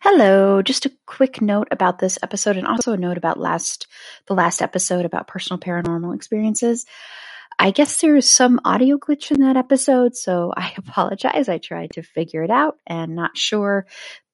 [0.00, 3.88] Hello, just a quick note about this episode and also a note about last
[4.26, 6.86] the last episode about personal paranormal experiences.
[7.58, 11.48] I guess there is some audio glitch in that episode, so I apologize.
[11.48, 13.86] I tried to figure it out and not sure,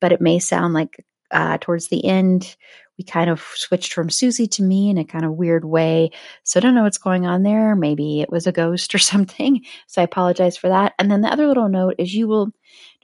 [0.02, 2.56] but it may sound like uh, towards the end
[2.98, 6.10] we kind of switched from Susi to me in a kind of weird way.
[6.44, 7.74] So I don't know what's going on there.
[7.74, 9.64] Maybe it was a ghost or something.
[9.86, 10.94] So I apologize for that.
[10.98, 12.52] And then the other little note is you will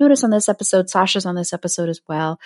[0.01, 2.41] notice on this episode, Sasha's on this episode as well.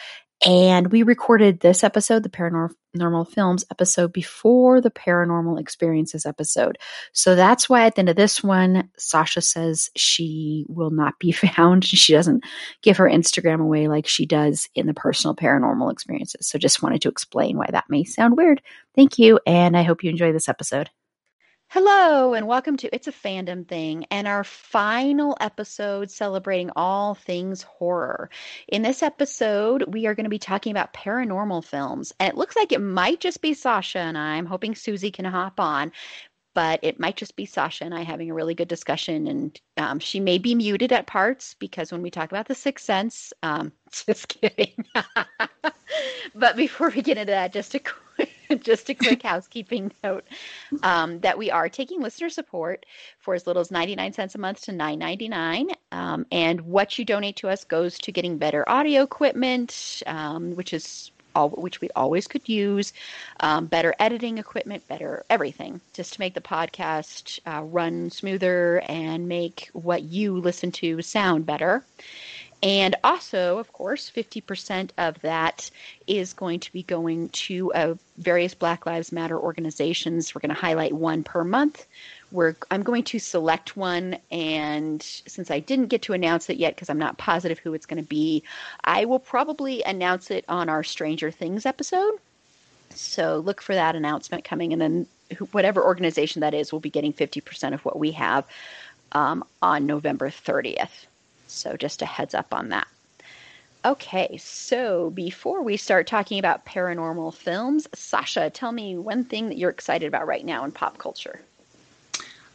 [0.44, 6.76] And we recorded this episode, the Paranormal Films episode, before the Paranormal Experiences episode.
[7.12, 11.32] So that's why at the end of this one, Sasha says she will not be
[11.32, 11.84] found.
[11.84, 12.44] She doesn't
[12.82, 16.46] give her Instagram away like she does in the personal paranormal experiences.
[16.46, 18.60] So just wanted to explain why that may sound weird.
[18.94, 19.40] Thank you.
[19.46, 20.90] And I hope you enjoy this episode.
[21.74, 27.62] Hello, and welcome to It's a Fandom Thing and our final episode celebrating all things
[27.62, 28.30] horror.
[28.68, 32.54] In this episode, we are going to be talking about paranormal films, and it looks
[32.54, 34.36] like it might just be Sasha and I.
[34.36, 35.90] I'm hoping Susi can hop on,
[36.54, 39.26] but it might just be Sasha and I having a really good discussion.
[39.26, 42.84] And um, she may be muted at parts because when we talk about the Sixth
[42.84, 43.72] Sense, um,
[44.06, 44.84] just kidding.
[46.36, 48.03] but before we get into that, just a quick
[48.60, 50.24] just a quick housekeeping note
[50.82, 52.86] um, that we are taking listener support
[53.18, 57.36] for as little as 99 cents a month to 9.99 um, and what you donate
[57.36, 62.26] to us goes to getting better audio equipment um, which is all which we always
[62.26, 62.92] could use
[63.40, 69.28] um, better editing equipment better everything just to make the podcast uh, run smoother and
[69.28, 71.84] make what you listen to sound better
[72.62, 75.70] and also, of course, 50% of that
[76.06, 80.34] is going to be going to uh, various Black Lives Matter organizations.
[80.34, 81.86] We're going to highlight one per month.
[82.32, 86.74] We're, I'm going to select one, and since I didn't get to announce it yet
[86.74, 88.42] because I'm not positive who it's going to be,
[88.82, 92.14] I will probably announce it on our Stranger Things episode.
[92.90, 95.06] So look for that announcement coming, and then
[95.52, 98.44] whatever organization that is will be getting 50% of what we have
[99.12, 101.06] um, on November 30th.
[101.54, 102.86] So just a heads up on that.
[103.84, 109.58] Okay, so before we start talking about paranormal films, Sasha, tell me one thing that
[109.58, 111.40] you're excited about right now in pop culture.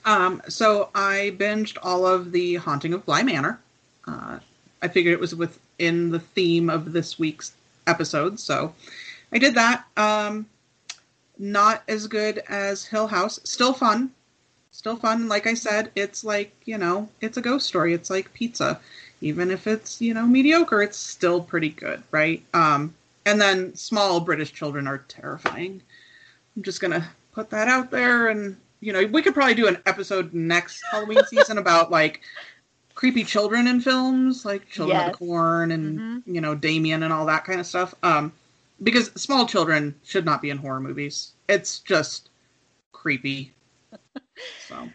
[0.05, 3.59] Um, so I binged all of the Haunting of Bly Manor.
[4.07, 4.39] Uh,
[4.81, 7.51] I figured it was within the theme of this week's
[7.85, 8.73] episode, so
[9.31, 9.85] I did that.
[9.97, 10.47] Um,
[11.37, 13.39] not as good as Hill House.
[13.43, 14.09] Still fun
[14.79, 15.27] still fun.
[15.27, 17.93] Like I said, it's like, you know, it's a ghost story.
[17.93, 18.79] It's like pizza.
[19.19, 22.41] Even if it's, you know, mediocre, it's still pretty good, right?
[22.53, 22.95] Um,
[23.25, 25.81] and then small British children are terrifying.
[26.55, 28.29] I'm just going to put that out there.
[28.29, 32.21] And, you know, we could probably do an episode next Halloween season about like
[32.95, 35.07] creepy children in films, like Children yes.
[35.07, 36.33] of the Corn and, mm-hmm.
[36.33, 37.93] you know, Damien and all that kind of stuff.
[38.01, 38.31] Um,
[38.81, 41.33] because small children should not be in horror movies.
[41.49, 42.29] It's just
[42.93, 43.51] creepy
[44.67, 44.89] so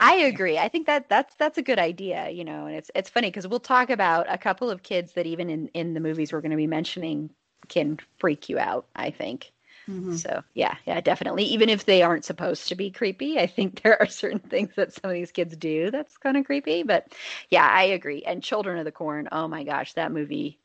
[0.00, 0.58] I agree.
[0.58, 3.46] I think that that's that's a good idea, you know, and it's it's funny because
[3.46, 6.50] we'll talk about a couple of kids that even in in the movies we're going
[6.50, 7.30] to be mentioning
[7.68, 8.86] can freak you out.
[8.96, 9.52] I think.
[9.88, 10.16] Mm-hmm.
[10.16, 11.44] So yeah, yeah, definitely.
[11.44, 14.92] Even if they aren't supposed to be creepy, I think there are certain things that
[14.92, 16.82] some of these kids do that's kind of creepy.
[16.82, 17.14] But
[17.50, 18.22] yeah, I agree.
[18.24, 20.58] And Children of the Corn, oh my gosh, that movie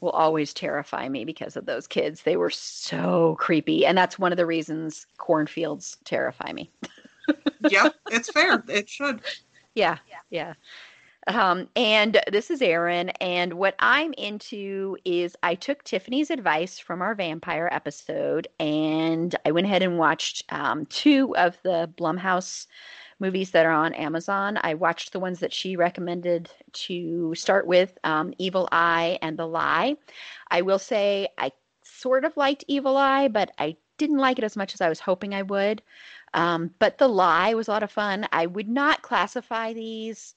[0.00, 2.22] will always terrify me because of those kids.
[2.22, 6.70] They were so creepy, and that's one of the reasons cornfields terrify me.
[7.70, 8.62] yep, it's fair.
[8.68, 9.20] It should.
[9.74, 9.98] Yeah,
[10.30, 10.54] yeah.
[11.28, 17.00] Um, and this is Erin, and what I'm into is I took Tiffany's advice from
[17.00, 22.66] our vampire episode, and I went ahead and watched um, two of the Blumhouse
[23.20, 24.58] movies that are on Amazon.
[24.62, 29.46] I watched the ones that she recommended to start with um, Evil Eye and The
[29.46, 29.96] Lie.
[30.50, 31.52] I will say I
[31.84, 34.98] sort of liked Evil Eye, but I didn't like it as much as I was
[34.98, 35.82] hoping I would.
[36.34, 38.26] Um, but The Lie was a lot of fun.
[38.32, 40.34] I would not classify these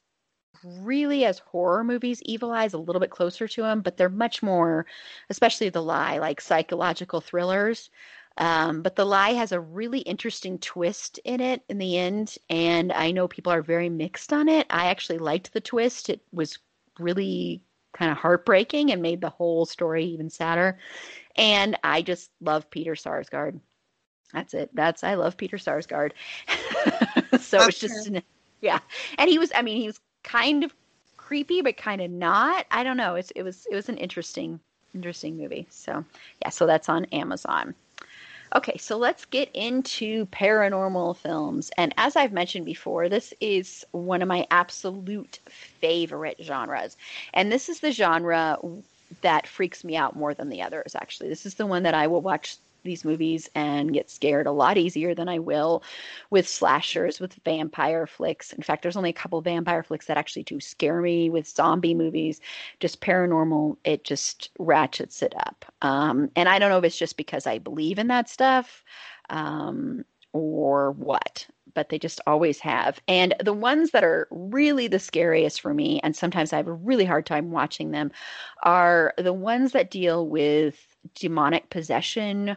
[0.64, 2.22] really as horror movies.
[2.24, 4.86] Evil Eye is a little bit closer to them, but they're much more,
[5.30, 7.90] especially The Lie, like psychological thrillers.
[8.38, 12.92] Um, but The Lie has a really interesting twist in it in the end, and
[12.92, 14.68] I know people are very mixed on it.
[14.70, 16.10] I actually liked the twist.
[16.10, 16.60] It was
[17.00, 17.62] really
[17.94, 20.78] kind of heartbreaking and made the whole story even sadder.
[21.38, 23.60] And I just love Peter Sarsgaard.
[24.36, 24.70] That's it.
[24.74, 26.12] That's I love Peter Sarsgaard.
[27.40, 28.12] so it's just
[28.62, 28.80] yeah.
[29.18, 30.74] And he was I mean he was kind of
[31.16, 32.66] creepy but kind of not.
[32.70, 33.16] I don't know.
[33.16, 34.60] It's it was it was an interesting
[34.94, 35.68] interesting movie.
[35.70, 36.04] So
[36.42, 37.76] yeah, so that's on Amazon.
[38.56, 41.72] Okay, so let's get into paranormal films.
[41.78, 46.96] And as I've mentioned before, this is one of my absolute favorite genres.
[47.34, 48.58] And this is the genre
[49.22, 51.30] that freaks me out more than the others, actually.
[51.30, 54.78] This is the one that I will watch these movies and get scared a lot
[54.78, 55.84] easier than I will
[56.30, 58.54] with slashers, with vampire flicks.
[58.54, 61.30] In fact, there's only a couple vampire flicks that actually do scare me.
[61.30, 62.40] With zombie movies,
[62.80, 65.66] just paranormal, it just ratchets it up.
[65.82, 68.84] Um, and I don't know if it's just because I believe in that stuff
[69.30, 70.06] um,
[70.36, 73.00] or what but they just always have.
[73.08, 76.74] And the ones that are really the scariest for me, and sometimes I have a
[76.74, 78.12] really hard time watching them,
[78.64, 80.80] are the ones that deal with
[81.16, 82.56] demonic possession.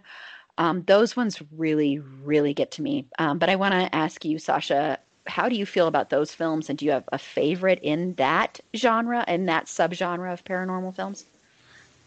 [0.56, 3.06] Um, those ones really, really get to me.
[3.19, 6.70] Um, but I want to ask you, Sasha, how do you feel about those films?
[6.70, 11.25] And do you have a favorite in that genre and that subgenre of paranormal films?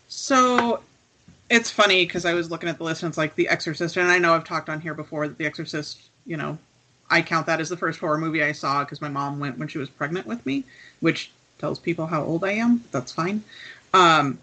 [0.08, 0.82] So
[1.52, 4.10] it's funny because I was looking at the list and it's like The Exorcist, and
[4.10, 6.58] I know I've talked on here before that The Exorcist, you know,
[7.10, 9.68] I count that as the first horror movie I saw because my mom went when
[9.68, 10.64] she was pregnant with me,
[11.02, 12.86] which tells people how old I am.
[12.92, 13.44] That's fine.
[13.94, 14.40] Um,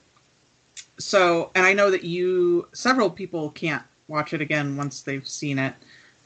[0.99, 5.59] so, and I know that you, several people can't watch it again once they've seen
[5.59, 5.75] it.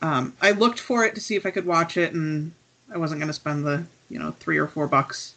[0.03, 2.51] Um, I looked for it to see if I could watch it, and
[2.93, 5.37] I wasn't going to spend the, you know, three or four bucks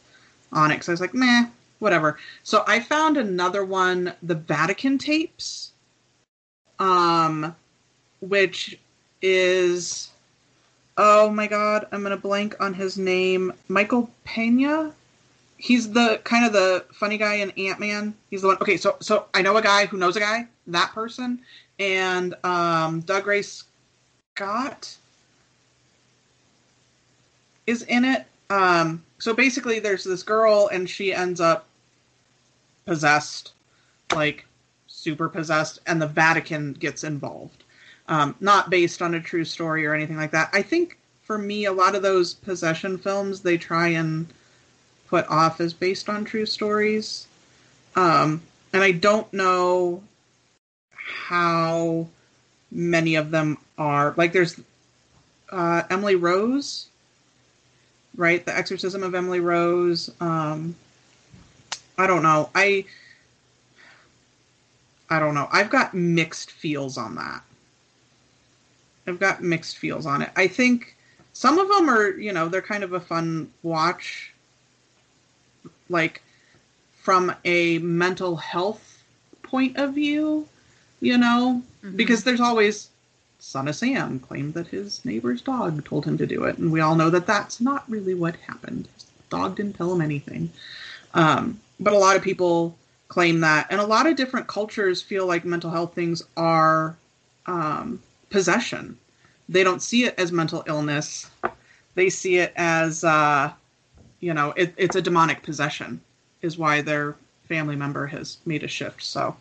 [0.52, 1.46] on it because I was like, meh,
[1.80, 2.18] whatever.
[2.44, 5.74] So I found another one, the Vatican tapes,
[6.80, 7.56] um,
[8.22, 8.80] which
[9.22, 10.12] is
[10.98, 13.54] oh my god, I'm gonna blank on his name.
[13.68, 14.94] Michael Pena.
[15.58, 18.14] He's the kind of the funny guy in Ant Man.
[18.30, 18.58] He's the one.
[18.62, 20.48] Okay, so so I know a guy who knows a guy.
[20.68, 21.40] That person
[21.80, 23.64] and um, Dougray
[24.36, 24.96] Scott
[27.68, 28.26] is in it.
[28.50, 31.68] Um, so basically, there's this girl, and she ends up
[32.86, 33.54] possessed,
[34.14, 34.46] like
[34.88, 37.64] super possessed, and the Vatican gets involved
[38.08, 40.50] um, not based on a true story or anything like that.
[40.54, 44.28] I think for me, a lot of those possession films they try and
[45.08, 47.28] put off as based on true stories,
[47.96, 48.42] um,
[48.74, 50.04] and I don't know
[50.92, 52.08] how
[52.72, 54.14] many of them are.
[54.18, 54.60] Like, there's
[55.52, 56.88] uh, Emily Rose,
[58.16, 58.46] right?
[58.46, 60.10] The Exorcism of Emily Rose.
[60.20, 60.76] Um,
[61.98, 62.50] I don't know.
[62.54, 62.86] I
[65.10, 65.48] I don't know.
[65.52, 67.44] I've got mixed feels on that.
[69.08, 70.32] I've got mixed feels on it.
[70.36, 70.96] I think
[71.34, 74.34] some of them are, you know, they're kind of a fun watch,
[75.90, 76.24] like
[77.02, 79.04] from a mental health
[79.44, 80.48] point of view,
[81.02, 81.96] you know, mm-hmm.
[81.96, 82.90] because there's always
[83.46, 86.82] Son of Sam claimed that his neighbor's dog told him to do it, and we
[86.82, 88.88] all know that that's not really what happened.
[88.96, 90.52] His dog didn't tell him anything.
[91.14, 92.76] Um, but a lot of people
[93.08, 96.98] claim that, and a lot of different cultures feel like mental health things are
[97.46, 98.98] um, possession.
[99.48, 101.30] They don't see it as mental illness.
[101.94, 103.54] They see it as, uh,
[104.22, 106.02] you know, it, it's a demonic possession,
[106.42, 107.16] is why their
[107.48, 109.04] family member has made a shift.
[109.04, 109.36] So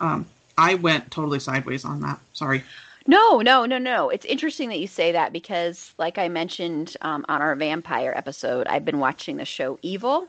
[0.00, 0.26] um,
[0.58, 2.20] I went totally sideways on that.
[2.34, 2.62] Sorry.
[3.08, 4.10] No, no, no, no.
[4.10, 8.66] It's interesting that you say that because, like I mentioned um, on our vampire episode,
[8.66, 10.28] I've been watching the show Evil.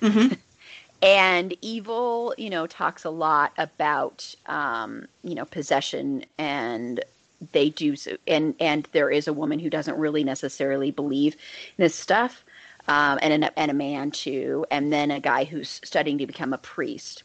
[0.00, 0.34] Mm-hmm.
[1.02, 7.04] and Evil, you know, talks a lot about, um, you know, possession and
[7.50, 11.82] they do so, and and there is a woman who doesn't really necessarily believe in
[11.82, 12.44] this stuff
[12.88, 16.54] um, and, a, and a man too and then a guy who's studying to become
[16.54, 17.22] a priest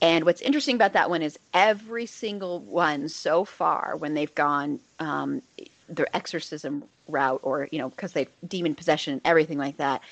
[0.00, 4.78] and what's interesting about that one is every single one so far when they've gone
[4.98, 5.42] um,
[5.88, 10.02] their exorcism route or you know because they demon possession and everything like that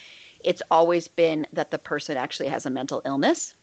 [0.42, 3.54] it's always been that the person actually has a mental illness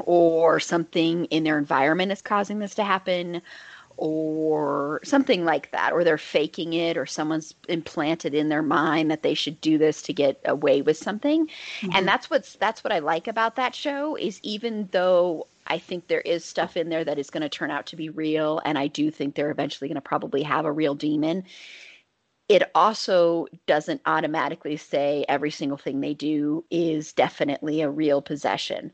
[0.00, 3.42] or something in their environment is causing this to happen
[3.96, 9.22] or something like that, or they're faking it, or someone's implanted in their mind that
[9.22, 11.46] they should do this to get away with something.
[11.46, 11.90] Mm-hmm.
[11.94, 16.06] And that's what's that's what I like about that show is even though I think
[16.06, 18.78] there is stuff in there that is going to turn out to be real, and
[18.78, 21.44] I do think they're eventually going to probably have a real demon.
[22.48, 28.92] It also doesn't automatically say every single thing they do is definitely a real possession.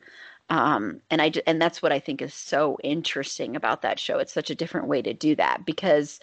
[0.53, 4.19] Um, and I and that's what I think is so interesting about that show.
[4.19, 6.21] It's such a different way to do that because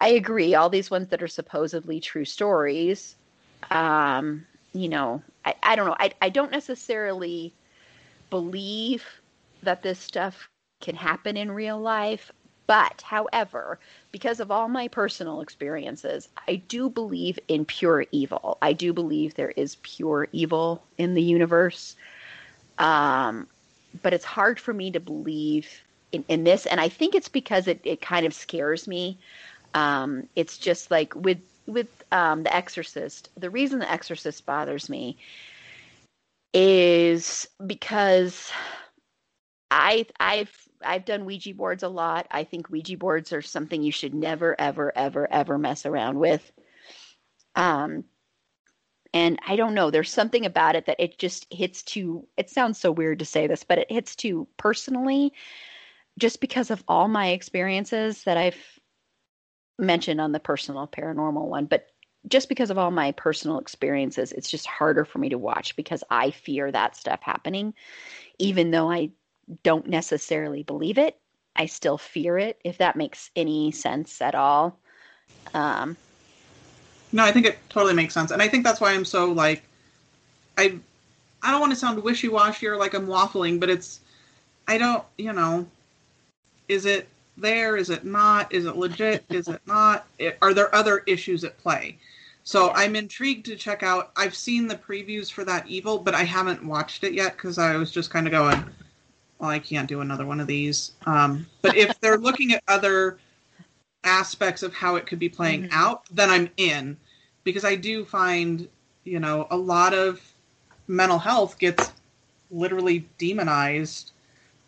[0.00, 0.56] I agree.
[0.56, 3.14] All these ones that are supposedly true stories,
[3.70, 5.96] um, you know, I, I don't know.
[6.00, 7.54] I I don't necessarily
[8.30, 9.04] believe
[9.62, 10.48] that this stuff
[10.80, 12.32] can happen in real life.
[12.66, 13.78] But, however,
[14.10, 18.58] because of all my personal experiences, I do believe in pure evil.
[18.60, 21.94] I do believe there is pure evil in the universe.
[22.78, 23.46] Um,
[24.02, 25.68] but it's hard for me to believe
[26.12, 26.66] in, in this.
[26.66, 29.18] And I think it's because it, it kind of scares me.
[29.74, 33.28] Um, it's just like with with um, The Exorcist.
[33.36, 35.16] The reason The Exorcist bothers me
[36.54, 38.50] is because
[39.70, 42.26] I I've I've done Ouija boards a lot.
[42.30, 46.50] I think Ouija boards are something you should never ever ever ever mess around with.
[47.54, 48.04] Um,
[49.14, 52.78] and I don't know, there's something about it that it just hits too, it sounds
[52.78, 55.32] so weird to say this, but it hits too personally
[56.18, 58.78] just because of all my experiences that I've
[59.78, 61.66] mentioned on the personal paranormal one.
[61.66, 61.88] But
[62.26, 66.02] just because of all my personal experiences, it's just harder for me to watch because
[66.10, 67.74] I fear that stuff happening.
[68.38, 69.10] Even though I
[69.62, 71.16] don't necessarily believe it,
[71.56, 74.78] I still fear it, if that makes any sense at all.
[75.54, 75.96] Um,
[77.12, 79.62] no, I think it totally makes sense, and I think that's why I'm so like,
[80.56, 80.78] I,
[81.42, 84.00] I don't want to sound wishy washy or like I'm waffling, but it's,
[84.66, 85.66] I don't, you know,
[86.68, 87.76] is it there?
[87.76, 88.52] Is it not?
[88.52, 89.24] Is it legit?
[89.30, 90.06] is it not?
[90.18, 91.96] It, are there other issues at play?
[92.42, 94.10] So I'm intrigued to check out.
[94.16, 97.76] I've seen the previews for that Evil, but I haven't watched it yet because I
[97.76, 98.64] was just kind of going,
[99.38, 100.92] well, I can't do another one of these.
[101.06, 103.18] Um, but if they're looking at other
[104.04, 105.78] aspects of how it could be playing mm-hmm.
[105.78, 106.96] out, then I'm in
[107.44, 108.68] because I do find,
[109.04, 110.20] you know, a lot of
[110.86, 111.92] mental health gets
[112.50, 114.12] literally demonized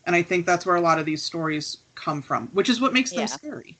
[0.06, 2.92] and I think that's where a lot of these stories come from, which is what
[2.92, 3.26] makes them yeah.
[3.26, 3.78] scary.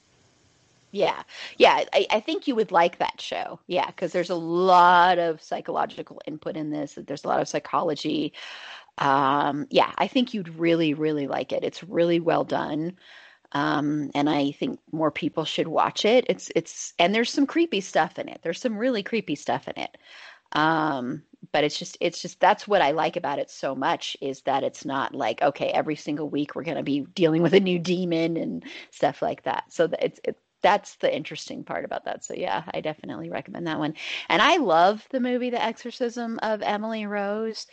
[0.92, 1.23] Yeah,
[1.57, 3.61] yeah, I, I, think you would like that show.
[3.69, 6.99] Yeah, because there's a lot of psychological input in this.
[7.07, 8.33] There's a lot of psychology.
[8.99, 11.62] Um, yeah, I think you'd really, really like it.
[11.62, 12.97] It's really well done
[13.52, 16.25] um, and I think more people should watch it.
[16.28, 18.40] It's it's and there's some creepy stuff in it.
[18.42, 19.97] There's some really creepy stuff in it.
[20.52, 24.42] Um, but it's just it's just that's what I like about it so much is
[24.42, 27.61] that it's not like okay every single week we're going to be dealing with a
[27.61, 29.64] new demon and stuff like that.
[29.73, 32.25] So it's it, that's the interesting part about that.
[32.25, 33.95] So yeah, I definitely recommend that one.
[34.28, 37.66] And I love the movie The Exorcism of Emily Rose.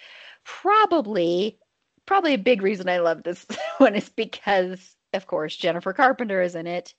[0.44, 1.60] Probably
[2.06, 3.46] probably a big reason I love this
[3.78, 6.94] one is because of course, Jennifer Carpenter is in it.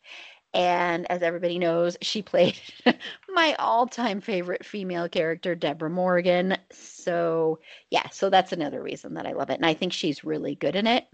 [0.54, 2.58] And as everybody knows, she played
[3.28, 6.56] my all time favorite female character, Deborah Morgan.
[6.70, 7.58] So,
[7.90, 9.54] yeah, so that's another reason that I love it.
[9.56, 11.06] And I think she's really good in it.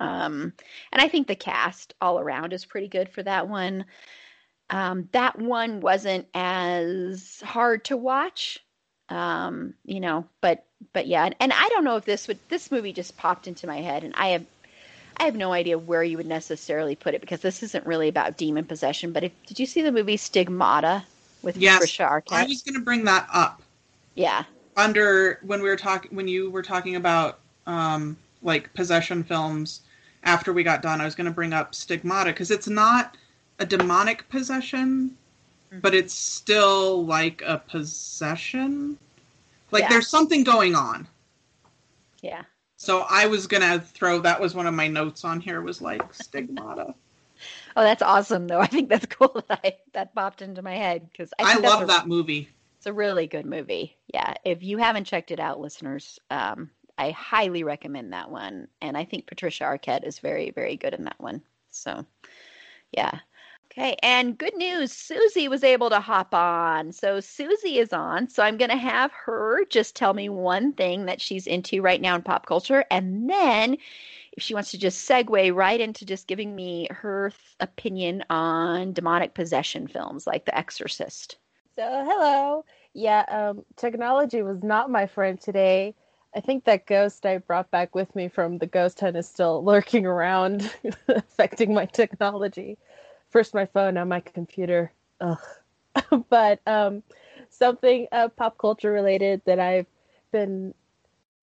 [0.00, 0.52] Um,
[0.92, 3.84] and I think the cast all around is pretty good for that one.
[4.70, 8.58] Um, that one wasn't as hard to watch,
[9.08, 12.70] um, you know, but but yeah, and, and I don't know if this would this
[12.70, 14.44] movie just popped into my head, and I have
[15.20, 18.36] I have no idea where you would necessarily put it because this isn't really about
[18.36, 19.12] demon possession.
[19.12, 21.04] But if, did you see the movie Stigmata
[21.42, 22.32] with yes, Patricia Arquette?
[22.32, 23.62] I was going to bring that up.
[24.14, 24.44] Yeah.
[24.76, 29.80] Under when we were talking when you were talking about um, like possession films
[30.22, 33.16] after we got done, I was going to bring up Stigmata because it's not
[33.58, 35.16] a demonic possession,
[35.70, 35.80] mm-hmm.
[35.80, 38.98] but it's still like a possession.
[39.72, 39.88] Like yeah.
[39.88, 41.08] there's something going on.
[42.22, 42.42] Yeah.
[42.78, 46.14] So I was gonna throw that was one of my notes on here was like
[46.14, 46.94] stigmata.
[47.76, 48.60] oh, that's awesome though.
[48.60, 51.82] I think that's cool that I that popped into my head because I, I love
[51.82, 52.48] a, that movie.
[52.76, 53.96] It's a really good movie.
[54.14, 58.68] Yeah, if you haven't checked it out, listeners, um, I highly recommend that one.
[58.80, 61.42] And I think Patricia Arquette is very, very good in that one.
[61.70, 62.06] So,
[62.92, 63.18] yeah.
[63.78, 66.90] Okay, and good news Susi was able to hop on.
[66.90, 68.28] So Susi is on.
[68.28, 72.00] So I'm going to have her just tell me one thing that she's into right
[72.00, 72.84] now in pop culture.
[72.90, 73.76] And then
[74.32, 78.94] if she wants to just segue right into just giving me her th- opinion on
[78.94, 81.36] demonic possession films like The Exorcist.
[81.76, 82.64] So, hello.
[82.94, 85.94] Yeah, um, technology was not my friend today.
[86.34, 89.62] I think that ghost I brought back with me from the ghost hunt is still
[89.64, 90.68] lurking around,
[91.08, 92.76] affecting my technology.
[93.30, 94.92] First my phone, now my computer.
[95.20, 95.38] Ugh.
[96.30, 97.02] but um,
[97.50, 99.86] something uh, pop culture related that I've
[100.32, 100.74] been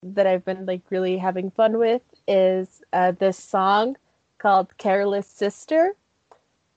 [0.02, 3.96] that I've been like really having fun with is uh, this song
[4.38, 5.94] called "Careless Sister,"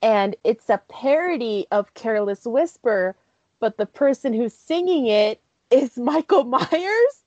[0.01, 3.15] and it's a parody of "Careless Whisper,"
[3.59, 7.23] but the person who's singing it is Michael Myers,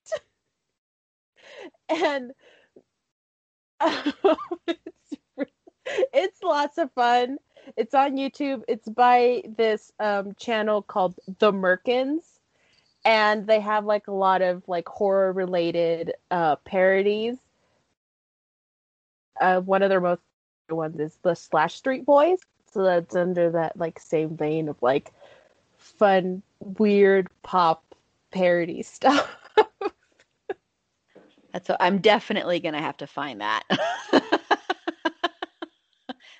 [1.89, 2.33] and
[3.81, 5.17] it's,
[6.13, 7.39] it's lots of fun.
[7.77, 8.63] It's on YouTube.
[8.69, 12.23] It's by this um, channel called The Merkins,
[13.05, 17.39] and they have like a lot of like horror related uh, parodies.
[19.41, 20.23] Uh, one of their most
[20.71, 22.39] ones is the Slash Street Boys,
[22.73, 25.13] so that's under that like same vein of like
[25.79, 27.85] fun, weird pop
[28.31, 29.37] parody stuff.
[31.53, 33.65] That's so I'm definitely gonna have to find that.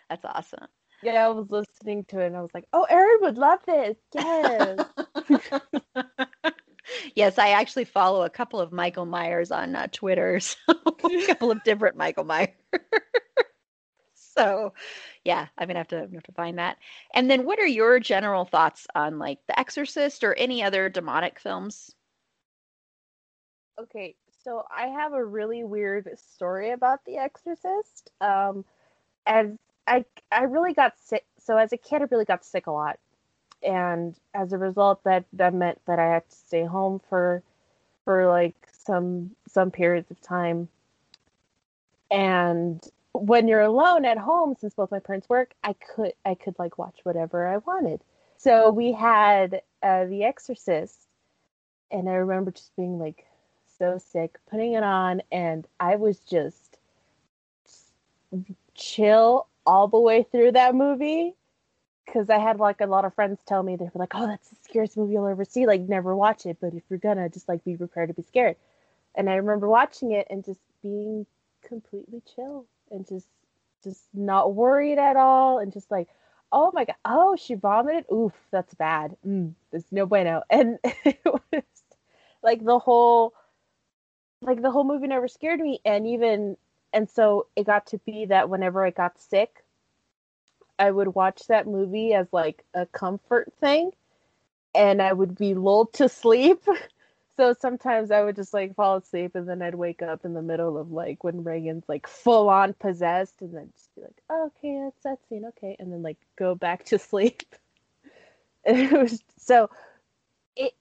[0.09, 0.69] That's awesome.
[1.03, 3.97] Yeah, I was listening to it and I was like, "Oh, Erin would love this."
[4.15, 4.81] Yes.
[7.15, 11.51] yes, I actually follow a couple of Michael Myers on uh, Twitter, so a couple
[11.51, 12.51] of different Michael Myers.
[14.15, 14.73] so,
[15.25, 16.77] yeah, I'm gonna have to have to find that.
[17.15, 21.41] And then, what are your general thoughts on like The Exorcist or any other demonic
[21.41, 21.95] films?
[23.81, 28.11] okay, so I have a really weird story about The Exorcist.
[28.21, 28.65] Um,
[29.27, 29.49] as
[29.87, 31.25] I I really got sick.
[31.39, 32.99] So as a kid, I really got sick a lot,
[33.63, 37.43] and as a result, that that meant that I had to stay home for
[38.05, 40.69] for like some some periods of time.
[42.11, 46.59] And when you're alone at home, since both my parents work, I could I could
[46.59, 48.01] like watch whatever I wanted.
[48.37, 51.07] So we had uh, The Exorcist,
[51.91, 53.25] and I remember just being like
[53.79, 56.79] so sick, putting it on, and I was just
[58.75, 61.35] chill all the way through that movie
[62.05, 64.49] because I had like a lot of friends tell me they were like, "Oh, that's
[64.49, 65.67] the scariest movie you'll ever see.
[65.67, 68.57] Like, never watch it, but if you're gonna, just like be prepared to be scared."
[69.15, 71.27] And I remember watching it and just being
[71.63, 73.29] completely chill and just
[73.85, 76.09] just not worried at all and just like,
[76.53, 78.05] "Oh my god, oh she vomited.
[78.13, 79.17] Oof, that's bad.
[79.27, 81.65] Mm, there's no bueno." And it was
[82.43, 83.35] like the whole
[84.43, 86.57] like the whole movie never scared me and even
[86.93, 89.62] and so it got to be that whenever I got sick,
[90.83, 93.93] I would watch that movie as like a comfort thing
[94.75, 96.65] and I would be lulled to sleep.
[97.39, 100.43] So sometimes I would just like fall asleep and then I'd wake up in the
[100.43, 104.51] middle of like when Regan's like full on possessed and then just be like, oh,
[104.59, 107.43] okay, that's that scene, okay, and then like go back to sleep.
[108.67, 109.71] And it was so
[110.57, 110.75] it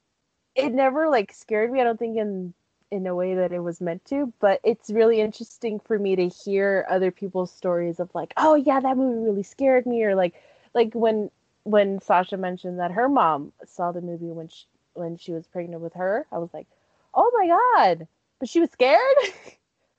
[0.53, 1.79] it never like scared me.
[1.79, 2.53] I don't think in
[2.91, 6.27] in a way that it was meant to but it's really interesting for me to
[6.27, 10.35] hear other people's stories of like oh yeah that movie really scared me or like
[10.73, 11.31] like when
[11.63, 15.81] when sasha mentioned that her mom saw the movie when she when she was pregnant
[15.81, 16.67] with her i was like
[17.13, 18.07] oh my god
[18.39, 18.99] but she was scared?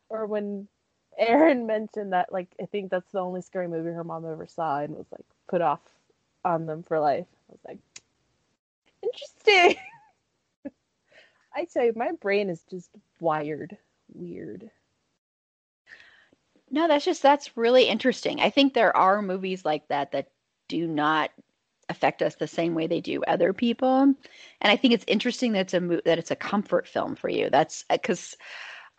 [0.09, 0.69] Or when
[1.17, 4.81] erin mentioned that like i think that's the only scary movie her mom ever saw
[4.81, 5.81] and was like put off
[6.45, 7.27] on them for life.
[7.49, 7.79] I was like
[9.03, 9.83] interesting
[11.55, 13.77] I tell you, my brain is just wired
[14.15, 14.71] weird.
[16.71, 18.41] No, that's just that's really interesting.
[18.41, 20.31] I think there are movies like that that
[20.69, 21.31] do not
[21.89, 24.17] affect us the same way they do other people, and
[24.63, 27.51] I think it's interesting that it's a mo- that it's a comfort film for you.
[27.51, 28.37] That's because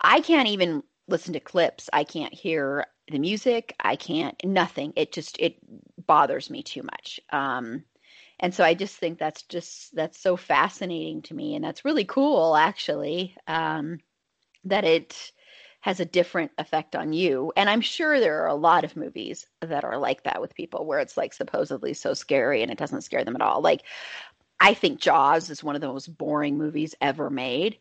[0.00, 1.90] I can't even listen to clips.
[1.92, 3.74] I can't hear the music.
[3.80, 4.92] I can't nothing.
[4.96, 5.56] It just it
[6.06, 7.20] bothers me too much.
[7.32, 7.84] Um,
[8.40, 12.04] and so I just think that's just that's so fascinating to me, and that's really
[12.04, 13.98] cool actually um,
[14.64, 15.32] that it
[15.80, 17.52] has a different effect on you.
[17.56, 20.86] And I'm sure there are a lot of movies that are like that with people
[20.86, 23.60] where it's like supposedly so scary and it doesn't scare them at all.
[23.60, 23.82] Like
[24.58, 27.76] I think Jaws is one of the most boring movies ever made.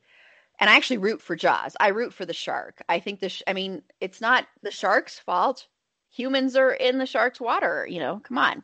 [0.59, 1.77] And I actually root for Jaws.
[1.79, 2.83] I root for the shark.
[2.89, 5.65] I think the sh- I mean, it's not the shark's fault.
[6.09, 8.19] Humans are in the shark's water, you know.
[8.23, 8.63] Come on.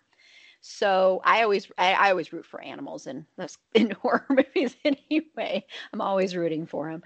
[0.62, 3.26] So I always I, I always root for animals in
[3.74, 5.66] in horror movies anyway.
[5.94, 7.04] I'm always rooting for them.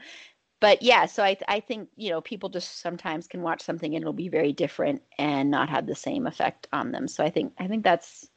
[0.59, 4.01] But yeah, so I I think you know people just sometimes can watch something and
[4.01, 7.07] it'll be very different and not have the same effect on them.
[7.07, 8.29] So I think I think that's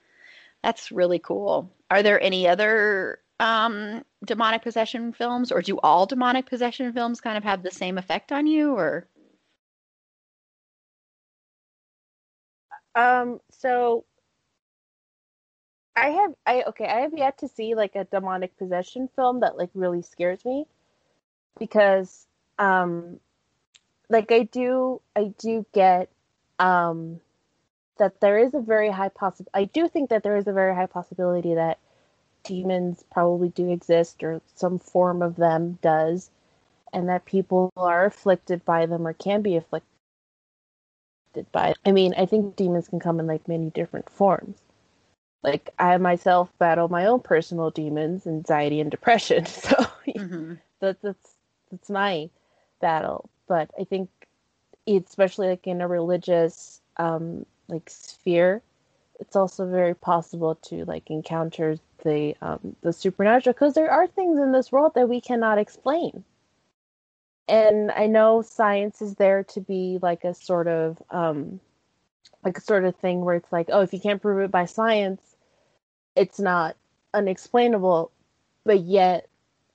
[0.63, 1.73] that's really cool.
[1.91, 7.37] Are there any other um demonic possession films or do all demonic possession films kind
[7.37, 9.07] of have the same effect on you or
[12.95, 14.05] um so
[15.97, 19.57] I have I okay, I have yet to see like a demonic possession film that
[19.59, 20.67] like really scares me
[21.59, 22.27] because
[22.59, 23.19] um
[24.11, 26.11] like I do I do get
[26.59, 27.21] um
[27.99, 30.75] that there is a very high possi I do think that there is a very
[30.75, 31.79] high possibility that
[32.45, 36.31] demons probably do exist or some form of them does
[36.93, 39.89] and that people are afflicted by them or can be afflicted
[41.53, 41.77] by Them.
[41.87, 44.59] I mean, I think demons can come in like many different forms.
[45.47, 49.47] Like I myself battle my own personal demons, anxiety and depression.
[49.57, 50.55] So Mm-hmm.
[50.81, 51.37] that's that's
[51.71, 52.31] that's my
[52.81, 53.31] battle.
[53.49, 54.11] But I think
[54.89, 58.63] especially like in a religious um like sphere,
[59.21, 64.39] it's also very possible to like encounter the um the supernatural because there are things
[64.39, 66.25] in this world that we cannot explain.
[67.49, 71.61] And I know science is there to be like a sort of um
[72.45, 74.67] like a sort of thing where it's like, oh, if you can't prove it by
[74.67, 75.36] science,
[76.17, 76.77] it's not
[77.15, 78.11] unexplainable.
[78.65, 79.29] But yet,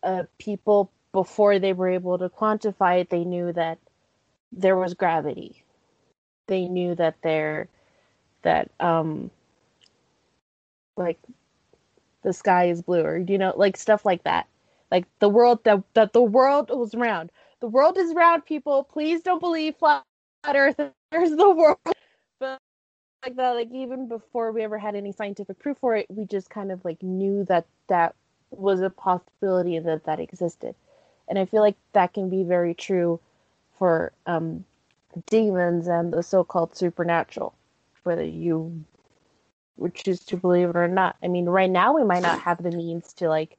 [0.03, 3.79] uh, people before they were able to quantify it, they knew that
[4.51, 5.63] there was gravity.
[6.47, 7.69] They knew that there,
[8.41, 9.31] that um,
[10.97, 11.19] like
[12.23, 14.47] the sky is blue, or you know, like stuff like that.
[14.91, 17.31] Like the world that that the world was round.
[17.61, 18.83] The world is round, people.
[18.83, 20.03] Please don't believe flat
[20.45, 20.79] Earth.
[21.11, 21.77] There's the world,
[22.39, 22.59] but
[23.23, 23.51] like that.
[23.51, 26.83] Like even before we ever had any scientific proof for it, we just kind of
[26.83, 28.15] like knew that that
[28.51, 30.75] was a possibility that that existed,
[31.27, 33.19] and I feel like that can be very true
[33.77, 34.65] for um,
[35.27, 37.53] demons and the so-called supernatural,
[38.03, 38.83] whether you
[39.77, 41.15] would choose to believe it or not.
[41.23, 43.57] I mean, right now we might not have the means to like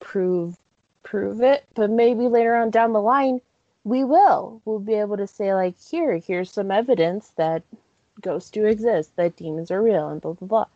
[0.00, 0.56] prove
[1.02, 3.40] prove it, but maybe later on down the line
[3.84, 4.60] we will.
[4.64, 7.62] We'll be able to say like, here, here's some evidence that
[8.20, 10.66] ghosts do exist, that demons are real, and blah blah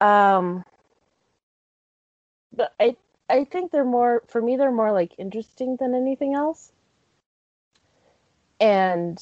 [0.00, 0.36] blah.
[0.38, 0.64] Um,
[2.54, 2.96] but I
[3.28, 4.56] I think they're more for me.
[4.56, 6.72] They're more like interesting than anything else.
[8.60, 9.18] And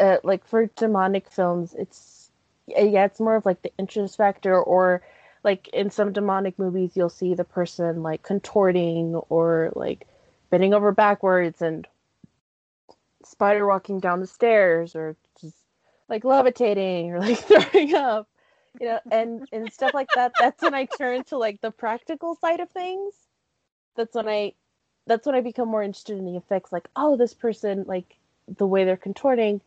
[0.00, 2.30] uh, like for demonic films, it's
[2.66, 5.02] yeah, it's more of like the interest factor or
[5.44, 10.06] like in some demonic movies you'll see the person like contorting or like
[10.50, 11.86] bending over backwards and
[13.24, 15.16] spider walking down the stairs or
[16.12, 17.38] like levitating or like
[17.72, 18.28] throwing up
[18.80, 20.32] you know and and stuff like that.
[20.38, 23.14] That's when i turn to like the practical side of things.
[23.96, 24.52] That's when i
[25.06, 28.16] that's when i become more interested in the effects like oh this person like
[28.56, 29.60] the way they're contorting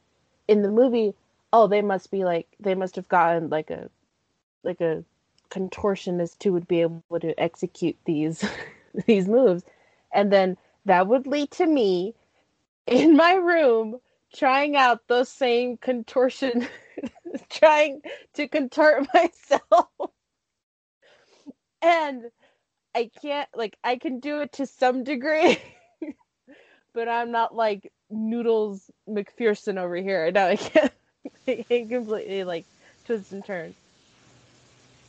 [0.48, 1.14] in the movie
[1.52, 3.90] oh they must be like they must have gotten like a
[4.64, 5.04] like a
[5.50, 8.44] contortionist who would be able to execute these
[9.06, 9.64] these moves.
[10.14, 12.14] And then that would lead to me
[12.88, 14.00] in my room
[14.36, 16.67] trying out those same contortion
[17.50, 18.02] trying
[18.34, 19.89] to contort myself.
[21.82, 22.24] And
[22.95, 25.60] i can't like i can do it to some degree
[26.93, 30.32] but i'm not like noodles mcpherson over here.
[30.34, 30.93] I can't
[31.48, 32.65] I can't completely like
[33.06, 33.76] twist and turn.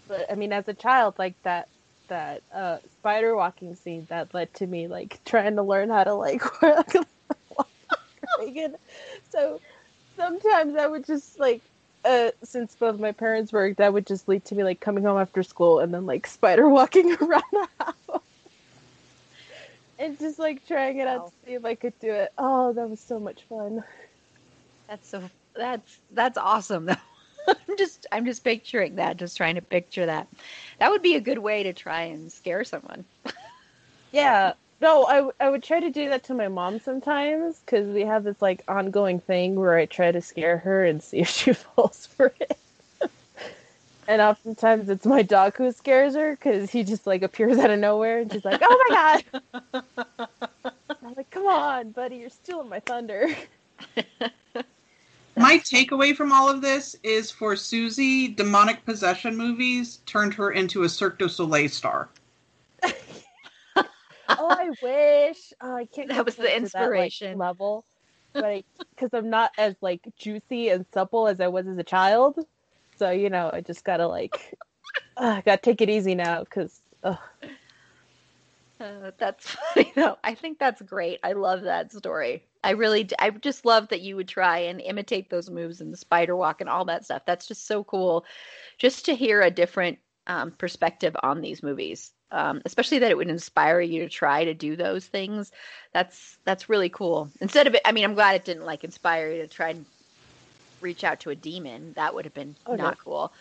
[0.08, 1.68] But i mean as a child like that
[2.08, 6.14] that uh spider walking scene that led to me like trying to learn how to
[6.14, 6.42] like
[9.30, 9.60] So
[10.18, 11.62] sometimes I would just like
[12.04, 15.18] uh since both my parents worked, that would just lead to me like coming home
[15.18, 18.22] after school and then like spider walking around the house.
[19.98, 21.26] And just like trying it out Wow.
[21.26, 22.30] to see if I could do it.
[22.38, 23.82] Oh, that was so much fun.
[24.88, 26.94] That's so that's that's awesome though.
[27.48, 30.28] I'm just I'm just picturing that, just trying to picture that.
[30.78, 33.06] That would be a good way to try and scare someone.
[34.12, 34.54] Yeah.
[34.80, 38.24] No, I, I would try to do that to my mom sometimes because we have
[38.24, 42.06] this like ongoing thing where I try to scare her and see if she falls
[42.06, 42.58] for it.
[44.06, 47.78] and oftentimes it's my dog who scares her because he just like appears out of
[47.78, 49.44] nowhere and she's like, "Oh my god!"
[51.02, 53.28] I'm like, "Come on, buddy, you're stealing my thunder."
[55.38, 60.84] My takeaway from all of this is for Susi, demonic possession movies turned her into
[60.84, 62.08] a Cirque du Soleil star.
[64.38, 65.52] Oh, I wish.
[65.60, 66.08] Oh, I can't.
[66.16, 67.38] That was the to that, like, inspiration.
[67.38, 67.84] level,
[68.38, 72.38] but because I'm not as like juicy and supple as I was as a child,
[72.96, 74.56] so you know, I just gotta like,
[75.16, 76.82] uh, gotta take it easy now because.
[78.78, 80.16] Uh, that's funny though.
[80.22, 81.20] I think that's great.
[81.22, 82.44] I love that story.
[82.62, 85.92] I really, d- I just love that you would try and imitate those moves and
[85.92, 87.22] the spider walk and all that stuff.
[87.26, 88.24] That's just so cool.
[88.78, 93.28] Just to hear a different um, perspective on these movies, um, especially that it would
[93.28, 95.50] inspire you to try to do those things.
[95.92, 97.32] That's that's really cool.
[97.40, 99.86] Instead of it, I mean, I'm glad it didn't like inspire you to try and
[100.80, 101.94] reach out to a demon.
[101.94, 102.84] That would have been Oh, no.
[102.84, 103.32] not cool.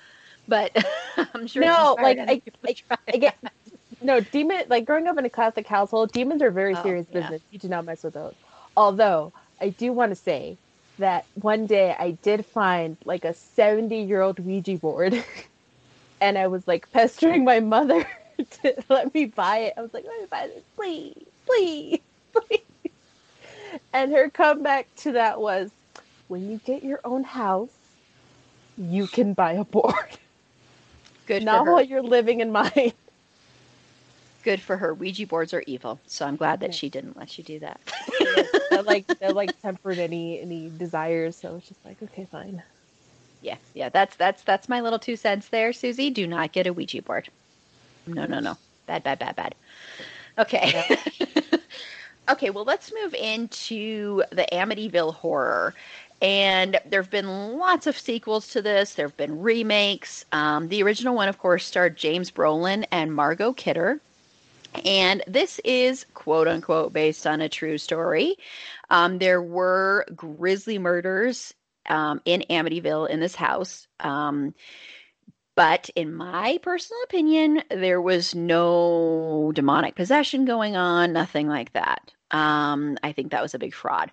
[0.48, 0.72] But
[1.34, 1.64] I'm sure.
[1.66, 3.38] No, like, I- people to try I get
[4.02, 4.66] no demon.
[4.70, 7.30] Like growing up in a Catholic household, demons are very Oh, serious yeah.
[7.30, 7.42] business.
[7.50, 8.36] You do not mess with those.
[8.76, 10.60] Although I do want to say
[10.98, 15.14] that one day I did find like a 70 year old Ouija board
[16.22, 18.06] and I was like pestering my mother
[18.62, 19.74] to let me buy it.
[19.78, 22.00] I was like, let me buy this, please, please,
[22.34, 22.62] please.
[23.94, 25.72] And her comeback to that was
[26.28, 27.70] when you get your own house,
[28.78, 29.94] you can buy a board.
[31.28, 31.74] Good Not for her.
[31.74, 32.94] while you're living in mine.
[34.44, 34.94] Good for her.
[34.94, 37.80] Ouija boards are evil, so I'm glad that she didn't let you do that.
[38.70, 42.62] they're like they're like tempered any any desires, so it's just like, okay, fine.
[43.42, 43.90] yeah, yeah.
[43.90, 46.12] That's that's that's my little two cents there, Susi.
[46.12, 47.28] Do not get a Ouija board.
[48.08, 48.58] No, no, no.
[48.86, 49.56] Bad, bad, bad, bad.
[50.38, 50.98] Okay.
[52.30, 52.50] okay.
[52.50, 55.74] Well, let's move into the Amityville horror.
[56.22, 58.94] And there have been lots of sequels to this.
[58.94, 60.26] There have been remakes.
[60.32, 64.00] Um, the original one, of course, starred James Brolin and Margot Kidder.
[64.84, 68.38] And this is quote unquote based on a true story.
[68.90, 71.54] Um, there were grisly murders
[71.88, 73.88] um, in Amityville in this house.
[74.00, 74.54] Um,
[75.56, 82.14] but in my personal opinion, there was no demonic possession going on, nothing like that.
[82.32, 84.12] Um, I think that was a big fraud.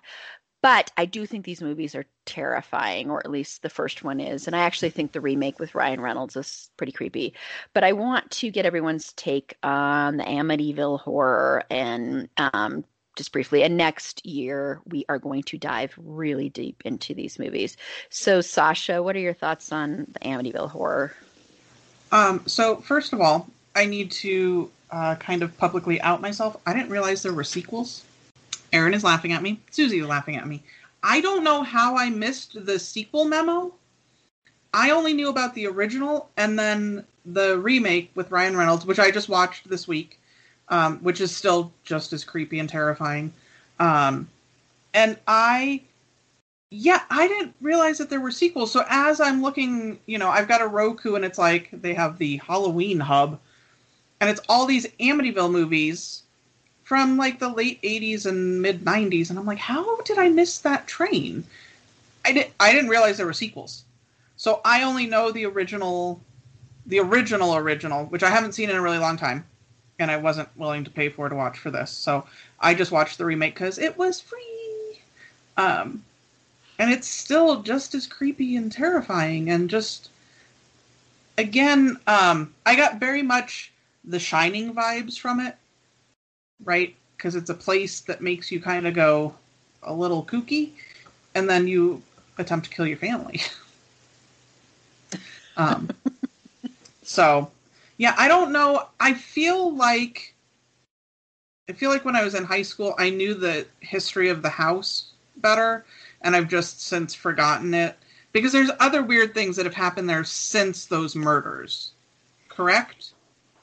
[0.61, 4.47] But I do think these movies are terrifying, or at least the first one is.
[4.47, 7.33] And I actually think the remake with Ryan Reynolds is pretty creepy.
[7.73, 12.85] But I want to get everyone's take on the Amityville horror and um,
[13.17, 13.63] just briefly.
[13.63, 17.75] And next year, we are going to dive really deep into these movies.
[18.09, 21.13] So, Sasha, what are your thoughts on the Amityville horror?
[22.13, 26.55] Um, so first of all, I need to uh, kind of publicly out myself.
[26.65, 28.05] I didn't realize there were sequels.
[28.71, 29.59] Erin is laughing at me.
[29.71, 30.61] Susi is laughing at me.
[31.01, 33.73] I don't know how I missed the sequel memo.
[34.75, 39.09] I only knew about the original and then the remake with Ryan Reynolds, which I
[39.09, 40.19] just watched this week,
[40.69, 43.33] um, which is still just as creepy and terrifying.
[43.79, 44.29] Um,
[44.93, 45.81] and I
[46.75, 48.71] yeah, I didn't realize that there were sequels.
[48.71, 52.17] So as I'm looking, you know, I've got a Roku and it's like they have
[52.17, 53.39] the Halloween hub
[54.19, 56.23] and it's all these Amityville movies
[56.83, 60.57] from like the late 80s and mid 90s and I'm like, how did I miss
[60.59, 61.43] that train?
[62.25, 63.83] I didn't I didn't realize there were sequels.
[64.37, 66.19] So I only know the original
[66.87, 69.45] the original original, which I haven't seen in a really long time
[69.99, 71.91] and I wasn't willing to pay for to watch for this.
[71.91, 72.25] So
[72.59, 74.99] I just watched the remake cuz it was free.
[75.55, 76.03] Um
[76.79, 80.09] and it's still just as creepy and terrifying and just
[81.37, 83.71] again um i got very much
[84.03, 85.55] the shining vibes from it
[86.63, 86.95] right?
[87.17, 89.33] Because it's a place that makes you kind of go
[89.83, 90.71] a little kooky
[91.35, 92.01] and then you
[92.37, 93.41] attempt to kill your family.
[95.55, 95.87] Um
[97.03, 97.51] so
[97.97, 98.87] yeah i don't know.
[98.99, 100.33] I feel like
[101.69, 104.49] i feel like when i was in high school i knew the history of the
[104.49, 105.85] house better
[106.23, 107.97] and I've just since forgotten it
[108.31, 111.93] because there's other weird things that have happened there since those murders.
[112.49, 113.13] Correct?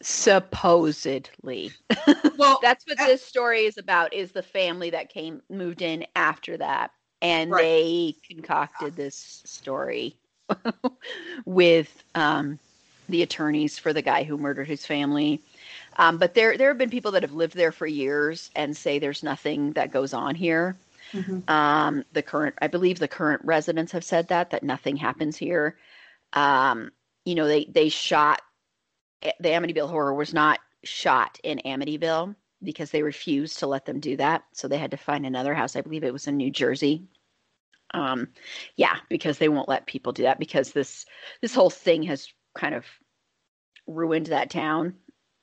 [0.02, 1.72] Supposedly.
[2.36, 6.56] Well, That's what this story is about is the family that came moved in after
[6.58, 7.62] that and Right.
[7.62, 10.16] they concocted this story
[11.44, 12.58] with um,
[13.08, 15.40] the attorneys for the guy who murdered his family.
[15.96, 18.98] Um, but there there have been people that have lived there for years and say
[18.98, 20.76] there's nothing that goes on here.
[21.12, 21.48] Mhm.
[21.48, 25.76] Um, the current, I believe, the current residents have said that that nothing happens here.
[26.32, 26.92] Um,
[27.24, 28.42] you know, they they shot
[29.22, 34.00] eh, the Amityville Horror was not shot in Amityville because they refused to let them
[34.00, 35.76] do that, so they had to find another house.
[35.76, 37.04] I believe it was in New Jersey.
[37.92, 38.28] Um,
[38.76, 41.06] yeah, because they won't let people do that because this
[41.40, 42.86] this whole thing has kind of
[43.86, 44.94] ruined that town.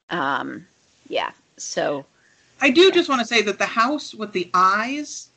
[0.10, 0.65] Um,
[1.10, 2.06] yeah, so
[2.62, 5.30] I do just want to say that the house with the eyes,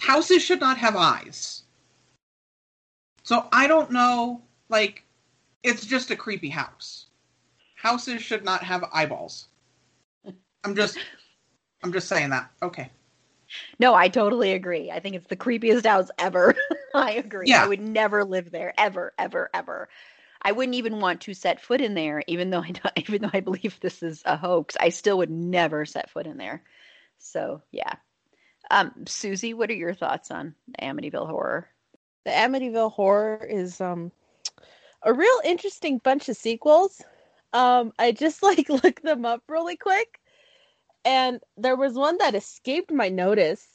[0.00, 1.62] houses should not have eyes.
[3.22, 5.04] So I don't know, like,
[5.62, 7.06] it's just a creepy house.
[7.76, 9.48] Houses should not have eyeballs.
[10.64, 10.98] I'm just,
[11.82, 12.50] I'm just saying that.
[12.62, 12.90] Okay.
[13.78, 14.90] No, I totally agree.
[14.90, 16.54] I think it's the creepiest house ever.
[16.94, 17.48] I agree.
[17.48, 17.64] Yeah.
[17.64, 19.88] I would never live there ever, ever, ever.
[20.42, 23.40] I wouldn't even want to set foot in there, even though I even though I
[23.40, 24.76] believe this is a hoax.
[24.80, 26.62] I still would never set foot in there.
[27.18, 27.94] So yeah.
[28.70, 31.68] Um, Susi, what are your thoughts on the Amityville horror?
[32.24, 34.12] The Amityville Horror is um
[35.02, 37.02] a real interesting bunch of sequels.
[37.52, 40.20] Um, I just like looked them up really quick,
[41.04, 43.66] and there was one that escaped my notice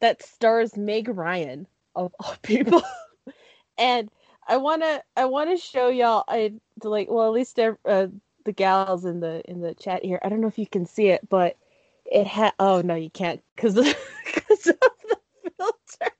[0.00, 2.82] that stars Meg Ryan of all people,
[3.76, 4.10] and
[4.48, 8.06] I wanna I wanna show y'all I like well at least uh,
[8.44, 10.18] the gals in the in the chat here.
[10.22, 11.56] I don't know if you can see it, but
[12.10, 15.18] it had oh no you can't because of the
[15.56, 16.14] filter.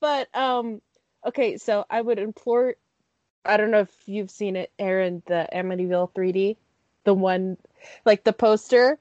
[0.00, 0.80] But um,
[1.26, 2.74] okay, so I would implore.
[3.44, 6.56] I don't know if you've seen it, Erin, the Amityville 3D,
[7.04, 7.56] the one,
[8.04, 8.98] like the poster.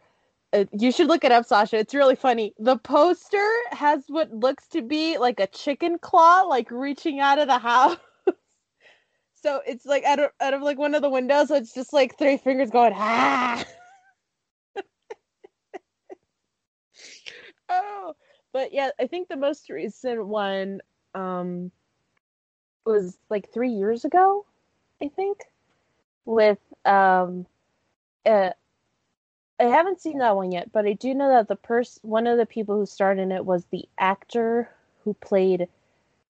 [0.54, 1.78] Uh, you should look it up, Sasha.
[1.78, 2.54] It's really funny.
[2.60, 7.48] The poster has what looks to be like a chicken claw, like reaching out of
[7.48, 7.98] the house.
[9.44, 11.50] so it's like out of, out of like one of the windows.
[11.50, 13.66] So it's just like three fingers going ah.
[17.70, 18.15] oh,
[18.54, 20.82] but yeah, I think the most recent one
[21.13, 21.72] um
[22.86, 24.46] was like three years ago,
[25.02, 25.39] I think,
[26.26, 27.46] with um,
[28.26, 28.52] uh,
[29.60, 32.38] I haven't seen that one yet, but I do know that the person, one of
[32.38, 34.70] the people who starred in it was the actor
[35.04, 35.68] who played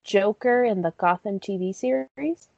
[0.03, 2.49] Joker in the Gotham TV series.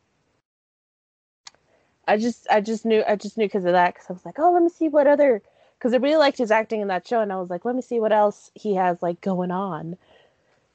[2.08, 3.94] I just, I just knew, I just knew because of that.
[3.94, 5.42] Because I was like, oh, let me see what other,
[5.78, 7.82] because I really liked his acting in that show, and I was like, let me
[7.82, 9.98] see what else he has like going on.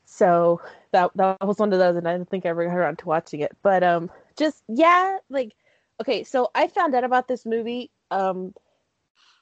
[0.05, 0.61] So
[0.93, 3.09] that that was one of those, and I didn't think I ever got around to
[3.09, 3.57] watching it.
[3.63, 5.55] But um, just yeah, like
[6.01, 8.55] okay, so I found out about this movie um,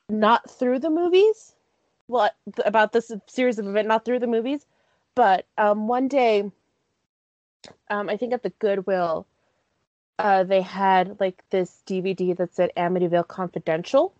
[0.09, 1.55] not through the movies,
[2.09, 2.31] well,
[2.65, 4.67] about this series of events, not through the movies,
[5.15, 6.51] but um, one day,
[7.89, 9.27] um, I think at the Goodwill,
[10.19, 14.15] uh, they had like this DVD that said Amityville Confidential,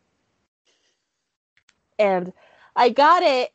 [2.01, 2.33] and
[2.75, 3.53] I got it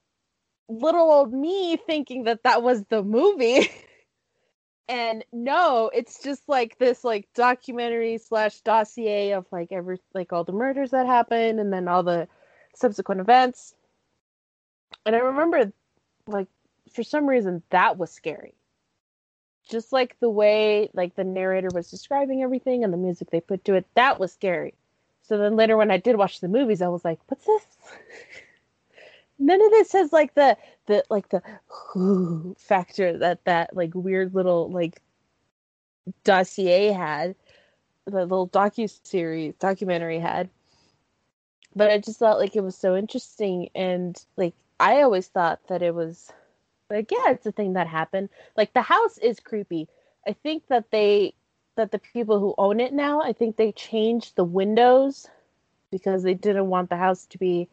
[0.70, 3.70] little old me thinking that that was the movie.
[4.88, 10.44] and no, it's just like this like documentary slash dossier of like every like all
[10.44, 12.28] the murders that happened and then all the
[12.76, 13.74] subsequent events.
[15.06, 15.72] And I remember
[16.28, 16.48] like
[16.94, 18.54] for some reason that was scary.
[19.68, 23.66] Just like the way like the narrator was describing everything and the music they put
[23.66, 24.76] to it, that was scary.
[25.28, 27.66] So then later when I did watch the movies, I was like, what's this?
[29.40, 31.42] none of this has like the the like the
[32.58, 35.02] factor that that like weird little like
[36.24, 37.36] dossier had
[38.06, 40.50] the little docu series documentary had.
[41.76, 45.82] But i just thought like it was so interesting and like i always thought that
[45.82, 46.32] it was
[46.90, 48.30] like yeah it's a thing that happened.
[48.56, 49.88] Like the house is creepy.
[50.28, 51.34] I think that they
[51.76, 55.28] that the people who own it now i think they changed the windows
[55.92, 57.70] because they didn't want the house to be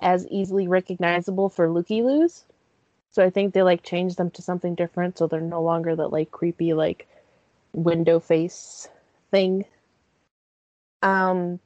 [0.00, 2.44] as easily recognizable for looky loos.
[3.10, 6.08] So I think they like changed them to something different so they're no longer that
[6.08, 7.06] like creepy like
[7.72, 8.88] window face
[9.30, 9.64] thing.
[11.02, 11.60] Um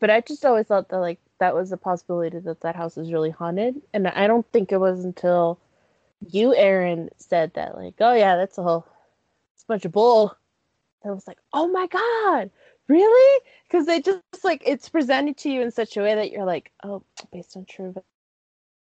[0.00, 3.12] but I just always thought that like that was a possibility that that house is
[3.12, 5.58] really haunted and I don't think it was until
[6.30, 8.86] you Erin said that like oh yeah that's a whole
[9.54, 10.36] it's a bunch of bull.
[11.04, 12.50] I was like, "Oh my god
[12.88, 13.44] really?
[13.68, 16.70] Because they just like it's presented to you in such a way that you're like,
[16.84, 17.94] oh, based on true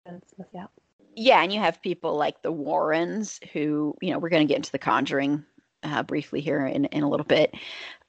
[0.07, 0.67] events, yeah.
[1.15, 4.59] Yeah, and you have people like the Warrens, who you know we're going to get
[4.59, 5.45] into the Conjuring
[5.83, 7.55] uh, briefly here in in a little bit.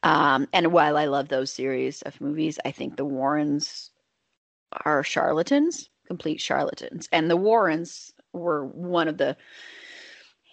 [0.04, 3.92] Um, and while I love those series of movies, I think the Warrens
[4.86, 9.36] are charlatans, complete charlatans, and the Warrens were one of the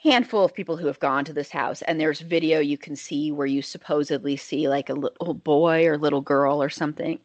[0.04, 3.32] handful of people who have gone to this house and there's video you can see
[3.32, 7.18] where you supposedly see like a little boy or little girl or something.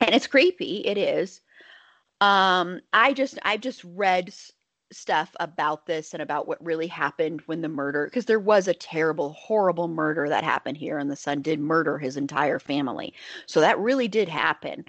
[0.00, 0.84] And it's creepy.
[0.86, 1.40] It is.
[2.20, 4.34] Um i just i've just read
[4.92, 8.74] stuff about this and about what really happened when the murder because there was a
[8.74, 13.14] terrible horrible murder that happened here and the son did murder his entire family.
[13.46, 14.84] So that really did happen.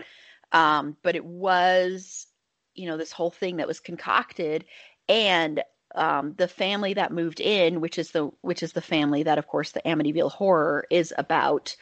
[0.54, 2.28] Um but it was
[2.74, 4.66] you know this whole thing that was concocted
[5.08, 5.62] and
[5.96, 9.48] um, the family that moved in, which is the which is the family that, of
[9.48, 11.76] course, the Amityville Horror is about,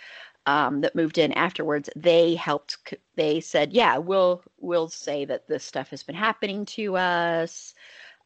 [0.46, 1.90] um, that moved in afterwards.
[1.96, 2.94] They helped.
[3.16, 7.74] They said, "Yeah, we'll we'll say that this stuff has been happening to us,"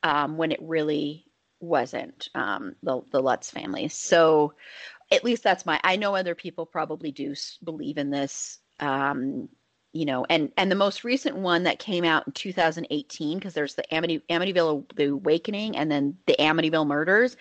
[0.03, 1.25] um, when it really
[1.59, 2.29] wasn't.
[2.35, 3.87] Um, the the Lutz family.
[3.89, 4.53] So,
[5.11, 5.79] at least that's my.
[5.83, 8.59] I know other people probably do believe in this.
[9.93, 13.75] You know, and and the most recent one that came out in 2018 because there's
[13.75, 17.37] the Amity, Amityville the Awakening and then the Amityville Murders,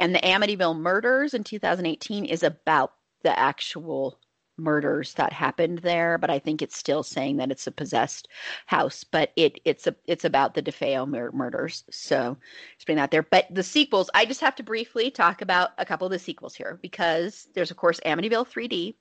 [0.00, 4.18] and the Amityville Murders in 2018 is about the actual
[4.58, 8.28] murders that happened there, but I think it's still saying that it's a possessed
[8.66, 11.84] house, but it it's a it's about the DeFeo mur- murders.
[11.90, 12.36] So
[12.76, 13.22] just putting that there.
[13.22, 16.54] But the sequels, I just have to briefly talk about a couple of the sequels
[16.54, 18.94] here because there's of course Amityville 3D.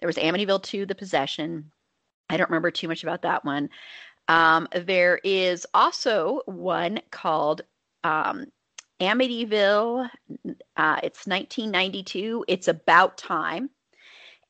[0.00, 1.70] There was Amityville 2, The Possession.
[2.28, 3.70] I don't remember too much about that one.
[4.28, 7.62] Um, there is also one called
[8.02, 8.46] um,
[9.00, 10.08] Amityville.
[10.76, 12.44] Uh, it's 1992.
[12.48, 13.70] It's about time.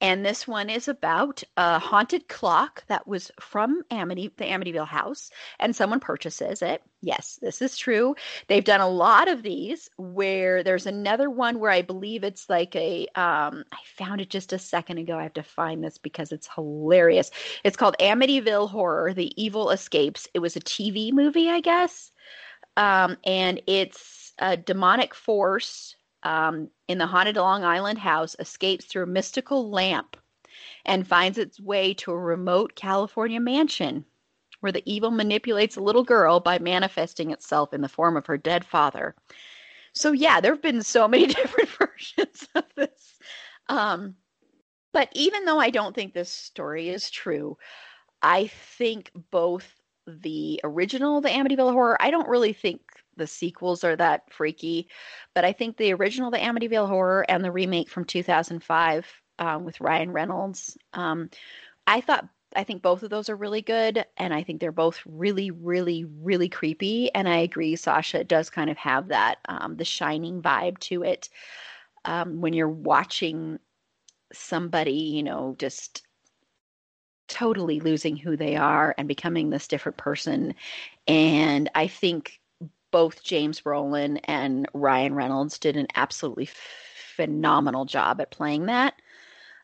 [0.01, 5.31] And this one is about a haunted clock that was from Amity, the Amityville house,
[5.59, 6.83] and someone purchases it.
[7.01, 8.15] Yes, this is true.
[8.49, 12.75] They've done a lot of these where there's another one where I believe it's like
[12.77, 15.19] a, um, I found it just a second ago.
[15.19, 17.31] I have to find this because it's hilarious.
[17.63, 20.29] It's called Amityville Horror The Evil Escapes.
[20.35, 22.11] It was a TV movie, I guess.
[22.77, 29.05] Um, and it's a demonic force um, in the haunted Long Island house escapes through
[29.05, 30.17] a mystical lamp
[30.85, 34.05] and finds its way to a remote California mansion
[34.61, 38.39] where the evil manipulates a little girl by manifesting itself in the form of her
[38.39, 39.15] dead father.
[39.93, 43.19] So, yeah, there have been so many different versions of this.
[43.69, 44.15] Um,
[44.93, 47.59] but even though I don't think this story is true,
[48.23, 49.71] I think both
[50.07, 52.81] the original, the Amityville Horror, I don't really think
[53.17, 54.89] the sequels are that freaky,
[55.35, 59.07] but I think the original, the Amityville Horror, and the remake from 2005
[59.39, 61.31] um, with Ryan Reynolds, um,
[61.87, 65.01] I thought I think both of those are really good, and I think they're both
[65.05, 67.13] really, really, really creepy.
[67.13, 71.29] And I agree, Sasha does kind of have that um, the Shining vibe to it
[72.05, 73.59] um, when you're watching
[74.33, 76.07] somebody, you know, just
[77.29, 80.55] totally losing who they are and becoming this different person.
[81.07, 82.41] And I think
[82.95, 86.49] both James Brolin and Ryan Reynolds did an absolutely
[87.17, 88.95] phenomenal job at playing that.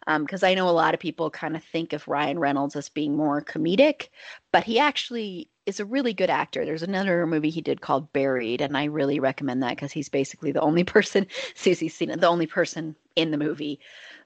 [0.05, 2.89] Because um, I know a lot of people kind of think of Ryan Reynolds as
[2.89, 4.09] being more comedic,
[4.51, 6.65] but he actually is a really good actor.
[6.65, 10.51] There's another movie he did called Buried, and I really recommend that because he's basically
[10.51, 13.79] the only person, Susi's seen the only person in the movie.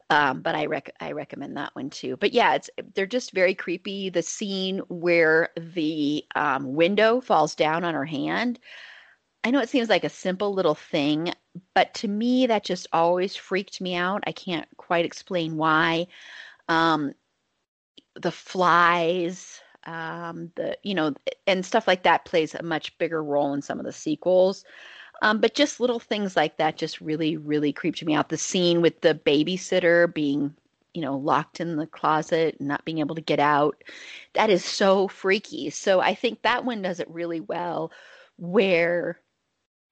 [0.08, 2.16] Um, but I rec- I recommend that one too.
[2.16, 4.08] But yeah, it's they're just very creepy.
[4.08, 8.58] The scene where the um, window falls down on her hand.
[9.44, 11.32] I know it seems like a simple little thing,
[11.74, 14.24] but to me, that just always freaked me out.
[14.26, 16.06] I can't quite explain why.
[16.68, 17.14] Um,
[18.14, 21.14] the flies, um, the you know,
[21.46, 24.64] and stuff like that plays a much bigger role in some of the sequels.
[25.22, 28.30] Um, but just little things like that just really, really creeped me out.
[28.30, 30.54] The scene with the babysitter being,
[30.94, 33.82] you know, locked in the closet and not being able to get out,
[34.34, 35.70] that is so freaky.
[35.70, 37.92] So I think that one does it really well,
[38.36, 39.20] where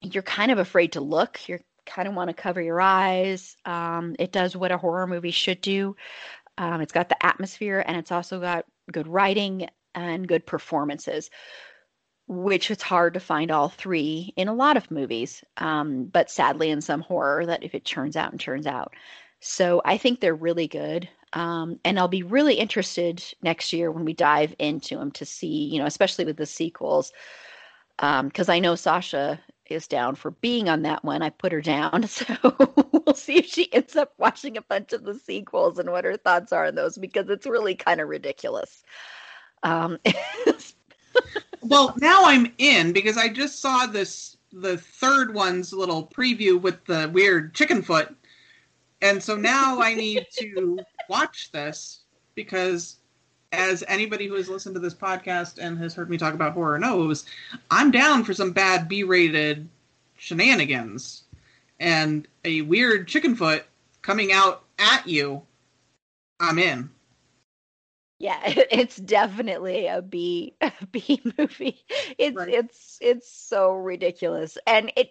[0.02, 1.48] you're kind of afraid to look.
[1.48, 3.56] You kind of want to cover your eyes.
[3.64, 5.96] Um, it does what a horror movie should do.
[6.58, 11.30] Um, it's got the atmosphere and it's also got good writing and good performances,
[12.28, 15.42] which it's hard to find all three in a lot of movies.
[15.56, 18.94] Um, but sadly, in some horror, that if it turns out and turns out.
[19.40, 21.08] So I think they're really good.
[21.32, 25.64] Um, and I'll be really interested next year when we dive into them to see,
[25.64, 27.12] you know, especially with the sequels,
[27.96, 31.22] because um, I know Sasha is down for being on that one.
[31.22, 32.06] I put her down.
[32.12, 32.36] So
[32.92, 36.16] we'll see if she ends up watching a bunch of the sequels and what her
[36.16, 38.84] thoughts are on those because it's really kind of ridiculous.
[39.62, 39.98] Um,
[41.62, 46.84] well, now I'm in because I just saw this the third one's little preview with
[46.84, 48.14] the weird chicken foot.
[49.00, 52.00] And so now I need to watch this
[52.34, 52.96] because
[53.52, 56.78] as anybody who has listened to this podcast and has heard me talk about horror
[56.78, 57.24] knows,
[57.70, 59.68] I'm down for some bad B-rated
[60.16, 61.24] shenanigans
[61.78, 63.64] and a weird chicken foot
[64.00, 65.42] coming out at you.
[66.40, 66.90] I'm in.
[68.18, 71.84] Yeah, it's definitely a B a B movie.
[72.18, 72.48] It's right.
[72.48, 75.10] it's it's so ridiculous, and it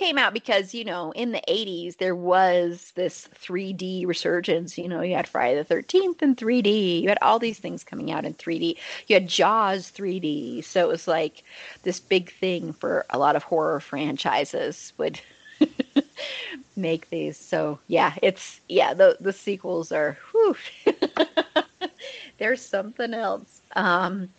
[0.00, 5.02] came out because you know in the 80s there was this 3d resurgence you know
[5.02, 8.32] you had friday the 13th in 3d you had all these things coming out in
[8.32, 8.78] 3d
[9.08, 11.44] you had jaws 3d so it was like
[11.82, 15.20] this big thing for a lot of horror franchises would
[16.76, 17.36] make these.
[17.36, 20.56] So yeah it's yeah the the sequels are whew,
[22.38, 23.60] there's something else.
[23.76, 24.30] Um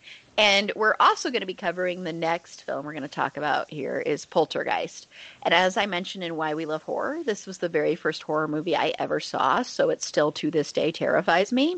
[0.41, 3.69] and we're also going to be covering the next film we're going to talk about
[3.69, 5.05] here is Poltergeist.
[5.43, 8.47] And as I mentioned in Why We Love Horror, this was the very first horror
[8.47, 11.77] movie I ever saw, so it still to this day terrifies me.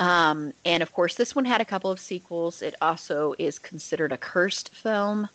[0.00, 2.60] Um, and of course, this one had a couple of sequels.
[2.60, 5.28] It also is considered a cursed film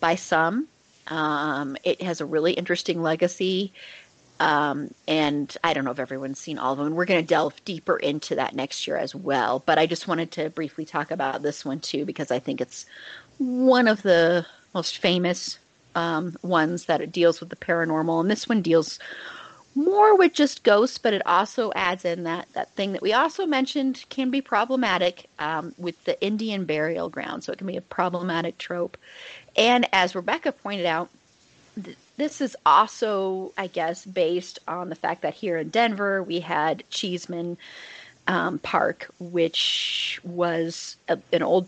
[0.00, 0.68] by some.
[1.06, 3.72] Um, it has a really interesting legacy.
[4.40, 6.88] Um, and I don't know if everyone's seen all of them.
[6.88, 9.62] And we're going to delve deeper into that next year as well.
[9.66, 12.86] But I just wanted to briefly talk about this one too, because I think it's
[13.38, 15.58] one of the most famous
[15.94, 18.20] um, ones that it deals with the paranormal.
[18.20, 18.98] And this one deals
[19.74, 23.44] more with just ghosts, but it also adds in that, that thing that we also
[23.44, 27.44] mentioned can be problematic um, with the Indian burial ground.
[27.44, 28.96] So it can be a problematic trope.
[29.56, 31.10] And as Rebecca pointed out,
[32.20, 36.84] this is also, I guess, based on the fact that here in Denver we had
[36.90, 37.56] Cheesman
[38.26, 41.66] um, Park, which was a, an old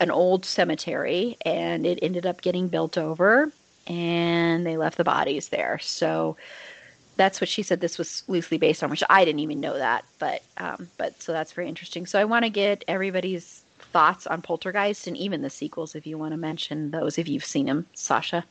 [0.00, 3.50] an old cemetery, and it ended up getting built over,
[3.86, 5.78] and they left the bodies there.
[5.80, 6.36] So
[7.16, 7.80] that's what she said.
[7.80, 11.32] This was loosely based on, which I didn't even know that, but um, but so
[11.32, 12.06] that's very interesting.
[12.06, 16.18] So I want to get everybody's thoughts on Poltergeist and even the sequels, if you
[16.18, 18.44] want to mention those, if you've seen them, Sasha.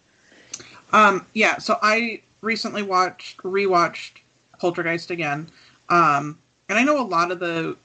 [0.93, 4.19] Um, yeah, so I recently watched rewatched
[4.59, 5.47] Poltergeist again.
[5.89, 6.37] Um,
[6.69, 7.75] and I know a lot of the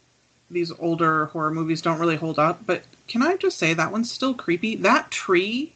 [0.50, 4.10] these older horror movies don't really hold up, but can I just say that one's
[4.10, 4.76] still creepy?
[4.76, 5.72] That tree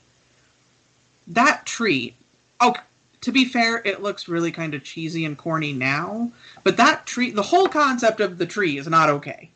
[1.27, 2.15] that tree.
[2.61, 2.75] Oh,
[3.23, 6.31] to be fair, it looks really kind of cheesy and corny now,
[6.63, 9.51] but that tree, the whole concept of the tree is not okay.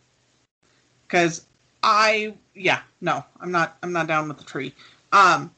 [1.09, 1.47] Cuz
[1.83, 4.75] I yeah, no, I'm not I'm not down with the tree.
[5.13, 5.51] Um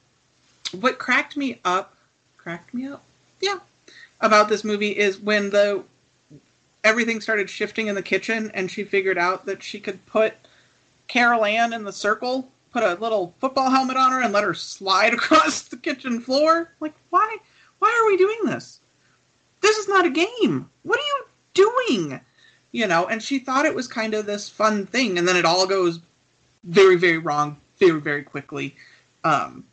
[0.72, 1.94] what cracked me up
[2.43, 3.03] cracked me up.
[3.40, 3.59] Yeah.
[4.20, 5.84] About this movie is when the
[6.84, 10.34] everything started shifting in the kitchen and she figured out that she could put
[11.07, 14.55] Carol Anne in the circle, put a little football helmet on her and let her
[14.55, 16.72] slide across the kitchen floor.
[16.80, 17.36] Like, why
[17.78, 18.80] why are we doing this?
[19.61, 20.68] This is not a game.
[20.82, 21.24] What are you
[21.55, 22.20] doing?
[22.72, 25.45] You know, and she thought it was kind of this fun thing, and then it
[25.45, 26.01] all goes
[26.64, 28.74] very, very wrong very, very quickly.
[29.24, 29.64] Um,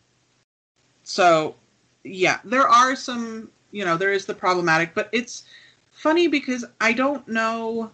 [1.04, 1.56] so
[2.10, 5.44] yeah, there are some, you know, there is the problematic, but it's
[5.92, 7.92] funny because I don't know.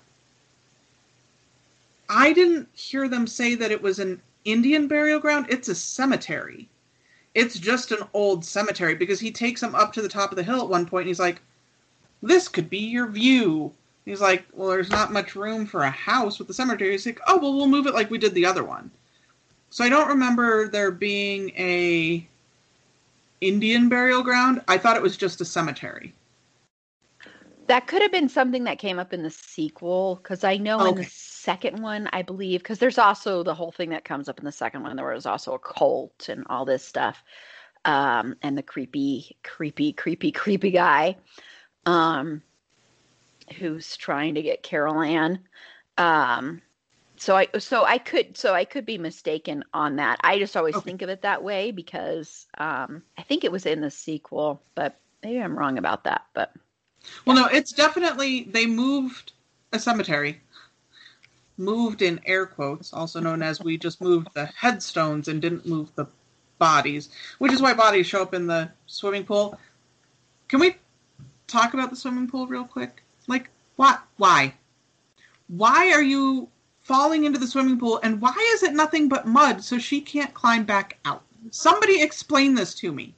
[2.10, 5.48] I didn't hear them say that it was an Indian burial ground.
[5.50, 6.70] It's a cemetery.
[7.34, 10.44] It's just an old cemetery because he takes him up to the top of the
[10.44, 11.42] hill at one point and he's like,
[12.22, 13.74] This could be your view.
[14.06, 16.92] He's like, Well, there's not much room for a house with the cemetery.
[16.92, 18.92] He's like, Oh, well, we'll move it like we did the other one.
[19.72, 22.26] So I don't remember there being a
[23.48, 24.62] Indian burial ground.
[24.68, 26.14] I thought it was just a cemetery.
[27.68, 30.96] That could have been something that came up in the sequel because I know in
[30.96, 34.46] the second one, I believe, because there's also the whole thing that comes up in
[34.46, 34.96] the second one.
[34.96, 37.24] There was also a cult and all this stuff,
[37.86, 41.18] um, and the creepy, creepy, creepy, creepy guy,
[41.86, 42.42] um,
[43.58, 45.40] who's trying to get Carol Anne.
[45.98, 46.62] Um,
[47.18, 50.20] so I, so I could, so I could be mistaken on that.
[50.24, 50.84] I just always Okay.
[50.84, 55.00] think of it that way because um, I think it was in the sequel, but
[55.24, 56.26] maybe I'm wrong about that.
[56.34, 56.54] But
[57.26, 59.34] Well, no, it's definitely they moved
[59.74, 60.42] a cemetery.
[61.58, 65.90] Moved in air quotes, also known as we just moved the headstones and didn't move
[65.96, 66.06] the
[66.60, 67.10] bodies,
[67.40, 69.58] which is why bodies show up in the swimming pool.
[70.50, 70.76] Can we
[71.48, 73.04] talk about the swimming pool real quick?
[73.28, 74.02] Like, what?
[74.18, 74.56] Why?
[75.48, 76.50] Why are you
[76.86, 80.34] falling into the swimming pool and why is it nothing but mud so she can't
[80.36, 81.24] climb back out?
[81.50, 83.16] Somebody explain this to me.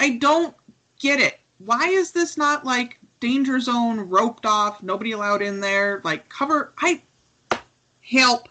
[0.00, 0.56] I don't
[0.98, 1.38] get it.
[1.58, 6.72] Why is this not like danger zone roped off, nobody allowed in there, like cover
[6.78, 7.02] I
[8.00, 8.48] help.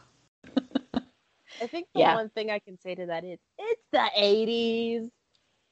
[1.59, 2.13] I think the Yeah.
[2.13, 5.09] one thing I can say to that is it's the 80s.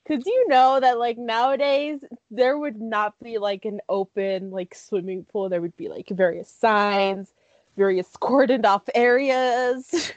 [0.07, 1.99] Cause you know that like nowadays
[2.30, 5.49] there would not be like an open like swimming pool.
[5.49, 7.34] There would be like various signs,
[7.78, 10.11] various cordoned off areas.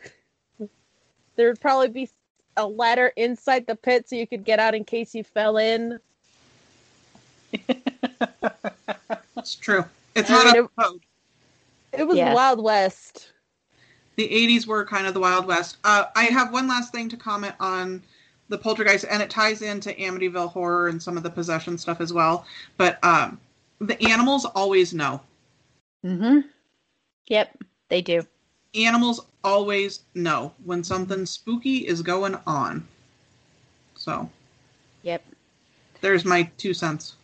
[1.36, 2.08] there would probably be
[2.56, 5.98] a ladder inside the pit so you could get out in case you fell in.
[9.36, 9.84] It's true.
[10.14, 11.00] It's I not mean, up code.
[11.92, 12.34] It was Yes.
[12.34, 13.32] Wild West.
[14.16, 15.78] The 80s were kind of the Wild West.
[15.84, 18.02] Uh, I have one last thing to comment on
[18.48, 22.12] the Poltergeist, and it ties into Amityville Horror and some of the possession stuff as
[22.12, 22.44] well.
[22.76, 23.40] But um,
[23.80, 25.20] the animals always know.
[26.04, 26.40] mm-hmm.
[27.28, 27.58] Yep,
[27.88, 28.26] they do.
[28.74, 32.86] Animals always know when something spooky is going on.
[33.94, 34.28] So
[35.02, 35.24] Yep.
[36.00, 37.16] there's my two cents.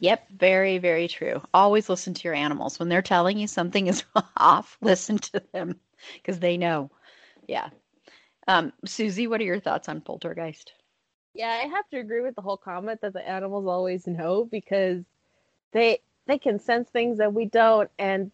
[0.00, 1.42] Yep, very, very true.
[1.52, 2.78] Always listen to your animals.
[2.78, 4.04] When they're telling you something is
[4.36, 5.78] off, listen to them
[6.14, 6.90] because they know.
[7.46, 7.68] Yeah.
[8.48, 10.72] Um, Susi, what are your thoughts on Poltergeist?
[11.34, 15.04] Yeah, I have to agree with the whole comment that the animals always know because
[15.72, 18.30] they they can sense things that we don't and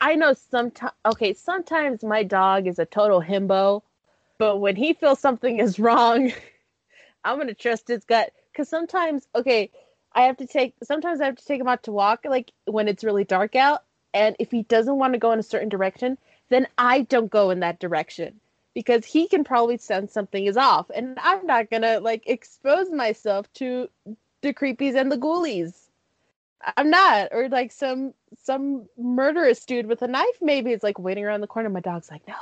[0.00, 3.82] I know sometimes okay, sometimes my dog is a total himbo,
[4.38, 6.32] but when he feels something is wrong,
[7.24, 8.32] I'm to trust his gut.
[8.54, 9.70] Cuz sometimes okay,
[10.12, 12.88] I have to take sometimes I have to take him out to walk like when
[12.88, 13.84] it's really dark out
[14.14, 16.18] and if he doesn't want to go in a certain direction,
[16.48, 18.40] then I don't go in that direction
[18.74, 23.52] because he can probably sense something is off and i'm not gonna like expose myself
[23.52, 23.88] to
[24.42, 25.74] the creepies and the ghoulies.
[26.76, 31.24] I'm not or like some some murderous dude with a knife maybe is like waiting
[31.24, 32.34] around the corner my dog's like no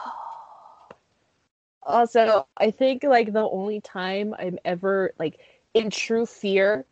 [1.83, 5.39] also i think like the only time i'm ever like
[5.75, 6.85] in true fear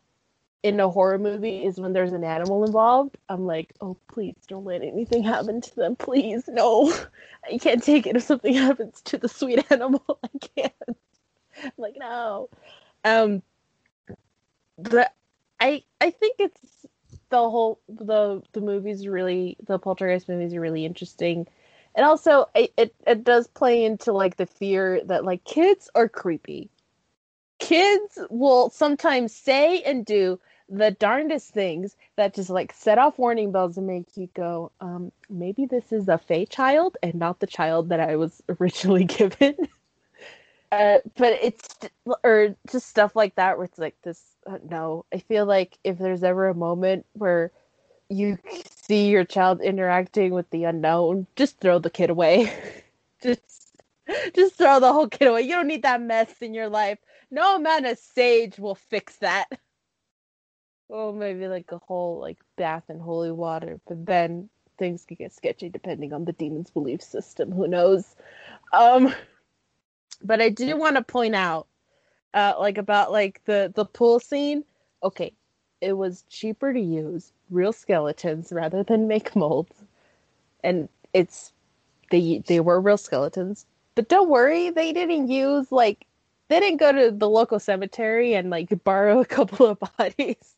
[0.64, 3.18] in a horror movie is when there's an animal involved.
[3.28, 5.94] I'm like, oh, please don't let anything happen to them.
[5.94, 6.90] Please, no.
[7.44, 10.02] I can't take it if something happens to the sweet animal.
[10.24, 10.72] I can't.
[11.62, 12.48] I'm like, no.
[13.04, 13.42] Um,
[14.78, 15.12] but
[15.60, 16.83] I I think it's
[17.34, 21.48] the whole the the movies really the poltergeist movies are really interesting.
[21.96, 26.08] And also it, it, it does play into like the fear that like kids are
[26.08, 26.70] creepy.
[27.58, 33.50] Kids will sometimes say and do the darndest things that just like set off warning
[33.50, 37.46] bells and make you go um maybe this is a fey child and not the
[37.46, 39.54] child that i was originally given.
[40.72, 41.68] Uh, but it's
[42.24, 44.33] or just stuff like that where it's like this
[44.64, 45.04] no.
[45.12, 47.50] I feel like if there's ever a moment where
[48.08, 52.52] you see your child interacting with the unknown just throw the kid away.
[53.22, 53.82] Just
[54.34, 55.42] just throw the whole kid away.
[55.42, 56.98] You don't need that mess in your life.
[57.30, 59.46] No amount of sage will fix that.
[60.88, 65.32] Well maybe like a whole like bath in holy water but then things could get
[65.32, 67.50] sketchy depending on the demon's belief system.
[67.50, 68.14] Who knows?
[68.74, 69.14] Um
[70.22, 71.66] but I do want to point out,
[72.34, 74.64] uh, like about like the the pool scene.
[75.02, 75.32] Okay,
[75.80, 79.84] it was cheaper to use real skeletons rather than make molds,
[80.62, 81.52] and it's
[82.10, 83.66] they they were real skeletons.
[83.94, 86.06] But don't worry, they didn't use like
[86.48, 90.56] they didn't go to the local cemetery and like borrow a couple of bodies.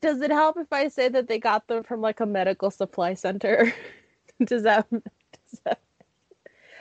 [0.00, 3.14] Does it help if I say that they got them from like a medical supply
[3.14, 3.72] center?
[4.44, 4.90] does that?
[4.90, 5.80] Does that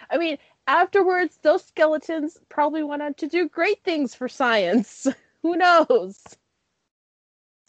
[0.10, 0.38] I mean,
[0.70, 5.08] afterwards, those skeletons probably went on to do great things for science.
[5.44, 6.24] Who knows?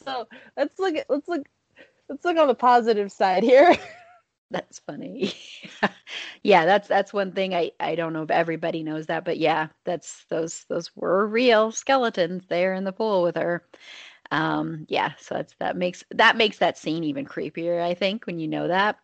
[0.04, 0.26] So
[0.56, 1.46] let's look at let's look
[2.08, 3.76] let's look on the positive side here.
[4.52, 5.32] That's funny.
[6.42, 9.68] yeah, that's that's one thing I I don't know if everybody knows that, but yeah,
[9.84, 13.64] that's those those were real skeletons there in the pool with her.
[14.32, 18.40] Um yeah, so that's that makes that makes that scene even creepier, I think, when
[18.40, 18.98] you know that.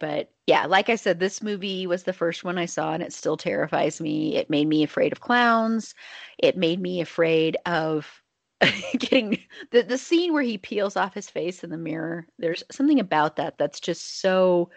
[0.00, 3.12] But yeah, like I said, this movie was the first one I saw, and it
[3.12, 4.36] still terrifies me.
[4.36, 5.94] It made me afraid of clowns.
[6.38, 8.22] It made me afraid of
[8.98, 9.38] getting
[9.70, 12.26] the the scene where he peels off his face in the mirror.
[12.38, 14.70] There's something about that that's just so.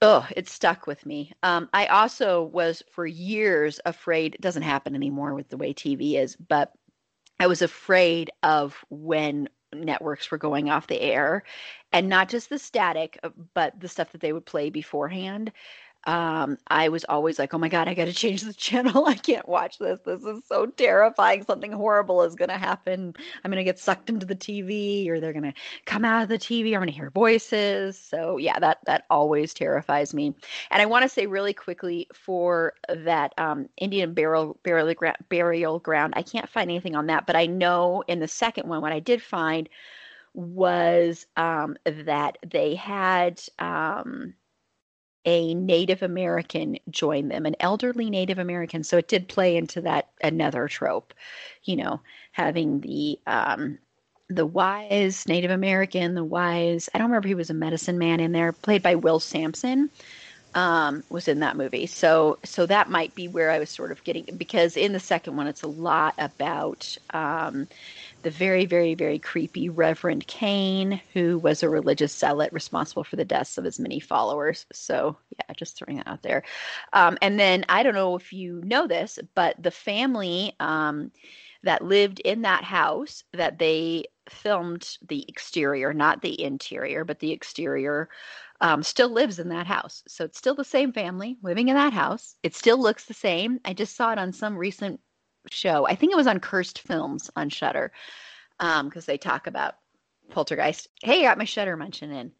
[0.00, 1.32] Oh, it stuck with me.
[1.42, 4.36] Um, I also was for years afraid.
[4.36, 6.72] It doesn't happen anymore with the way TV is, but
[7.40, 11.42] I was afraid of when networks were going off the air
[11.92, 15.52] and not just the static uh, but the stuff that they would play beforehand
[16.04, 19.06] um, I was always like, oh my God, I got to change the channel.
[19.06, 20.00] I can't watch this.
[20.06, 21.44] This is so terrifying.
[21.44, 23.14] Something horrible is going to happen.
[23.44, 25.54] I'm going to get sucked into the TV or they're going to
[25.86, 26.68] come out of the TV.
[26.68, 27.98] I'm going to hear voices.
[27.98, 30.34] So yeah, that, that always terrifies me.
[30.70, 34.94] And I want to say really quickly for that um, Indian burial, burial,
[35.28, 38.80] burial ground, I can't find anything on that, but I know in the second one,
[38.80, 39.68] what I did find
[40.34, 44.34] was um, that they had um,
[45.28, 48.82] a Native American join them, an elderly Native American.
[48.82, 51.12] So it did play into that another trope,
[51.64, 52.00] you know,
[52.32, 53.78] having the um,
[54.28, 56.88] the wise Native American, the wise.
[56.94, 59.90] I don't remember he was a medicine man in there, played by Will Sampson.
[60.54, 61.84] Um, was in that movie.
[61.86, 65.36] So so that might be where I was sort of getting because in the second
[65.36, 67.68] one it's a lot about um,
[68.22, 73.24] the very, very, very creepy Reverend Kane, who was a religious zealot responsible for the
[73.24, 74.66] deaths of his many followers.
[74.72, 76.42] So, yeah, just throwing that out there.
[76.92, 81.12] Um, and then I don't know if you know this, but the family um,
[81.62, 87.32] that lived in that house that they filmed the exterior, not the interior, but the
[87.32, 88.08] exterior.
[88.60, 90.02] Um, still lives in that house.
[90.08, 92.34] So it's still the same family living in that house.
[92.42, 93.60] It still looks the same.
[93.64, 94.98] I just saw it on some recent
[95.52, 95.86] show.
[95.86, 97.92] I think it was on Cursed Films on Shudder
[98.60, 99.76] Um because um, they talk about
[100.30, 100.88] Poltergeist.
[101.02, 102.32] Hey, I got my Shudder mention in.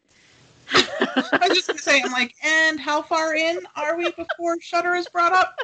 [0.73, 4.95] I was just gonna say, I'm like, and how far in are we before Shudder
[4.95, 5.59] is brought up?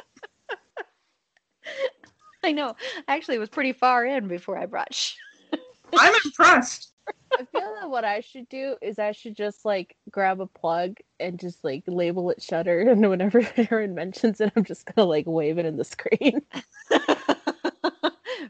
[2.44, 2.76] I know.
[3.08, 4.94] Actually, it was pretty far in before I brought.
[4.94, 5.14] Sh-
[5.98, 6.92] I'm impressed.
[7.32, 10.96] I feel that what I should do is I should just like grab a plug
[11.20, 15.26] and just like label it Shudder, and whenever Erin mentions it, I'm just gonna like
[15.26, 16.42] wave it in the screen.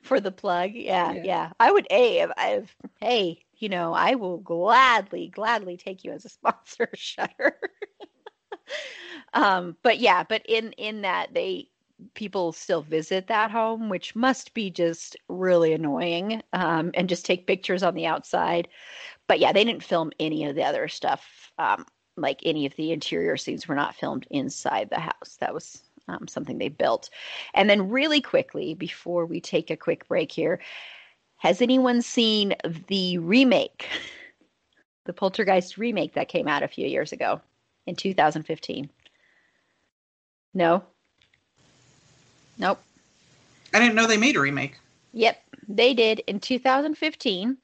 [0.07, 1.51] For the plug, yeah, yeah, yeah.
[1.59, 2.63] I would a if I
[3.01, 7.59] hey, you know, I will gladly, gladly take you as a sponsor, Shudder.
[9.35, 11.69] um, but yeah, but in in that they
[12.15, 17.47] people still visit that home, which must be just really annoying, um, and just take
[17.47, 18.69] pictures on the outside.
[19.27, 21.51] But yeah, they didn't film any of the other stuff.
[21.59, 21.85] Um,
[22.17, 25.37] like any of the interior scenes were not filmed inside the house.
[25.41, 27.11] That was um, something they built.
[27.55, 30.61] And then, really quickly, before we take a quick break here,
[31.39, 32.55] has anyone seen
[32.89, 33.87] the remake,
[35.05, 37.41] the Poltergeist remake that came out a few years ago
[37.87, 38.89] in 2015?
[40.55, 40.83] No?
[42.59, 42.81] Nope.
[43.75, 44.79] I didn't know they made a remake.
[45.13, 47.57] Yep, they did in 2015,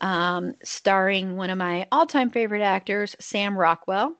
[0.00, 4.14] um, starring one of my all time favorite actors, Sam Rockwell,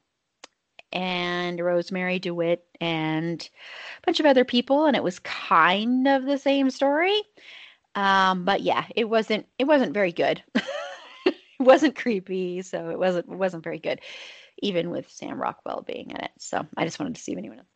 [0.93, 4.86] and Rosemarie DeWitt, and a bunch of other people.
[4.86, 7.22] And it was kind of the same story.
[7.95, 10.43] Um, but yeah, it wasn't it wasn't very good.
[10.55, 14.01] it wasn't creepy, so it wasn't it wasn't very good,
[14.59, 16.30] even with Sam Rockwell being in it.
[16.39, 17.66] So I just wanted to see if anyone else.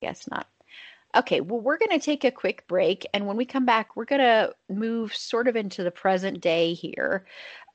[0.00, 0.46] Guess not.
[1.14, 3.06] Okay, well, we're going to take a quick break.
[3.12, 6.72] And when we come back, we're going to move sort of into the present day
[6.72, 7.26] here.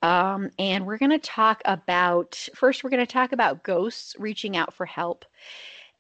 [0.02, 4.56] Um, and we're going to talk about first, we're going to talk about ghosts reaching
[4.56, 5.26] out for help.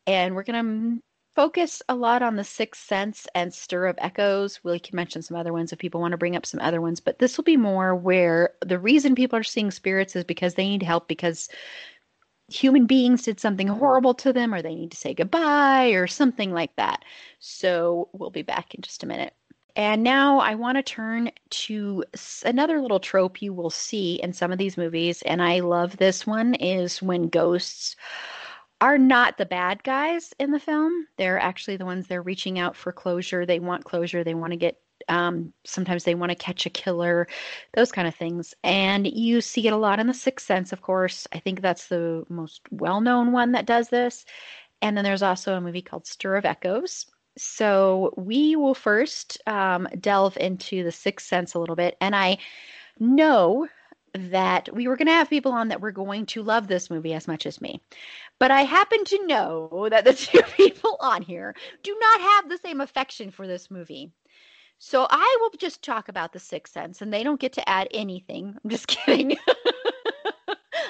[0.05, 1.03] And we're going to
[1.35, 4.59] focus a lot on the sixth sense and stir of echoes.
[4.63, 6.99] We can mention some other ones if people want to bring up some other ones,
[6.99, 10.67] but this will be more where the reason people are seeing spirits is because they
[10.67, 11.47] need help because
[12.49, 16.51] human beings did something horrible to them or they need to say goodbye or something
[16.53, 17.05] like that.
[17.39, 19.36] So we'll be back in just a minute.
[19.77, 22.03] And now I want to turn to
[22.43, 26.25] another little trope you will see in some of these movies, and I love this
[26.25, 27.95] one is when ghosts
[28.81, 31.07] are not the bad guys in the film.
[31.17, 33.45] They're actually the ones they're reaching out for closure.
[33.45, 34.23] They want closure.
[34.23, 37.27] They want to get um, sometimes they want to catch a killer,
[37.75, 38.55] those kind of things.
[38.63, 41.27] And you see it a lot in The Sixth Sense, of course.
[41.33, 44.25] I think that's the most well known one that does this.
[44.81, 47.05] And then there's also a movie called Stir of Echoes.
[47.37, 51.95] So we will first um, delve into The Sixth Sense a little bit.
[52.01, 52.39] And I
[52.99, 53.67] know
[54.13, 57.13] that we were going to have people on that were going to love this movie
[57.13, 57.81] as much as me.
[58.39, 62.57] But I happen to know that the two people on here do not have the
[62.57, 64.11] same affection for this movie.
[64.79, 67.87] So I will just talk about the Sixth Sense, and they don't get to add
[67.91, 68.55] anything.
[68.63, 69.37] I'm just kidding.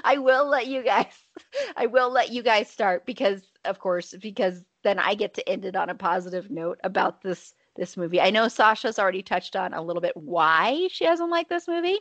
[0.07, 1.13] I will let you guys.
[1.77, 5.65] I will let you guys start because, of course, because then I get to end
[5.65, 8.21] it on a positive note about this this movie.
[8.21, 11.99] I know Sasha's already touched on a little bit why she doesn't like this movie,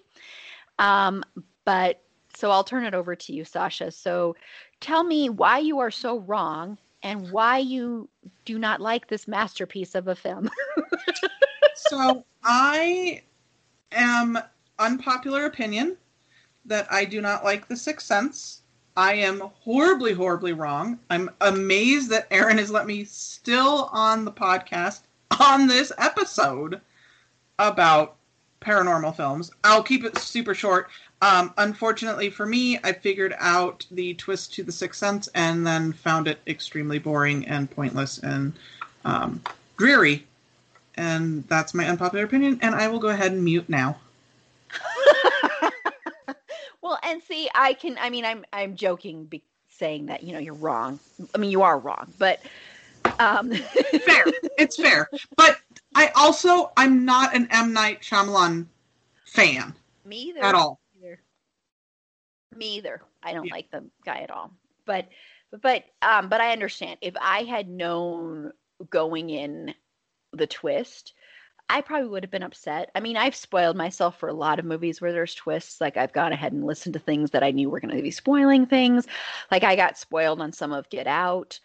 [0.79, 1.25] um,
[1.65, 2.01] but
[2.35, 3.91] so I'll turn it over to you, Sasha.
[3.91, 4.37] So
[4.81, 8.09] tell me why you are so wrong and why you
[8.45, 10.49] do not like this masterpiece of a film.
[11.75, 13.23] so I
[13.91, 14.39] am
[14.79, 15.97] unpopular opinion
[16.69, 18.63] that I do not like The Sixth Sense.
[18.97, 20.99] I am horribly, horribly wrong.
[21.11, 25.01] I'm amazed that Erin has let me still on the podcast
[25.41, 26.81] on this episode
[27.59, 28.17] about
[28.61, 29.51] paranormal films.
[29.65, 30.89] I'll keep it super short.
[31.23, 35.93] Um, unfortunately for me, I figured out the twist to The Sixth Sense and then
[35.93, 38.53] found it extremely boring and pointless and
[39.05, 39.43] um,
[39.77, 40.27] dreary
[40.97, 42.59] and that's my unpopular opinion.
[42.63, 43.99] And I will go ahead and mute now.
[46.87, 47.99] well, and see, I can.
[48.01, 51.01] I mean, I'm I'm joking, be, saying that you know you're wrong.
[51.35, 52.41] I mean, you are wrong, but
[53.19, 53.53] um...
[54.05, 54.25] fair.
[54.59, 55.59] It's fair, but
[55.95, 58.67] I also I'm not an M Night Shyamalan
[59.25, 59.75] fan.
[60.05, 60.45] Me either.
[60.45, 60.81] At all.
[60.99, 61.19] Either.
[62.55, 63.03] Me either.
[63.23, 63.55] I don't yeah.
[63.55, 64.53] like the guy at all.
[64.85, 65.09] But
[65.61, 66.99] but um but I understand.
[67.01, 68.53] If I had known
[68.91, 69.75] going in
[70.33, 71.15] the twist,
[71.69, 72.91] I probably would have been upset.
[72.95, 75.81] I mean, I've spoiled myself for a lot of movies where there's twists.
[75.81, 78.11] Like I've gone ahead and listened to things that I knew were going to be
[78.11, 79.07] spoiling things.
[79.51, 81.59] Like I got spoiled on some of Get Out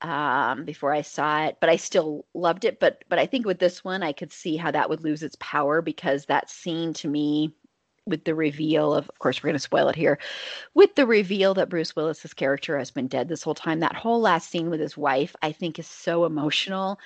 [0.00, 2.80] um, before I saw it, but I still loved it.
[2.80, 5.36] But but I think with this one, I could see how that would lose its
[5.38, 7.54] power because that scene to me
[8.04, 10.18] with the reveal of of course we're going to spoil it here
[10.74, 14.20] with the reveal that bruce willis's character has been dead this whole time that whole
[14.20, 16.98] last scene with his wife i think is so emotional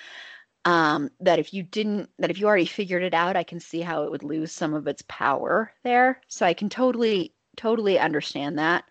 [0.65, 3.81] um, that if you didn't that if you already figured it out i can see
[3.81, 6.21] how it would lose some of its power there.
[6.27, 8.83] So i can totally totally understand that.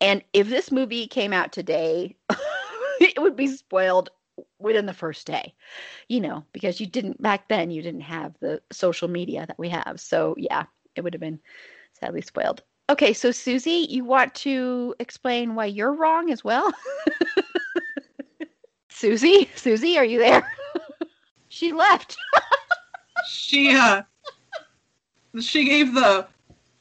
[0.00, 2.16] And if this movie came out today
[3.00, 4.10] it would be spoiled
[4.58, 5.54] within the first day
[6.08, 9.68] you know because you didn't back then you didn't have the social media that we
[9.68, 10.00] have.
[10.00, 10.64] So yeah
[10.96, 11.40] it would have been
[11.92, 12.62] sadly spoiled.
[12.88, 16.72] Okay so Susi you want to explain why you're wrong as well?
[18.88, 20.50] Susi Susi are you there
[21.60, 22.16] she left.
[23.28, 24.02] she uh
[25.40, 26.26] she gave the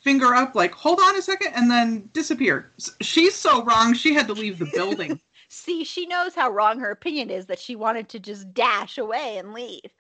[0.02, 2.72] finger up like hold on a second and then disappeared.
[3.02, 5.20] She's so wrong she had to leave the building.
[5.50, 9.38] See, she knows how wrong her opinion is that she wanted to just dash away
[9.38, 9.92] and leave.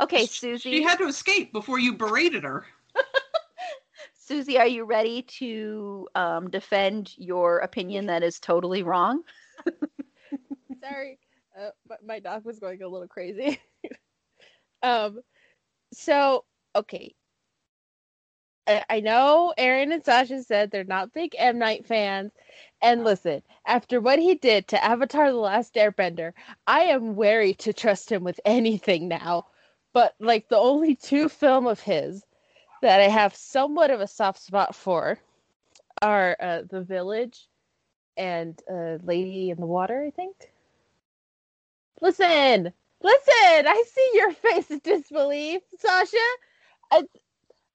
[0.00, 0.72] Okay, Susi.
[0.72, 2.66] She had to escape before you berated her.
[4.14, 9.22] Susi, are you ready to um, defend your opinion that is totally wrong?
[10.82, 11.18] Sorry.
[11.58, 13.60] Uh, my, my dog was going a little crazy.
[14.82, 15.20] Um,
[15.92, 17.14] so okay,
[18.66, 22.32] I, I know Erin and Sasha said they're not big M Night fans,
[22.82, 26.32] and listen, after what he did to Avatar: The Last Airbender,
[26.66, 29.46] I am wary to trust him with anything now.
[29.92, 32.22] But like the only two film of his
[32.82, 35.18] that I have somewhat of a soft spot for
[36.02, 37.48] are uh, The Village
[38.16, 40.36] and uh, Lady in the Water, I think.
[42.00, 42.72] Listen,
[43.02, 46.16] listen, I see your face of disbelief, Sasha.
[46.90, 47.02] I,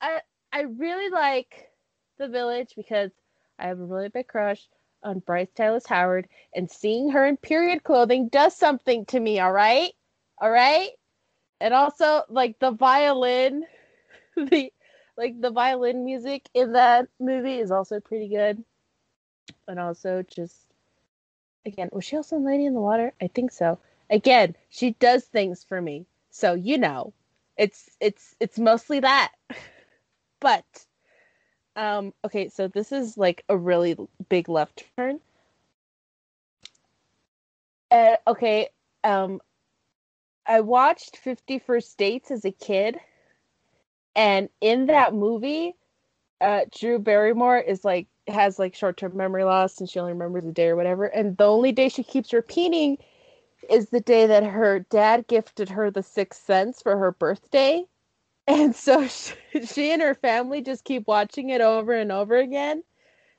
[0.01, 0.19] I,
[0.51, 1.69] I really like
[2.17, 3.11] The Village because
[3.59, 4.67] I have a really big crush
[5.03, 9.39] on Bryce Dallas Howard, and seeing her in period clothing does something to me.
[9.39, 9.91] All right,
[10.39, 10.89] all right,
[11.59, 13.65] and also like the violin,
[14.35, 14.71] the
[15.17, 18.63] like the violin music in that movie is also pretty good,
[19.67, 20.67] and also just
[21.65, 23.13] again, was she also in Lady in the Water?
[23.21, 23.79] I think so.
[24.11, 27.13] Again, she does things for me, so you know,
[27.57, 29.31] it's it's it's mostly that,
[30.41, 30.65] but
[31.75, 33.97] um, okay, so this is like a really
[34.29, 35.21] big left turn.
[37.89, 38.69] Uh, okay,
[39.03, 39.41] um,
[40.45, 42.99] I watched Fifty First Dates as a kid,
[44.15, 45.75] and in that movie,
[46.41, 50.45] uh, Drew Barrymore is like has like short term memory loss, and she only remembers
[50.45, 51.05] a day or whatever.
[51.05, 52.97] And the only day she keeps repeating
[53.69, 57.85] is the day that her dad gifted her the Sixth Sense for her birthday
[58.47, 59.33] and so she,
[59.65, 62.83] she and her family just keep watching it over and over again.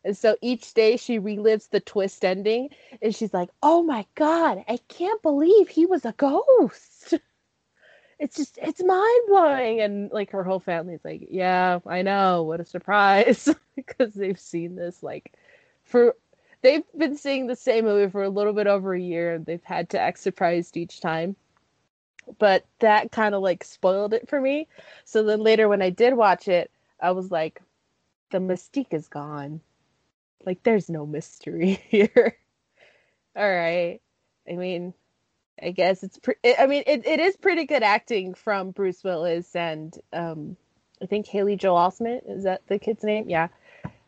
[0.04, 2.70] And so each day she relives the twist ending
[3.00, 7.14] and she's like, "Oh my god, I can't believe he was a ghost."
[8.18, 12.44] It's just it's mind-blowing and like her whole family's like, "Yeah, I know.
[12.44, 15.32] What a surprise." because they've seen this like
[15.82, 16.14] for
[16.62, 19.64] they've been seeing the same movie for a little bit over a year and they've
[19.64, 21.36] had to act surprised each time
[22.38, 24.68] but that kind of like spoiled it for me.
[25.04, 27.60] So then later when I did watch it, I was like,
[28.30, 29.60] the mystique is gone.
[30.44, 32.36] Like there's no mystery here.
[33.36, 34.00] All right.
[34.48, 34.94] I mean,
[35.62, 39.54] I guess it's pre- I mean it, it is pretty good acting from Bruce Willis
[39.54, 40.56] and um
[41.00, 43.28] I think Haley Joel Osment is that the kid's name?
[43.28, 43.48] Yeah.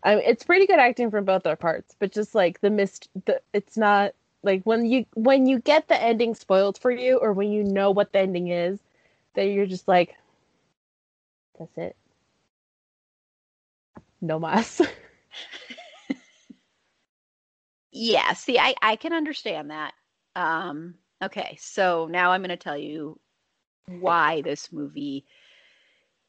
[0.05, 3.09] I mean, it's pretty good acting from both their parts, but just like the mist
[3.27, 7.33] the it's not like when you when you get the ending spoiled for you or
[7.33, 8.81] when you know what the ending is
[9.35, 10.15] then you're just like
[11.59, 11.97] that's it.
[14.21, 14.81] No mas.
[17.93, 19.95] Yeah see i i can understand that.
[20.37, 23.19] Um okay so now i'm going to tell you
[23.87, 25.25] why this movie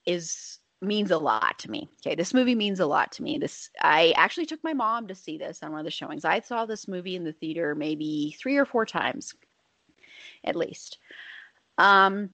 [0.05, 1.89] is means a lot to me.
[2.05, 3.37] Okay, this movie means a lot to me.
[3.37, 6.25] This I actually took my mom to see this on one of the showings.
[6.25, 9.33] I saw this movie in the theater maybe 3 or 4 times
[10.43, 10.97] at least.
[11.77, 12.29] Um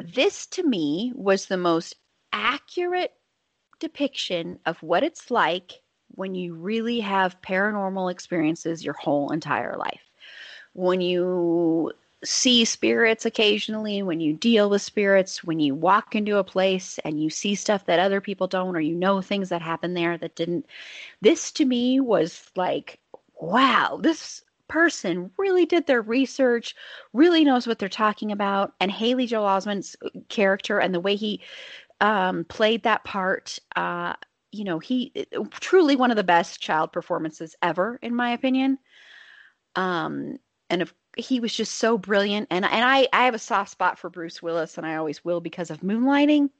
[0.00, 1.94] this to me was the most
[2.32, 3.12] accurate
[3.78, 5.82] depiction of what it's like
[6.14, 10.02] when you really have paranormal experiences your whole entire life.
[10.72, 11.92] When you
[12.24, 17.22] see spirits occasionally, when you deal with spirits, when you walk into a place and
[17.22, 20.36] you see stuff that other people don't, or you know things that happen there that
[20.36, 20.66] didn't.
[21.20, 22.98] This to me was like,
[23.40, 26.74] wow, this person really did their research,
[27.12, 28.72] really knows what they're talking about.
[28.80, 29.96] And Haley Joel Osment's
[30.28, 31.40] character and the way he
[32.00, 34.14] um, played that part, uh,
[34.50, 35.12] you know, he
[35.50, 38.78] truly one of the best child performances ever, in my opinion.
[39.74, 40.38] Um,
[40.70, 43.98] and of he was just so brilliant and and I I have a soft spot
[43.98, 46.50] for Bruce Willis and I always will because of Moonlighting.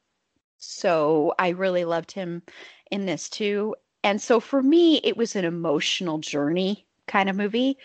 [0.59, 2.42] So I really loved him
[2.90, 3.74] in this too.
[4.05, 7.78] And so for me it was an emotional journey kind of movie.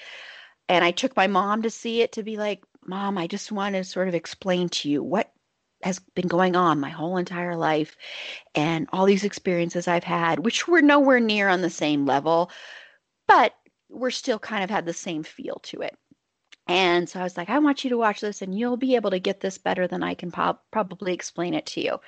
[0.70, 3.76] And I took my mom to see it to be like, "Mom, I just want
[3.76, 5.32] to sort of explain to you what
[5.84, 7.96] has been going on my whole entire life
[8.56, 12.52] and all these experiences I've had, which were nowhere near on the same level,
[13.28, 13.54] but
[13.90, 15.98] we're still kind of had the same feel to it.
[16.68, 19.12] And so I was like, I want you to watch this and you'll be able
[19.12, 22.00] to get this better than I can po- probably explain it to you.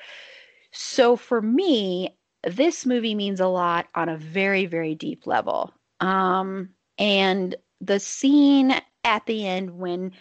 [0.72, 5.74] So for me, this movie means a lot on a very, very deep level.
[6.00, 10.12] Um, and the scene at the end when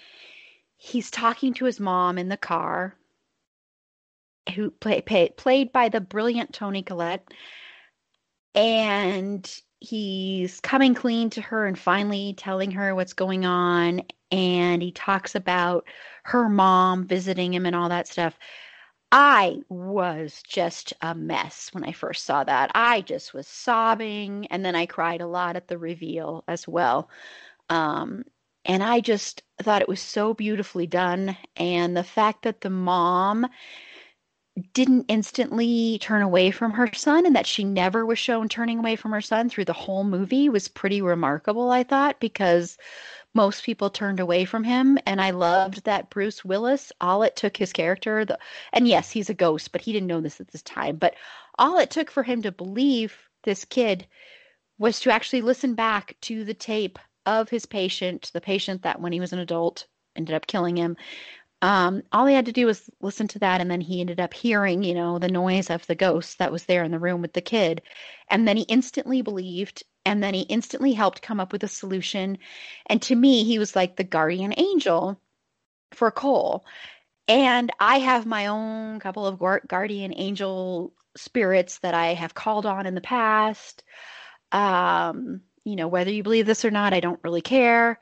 [0.76, 2.95] he's talking to his mom in the car,
[4.55, 7.32] who play, play, played by the brilliant Toni Collette,
[8.55, 14.93] and he's coming clean to her and finally telling her what's going on and he
[14.93, 15.87] talks about
[16.24, 18.39] her mom visiting him and all that stuff.
[19.11, 22.70] I was just a mess when I first saw that.
[22.74, 27.09] I just was sobbing and then I cried a lot at the reveal as well.
[27.70, 28.24] Um,
[28.66, 31.37] and I just thought it was so beautifully done.
[31.57, 33.47] And the fact that the mom
[34.74, 38.97] didn't instantly turn away from her son and that she never was shown turning away
[38.97, 42.76] from her son through the whole movie was pretty remarkable, I thought, because
[43.35, 44.99] most people turned away from him.
[45.07, 48.39] And I loved that Bruce Willis, all it took his character, the,
[48.72, 50.97] and yes, he's a ghost, but he didn't know this at this time.
[50.97, 51.14] But
[51.59, 54.07] all it took for him to believe this kid
[54.79, 59.12] was to actually listen back to the tape of his patient, the patient that when
[59.12, 60.97] he was an adult ended up killing him.
[61.61, 64.33] Um, all he had to do was listen to that, and then he ended up
[64.33, 67.33] hearing, you know, the noise of the ghost that was there in the room with
[67.33, 67.83] the kid.
[68.31, 72.39] And then he instantly believed, and then he instantly helped come up with a solution.
[72.87, 75.21] And to me, he was like the guardian angel
[75.93, 76.65] for Cole.
[77.29, 79.39] And I have my own couple of
[79.69, 83.85] guardian angel spirits that I have called on in the past.
[84.51, 88.01] Um, you know, whether you believe this or not, I don't really care.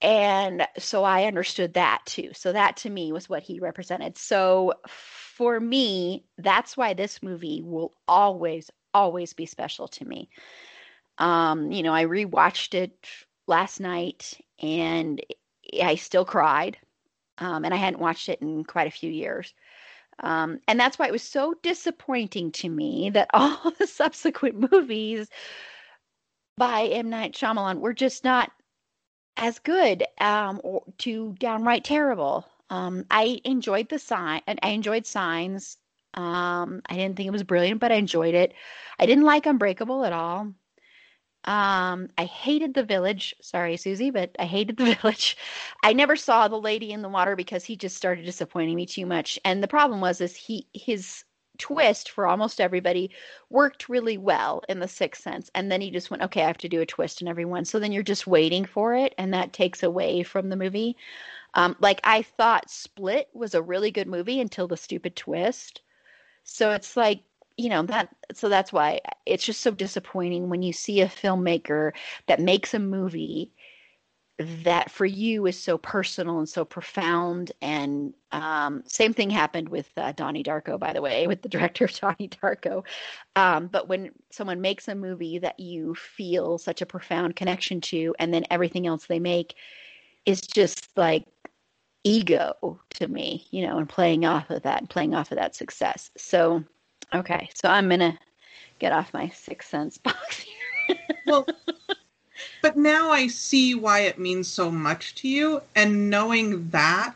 [0.00, 2.30] And so I understood that too.
[2.34, 4.16] So that to me was what he represented.
[4.16, 10.28] So for me, that's why this movie will always, always be special to me.
[11.18, 13.08] Um, you know, I rewatched it
[13.46, 15.20] last night and
[15.82, 16.78] I still cried.
[17.38, 19.52] Um, and I hadn't watched it in quite a few years.
[20.20, 25.28] Um, and that's why it was so disappointing to me that all the subsequent movies
[26.56, 27.10] by M.
[27.10, 28.50] Night Shyamalan were just not
[29.36, 32.46] as good um, or to downright terrible.
[32.70, 35.76] Um, I enjoyed the sign, and I enjoyed Signs.
[36.14, 38.54] Um, I didn't think it was brilliant, but I enjoyed it.
[38.98, 40.52] I didn't like Unbreakable at all.
[41.46, 43.34] Um, I hated the village.
[43.40, 45.36] Sorry, Susi, but I hated the village.
[45.82, 49.06] I never saw the lady in the water because he just started disappointing me too
[49.06, 49.38] much.
[49.44, 51.24] And the problem was is he his
[51.58, 53.10] twist for almost everybody
[53.50, 56.58] worked really well in the sixth sense and then he just went okay i have
[56.58, 59.54] to do a twist in everyone so then you're just waiting for it and that
[59.54, 60.96] takes away from the movie
[61.54, 65.80] um, like i thought split was a really good movie until the stupid twist
[66.44, 67.22] so it's like
[67.56, 71.92] you know that so that's why it's just so disappointing when you see a filmmaker
[72.26, 73.52] that makes a movie
[74.38, 77.52] that for you is so personal and so profound.
[77.62, 81.86] And um, same thing happened with uh, donnie darko by the way with the director
[81.86, 82.84] of donnie darko.
[83.34, 88.14] Um, but when someone makes a movie that you feel such a profound connection to
[88.18, 89.54] and then everything else they make
[90.26, 91.24] is just like
[92.04, 95.56] ego to me you know and playing off of that and playing off of that
[95.56, 96.10] success.
[96.16, 96.62] So
[97.14, 98.18] Okay, so I'm gonna
[98.78, 100.38] get off my six sense box
[100.88, 100.98] here.
[101.26, 101.46] well,
[102.62, 107.14] but now I see why it means so much to you, and knowing that,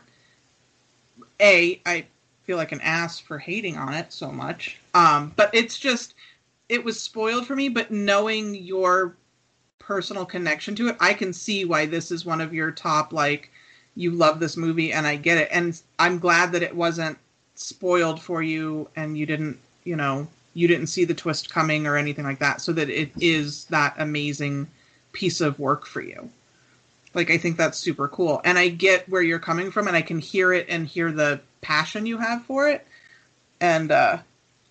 [1.39, 2.05] a I
[2.43, 4.79] feel like an ass for hating on it so much.
[4.93, 6.15] Um, but it's just
[6.69, 7.69] it was spoiled for me.
[7.69, 9.15] But knowing your
[9.79, 13.51] personal connection to it, I can see why this is one of your top like
[13.95, 15.49] you love this movie, and I get it.
[15.51, 17.17] And I'm glad that it wasn't
[17.55, 21.95] spoiled for you, and you didn't you know you didn't see the twist coming or
[21.95, 24.67] anything like that so that it is that amazing
[25.13, 26.29] piece of work for you.
[27.13, 28.41] Like i think that's super cool.
[28.43, 31.39] And i get where you're coming from and i can hear it and hear the
[31.61, 32.85] passion you have for it.
[33.59, 34.17] And uh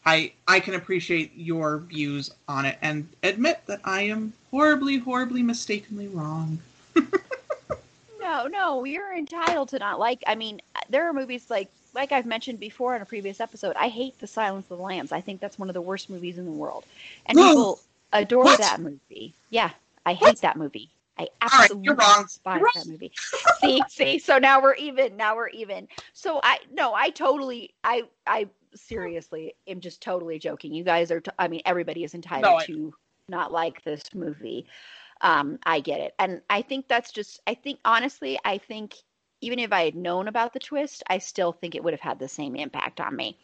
[0.06, 5.42] i i can appreciate your views on it and admit that i am horribly horribly
[5.42, 6.58] mistakenly wrong.
[8.20, 12.26] No no you're entitled to not like i mean there are movies like like I've
[12.26, 15.12] mentioned before in a previous episode, I hate The Silence of the Lambs.
[15.12, 16.84] I think that's one of the worst movies in the world.
[17.26, 17.80] And people
[18.12, 18.58] adore what?
[18.58, 19.34] that movie.
[19.50, 19.70] Yeah,
[20.04, 20.40] I hate what?
[20.42, 20.90] that movie.
[21.18, 23.12] I absolutely right, despise that movie.
[23.60, 25.16] see, see, so now we're even.
[25.16, 25.86] Now we're even.
[26.14, 30.72] So I no, I totally I I seriously am just totally joking.
[30.72, 32.94] You guys are t- I mean everybody is entitled no, to
[33.28, 34.66] not like this movie.
[35.20, 36.14] Um I get it.
[36.18, 38.94] And I think that's just I think honestly, I think
[39.40, 42.18] even if I had known about the twist, I still think it would have had
[42.18, 43.38] the same impact on me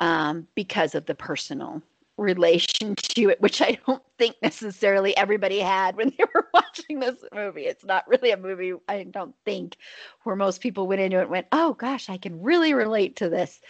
[0.00, 1.82] um, because of the personal
[2.16, 7.16] relation to it, which I don't think necessarily everybody had when they were watching this
[7.32, 7.66] movie.
[7.66, 9.76] It's not really a movie, I don't think,
[10.22, 13.28] where most people went into it and went, oh gosh, I can really relate to
[13.28, 13.60] this.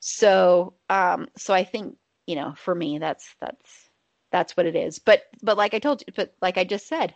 [0.00, 1.96] So, um, so I think,
[2.26, 3.88] you know, for me, that's, that's,
[4.32, 4.98] that's what it is.
[4.98, 7.14] But, but like I told you, but like I just said,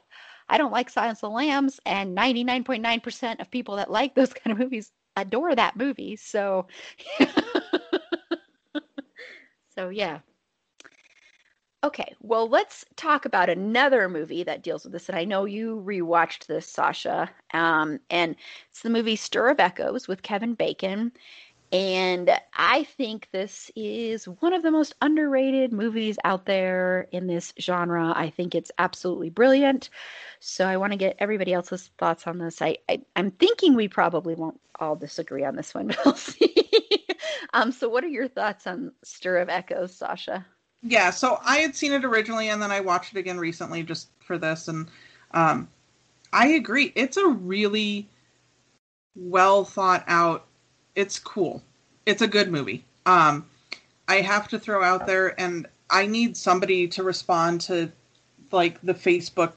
[0.51, 4.53] I don't like Silence of the Lambs, and 99.9% of people that like those kind
[4.53, 6.17] of movies adore that movie.
[6.17, 6.67] So,
[9.75, 10.19] so yeah.
[11.83, 15.09] Okay, well, let's talk about another movie that deals with this.
[15.09, 17.31] And I know you rewatched this, Sasha.
[17.55, 18.37] Um, and
[18.69, 21.11] it's the movie Stir of Echoes with Kevin Bacon.
[21.73, 27.53] And I think this is one of the most underrated movies out there in this
[27.61, 28.13] genre.
[28.15, 29.89] I think it's absolutely brilliant.
[30.41, 32.61] So I want to get everybody else's thoughts on this.
[32.61, 36.67] I, I am thinking we probably won't all disagree on this one, but we'll see.
[37.53, 40.45] um, so what are your thoughts on Stir of Echoes, Sasha?
[40.83, 44.09] Yeah, so I had seen it originally and then I watched it again recently just
[44.21, 44.89] for this and
[45.33, 45.69] um
[46.33, 46.93] I agree.
[46.95, 48.09] It's a really
[49.15, 50.47] well thought out.
[50.95, 51.63] It's cool.
[52.07, 52.85] It's a good movie.
[53.07, 53.47] Um
[54.09, 57.91] I have to throw out there and I need somebody to respond to
[58.53, 59.53] like the Facebook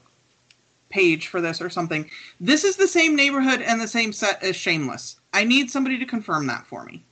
[0.90, 2.08] page for this or something.
[2.40, 5.16] This is the same neighborhood and the same set as Shameless.
[5.32, 7.02] I need somebody to confirm that for me.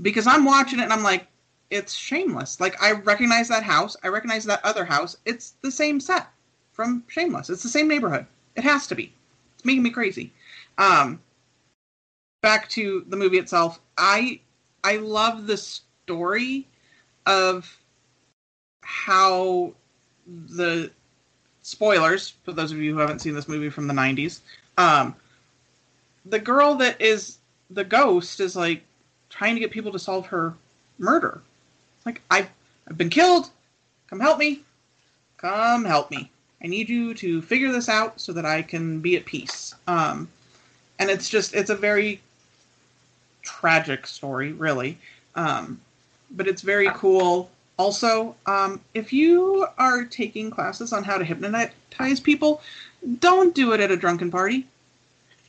[0.00, 1.26] Because I'm watching it and I'm like,
[1.70, 2.60] it's shameless.
[2.60, 3.96] Like I recognize that house.
[4.02, 5.16] I recognize that other house.
[5.24, 6.28] It's the same set
[6.72, 7.50] from Shameless.
[7.50, 8.26] It's the same neighborhood.
[8.56, 9.12] It has to be.
[9.54, 10.32] It's making me crazy.
[10.78, 11.20] Um,
[12.40, 13.80] back to the movie itself.
[13.98, 14.40] I
[14.82, 16.66] I love the story
[17.26, 17.78] of
[18.82, 19.72] how
[20.26, 20.90] the
[21.62, 24.40] spoilers for those of you who haven't seen this movie from the 90s
[24.78, 25.14] um
[26.24, 27.38] the girl that is
[27.68, 28.82] the ghost is like
[29.28, 30.54] trying to get people to solve her
[30.98, 31.42] murder
[32.06, 32.48] like I've
[32.88, 33.50] I've been killed.
[34.08, 34.62] Come help me.
[35.36, 36.30] Come help me.
[36.62, 39.74] I need you to figure this out so that I can be at peace.
[39.86, 40.28] Um,
[40.98, 42.20] and it's just it's a very
[43.42, 44.98] tragic story, really.
[45.34, 45.80] Um,
[46.30, 47.50] but it's very cool.
[47.78, 52.62] Also, um, if you are taking classes on how to hypnotize people,
[53.20, 54.66] don't do it at a drunken party.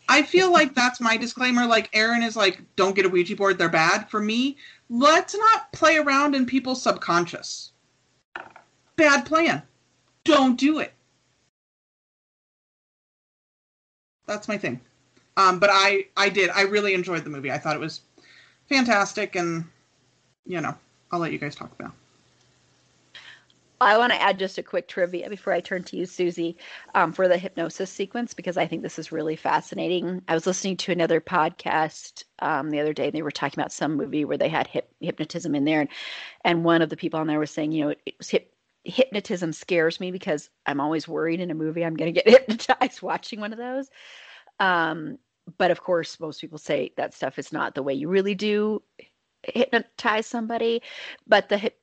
[0.08, 1.66] I feel like that's my disclaimer.
[1.66, 4.10] Like Erin is like, don't get a Ouija board; they're bad.
[4.10, 4.58] For me,
[4.90, 7.72] let's not play around in people's subconscious.
[8.96, 9.64] Bad plan.
[10.24, 10.94] Don't do it.
[14.28, 14.80] That's my thing.
[15.38, 16.50] Um, but I, I did.
[16.50, 17.52] I really enjoyed the movie.
[17.52, 18.02] I thought it was
[18.68, 19.66] fantastic, and
[20.46, 20.76] you know,
[21.12, 21.94] I'll let you guys talk about.
[23.82, 26.56] I want to add just a quick trivia before I turn to you, Susi,
[26.94, 30.22] um, for the hypnosis sequence because I think this is really fascinating.
[30.28, 33.72] I was listening to another podcast um, the other day, and they were talking about
[33.72, 35.90] some movie where they had hip- hypnotism in there, and
[36.46, 38.54] and one of the people on there was saying, you know, it, it was hip-
[38.84, 43.02] hypnotism scares me because I'm always worried in a movie I'm going to get hypnotized
[43.02, 43.90] watching one of those.
[44.62, 45.18] Um,
[45.58, 48.82] but of course, most people say that stuff is not the way you really do
[49.44, 50.82] hypnotize somebody.
[51.28, 51.78] But the hip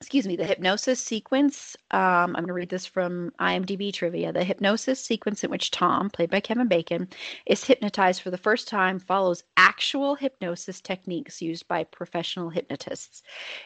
[0.00, 1.76] excuse me, the hypnosis sequence.
[1.92, 4.32] Um, I'm going to read this from IMDb trivia.
[4.32, 7.06] The hypnosis sequence in which Tom, played by Kevin Bacon,
[7.46, 13.22] is hypnotized for the first time follows actual hypnosis techniques used by professional hypnotists.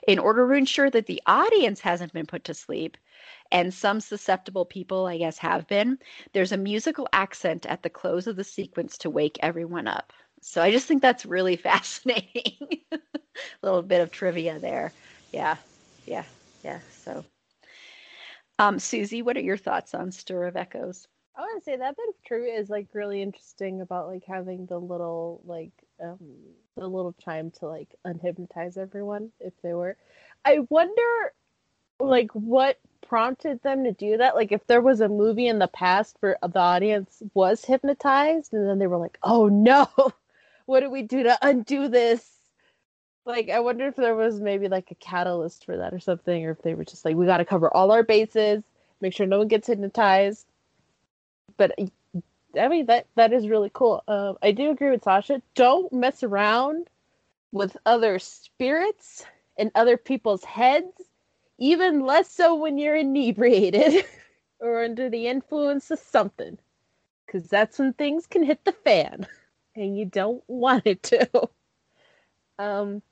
[0.07, 2.99] In order to ensure that the audience hasn't been put to sleep,
[3.53, 5.99] and some susceptible people, I guess, have been,
[6.33, 10.13] there's a musical accent at the close of the sequence to wake everyone up.
[10.41, 12.81] So I just think that's really fascinating.
[12.93, 12.99] a
[13.63, 14.93] little bit of trivia there.
[15.33, 15.57] Yeah
[16.07, 16.25] yeah,
[16.65, 16.81] yeah.
[16.91, 17.25] So,
[18.59, 21.07] um, Susi, what are your thoughts on Stir of Echoes?
[21.37, 24.65] I want to say that bit of trivia is like really interesting about like having
[24.67, 25.73] the little like
[26.03, 26.19] um
[26.77, 29.97] the little chime to like unhypnotize everyone if they were.
[30.45, 31.33] I wonder
[31.99, 35.69] like what prompted them to do that like if there was a movie in the
[35.69, 39.89] past where the audience was hypnotized and then they were like oh no
[40.67, 42.37] what do we do to undo this
[43.27, 46.53] like I wonder if there was maybe like a catalyst for that or something, or
[46.53, 48.63] if they were just like, we got to cover all our bases,
[49.01, 50.47] make sure no one gets hypnotized.
[51.57, 51.75] But
[52.59, 54.03] I mean that that is really cool.
[54.09, 55.43] Um, I do agree with Sasha.
[55.55, 56.89] Don't mess around
[57.53, 59.27] with other spirits
[59.59, 61.03] and other people's heads,
[61.59, 64.05] even less so when you're inebriated
[64.61, 66.59] or under the influence of something,
[67.27, 69.27] because that's when things can hit the fan,
[69.77, 71.49] and you don't want it to.
[72.59, 73.03] Um,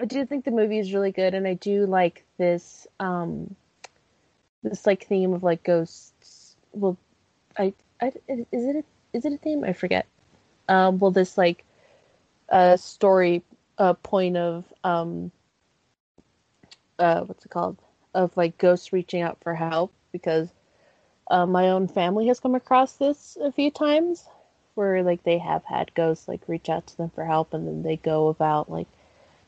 [0.00, 3.54] I do think the movie is really good, and I do like this um
[4.62, 6.56] this like theme of like ghosts.
[6.72, 6.96] Well,
[7.58, 8.84] I, I is it a,
[9.16, 9.64] is it a theme?
[9.64, 10.06] I forget.
[10.68, 11.64] Um, well, this like
[12.48, 13.42] uh story
[13.78, 15.30] uh point of um
[16.98, 17.76] uh what's it called
[18.14, 20.48] of like ghosts reaching out for help because
[21.30, 24.24] uh, my own family has come across this a few times
[24.74, 27.82] where like they have had ghosts like reach out to them for help and then
[27.82, 28.86] they go about like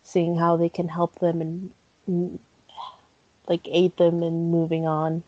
[0.02, 1.70] seeing how they can help them and,
[2.06, 2.39] and
[3.48, 5.23] like aid them in moving on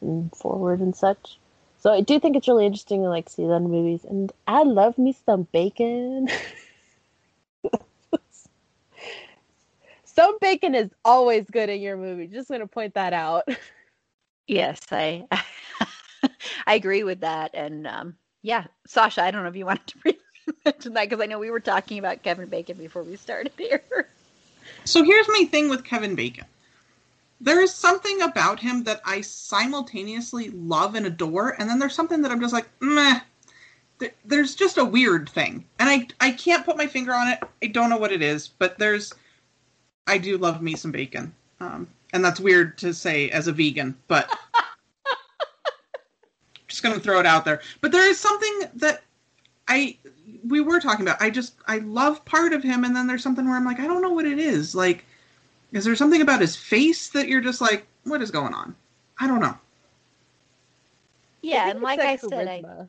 [0.00, 1.38] and forward and such.
[1.80, 4.98] So I do think it's really interesting to like see in movies, and I love
[4.98, 6.28] me some bacon.
[10.18, 12.26] some bacon is always good in your movie.
[12.26, 13.48] Just gonna point that out.
[14.50, 15.26] Yes, I
[16.66, 20.16] I agree with that, and um, yeah, Sasha, I don't know if you wanted to.
[20.64, 24.08] mention that because I know we were talking about Kevin Bacon before we started here.
[24.86, 26.46] So here's my thing with Kevin Bacon.
[27.42, 32.22] There is something about him that I simultaneously love and adore, and then there's something
[32.22, 33.20] that I'm just like, meh.
[34.24, 37.42] There's just a weird thing, and I I can't put my finger on it.
[37.62, 39.12] I don't know what it is, but there's.
[40.08, 43.96] I do love me some bacon, um, and that's weird to say as a vegan,
[44.08, 44.36] but
[46.66, 47.60] just gonna throw it out there.
[47.80, 49.02] But there is something that
[49.68, 49.98] I
[50.46, 51.20] we were talking about.
[51.20, 53.86] I just I love part of him, and then there's something where I'm like, I
[53.86, 54.74] don't know what it is.
[54.74, 55.04] Like,
[55.72, 58.74] is there something about his face that you're just like, what is going on?
[59.20, 59.56] I don't know.
[61.42, 62.88] Yeah, and like that I said, I, charisma.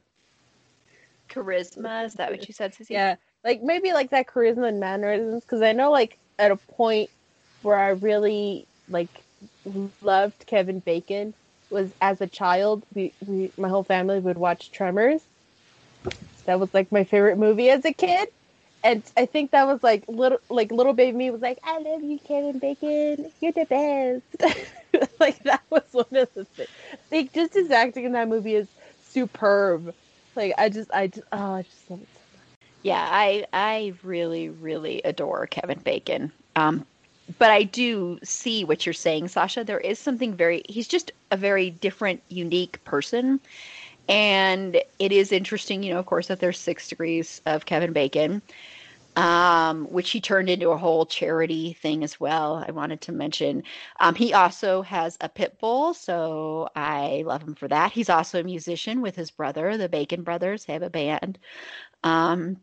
[1.29, 2.05] charisma.
[2.05, 2.93] Is that what you said, Susi?
[2.93, 7.09] Yeah, like maybe like that charisma and mannerisms because I know like at a point
[7.61, 9.23] where I really like
[10.01, 11.33] loved Kevin Bacon
[11.69, 12.83] was as a child.
[12.93, 15.21] We, we my whole family would watch Tremors.
[16.45, 18.29] That was like my favorite movie as a kid.
[18.83, 22.01] And I think that was like little like little baby me was like, I love
[22.03, 23.31] you, Kevin Bacon.
[23.41, 24.69] You're the best.
[25.19, 26.69] like that was one of the things.
[27.11, 28.69] Like just his acting in that movie is
[29.01, 29.93] superb.
[30.35, 32.18] Like I just I just oh I just love it
[32.83, 36.31] Yeah, I I really really adore Kevin Bacon.
[36.55, 36.85] Um,
[37.37, 39.63] but I do see what you're saying, Sasha.
[39.63, 40.63] There is something very.
[40.69, 43.39] He's just a very different, unique person,
[44.07, 48.41] and it is interesting, you know, of course, that there's six degrees of Kevin Bacon,
[49.15, 52.63] um, which he turned into a whole charity thing as well.
[52.67, 53.63] I wanted to mention.
[53.99, 57.91] Um, he also has a pit bull, so I love him for that.
[57.91, 60.65] He's also a musician with his brother, the Bacon Brothers.
[60.65, 61.37] They have a band.
[62.03, 62.57] Um,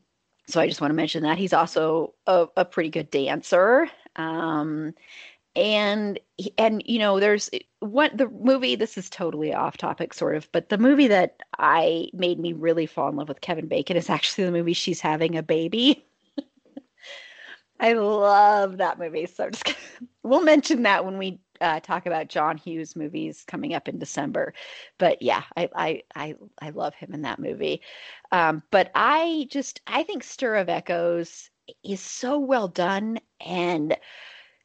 [0.46, 3.88] so I just want to mention that he's also a, a pretty good dancer.
[4.16, 4.94] Um,
[5.56, 6.20] and
[6.58, 7.50] and you know, there's
[7.80, 8.76] what the movie.
[8.76, 12.86] This is totally off topic, sort of, but the movie that I made me really
[12.86, 16.04] fall in love with Kevin Bacon is actually the movie She's Having a Baby.
[17.80, 19.26] I love that movie.
[19.26, 19.74] So just
[20.22, 24.54] we'll mention that when we uh, talk about John Hughes movies coming up in December.
[24.98, 27.82] But yeah, I I I, I love him in that movie.
[28.32, 31.50] Um, but I just I think Stir of Echoes
[31.84, 33.96] is so well done and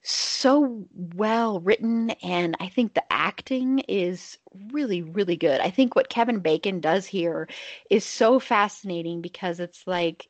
[0.03, 4.37] so well written and I think the acting is
[4.71, 5.61] really really good.
[5.61, 7.47] I think what Kevin Bacon does here
[7.89, 10.27] is so fascinating because it's like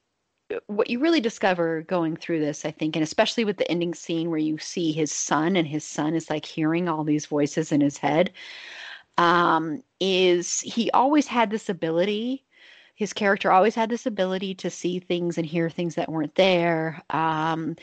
[0.68, 4.30] what you really discover going through this, I think, and especially with the ending scene
[4.30, 7.82] where you see his son and his son is like hearing all these voices in
[7.82, 8.32] his head,
[9.18, 12.46] um, is he always had this ability.
[12.96, 17.02] His character always had this ability to see things and hear things that weren't there,
[17.10, 17.76] um,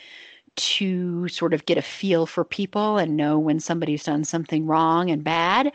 [0.55, 5.09] to sort of get a feel for people and know when somebody's done something wrong
[5.09, 5.71] and bad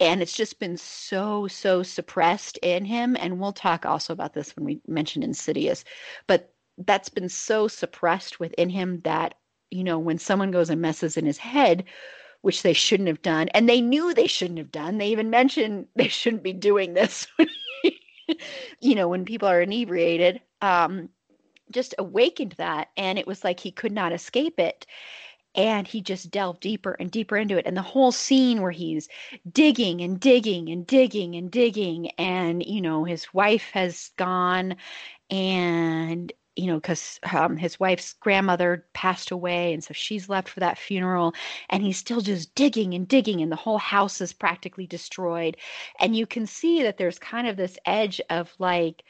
[0.00, 4.56] and it's just been so so suppressed in him and we'll talk also about this
[4.56, 5.84] when we mention insidious
[6.26, 9.34] but that's been so suppressed within him that
[9.70, 11.84] you know when someone goes and messes in his head
[12.42, 15.86] which they shouldn't have done and they knew they shouldn't have done they even mentioned
[15.96, 17.26] they shouldn't be doing this
[18.80, 21.08] you know when people are inebriated um
[21.70, 24.86] just awakened that and it was like he could not escape it
[25.54, 29.08] and he just delved deeper and deeper into it and the whole scene where he's
[29.52, 34.76] digging and digging and digging and digging and you know his wife has gone
[35.30, 40.60] and you know because um, his wife's grandmother passed away and so she's left for
[40.60, 41.34] that funeral
[41.70, 45.56] and he's still just digging and digging and the whole house is practically destroyed.
[46.00, 49.04] And you can see that there's kind of this edge of like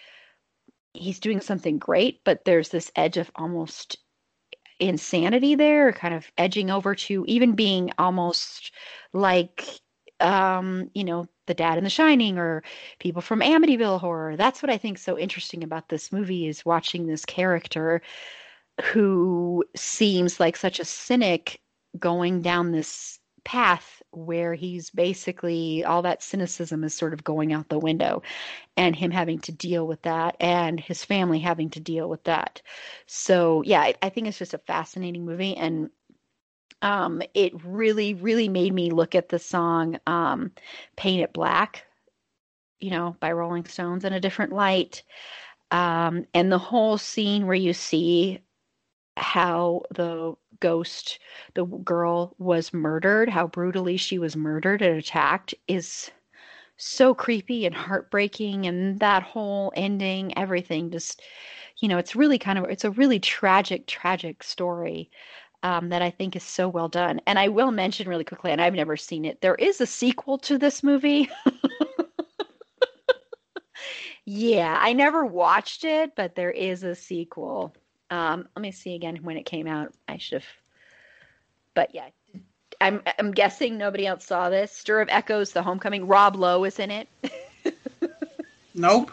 [0.95, 3.99] he's doing something great but there's this edge of almost
[4.89, 8.73] insanity there, kind of edging over to even being almost
[9.12, 9.81] like
[10.20, 12.62] um, you know, the dad in The Shining or
[12.98, 14.36] people from Amityville horror.
[14.36, 18.01] That's what I think so interesting about this movie is watching this character
[18.82, 21.61] who seems like such a cynic
[21.98, 27.69] going down this path where he's basically all that cynicism is sort of going out
[27.69, 28.23] the window
[28.77, 32.62] and him having to deal with that and his family having to deal with that.
[33.07, 35.91] So yeah i, I think it's just a fascinating movie and
[36.83, 40.53] um, it really really made me look at the song um,
[40.97, 41.85] paint it black
[42.81, 45.03] you know by rolling stones in a different light.
[45.71, 48.41] Um, and the whole scene where you see
[49.16, 51.19] how the ghost,
[51.55, 56.11] the girl was murdered, how brutally she was murdered and attacked is
[56.77, 61.23] so creepy and heartbreaking and that whole ending everything just
[61.78, 65.09] you know it's really kind of it's a really tragic tragic story
[65.62, 68.61] um, that i think is so well done and i will mention really quickly and
[68.61, 71.31] i've never seen it there is a sequel to this movie
[74.27, 77.74] Yeah, I never watched it, but there is a sequel.
[78.15, 79.93] Um, let me see again when it came out.
[80.09, 80.49] I should have,
[81.74, 82.11] but yeah,
[82.81, 84.70] I'm I'm guessing nobody else saw this.
[84.70, 86.07] Stir of Echoes: The Homecoming.
[86.07, 87.09] Rob Lowe is in it.
[88.77, 89.12] Nope.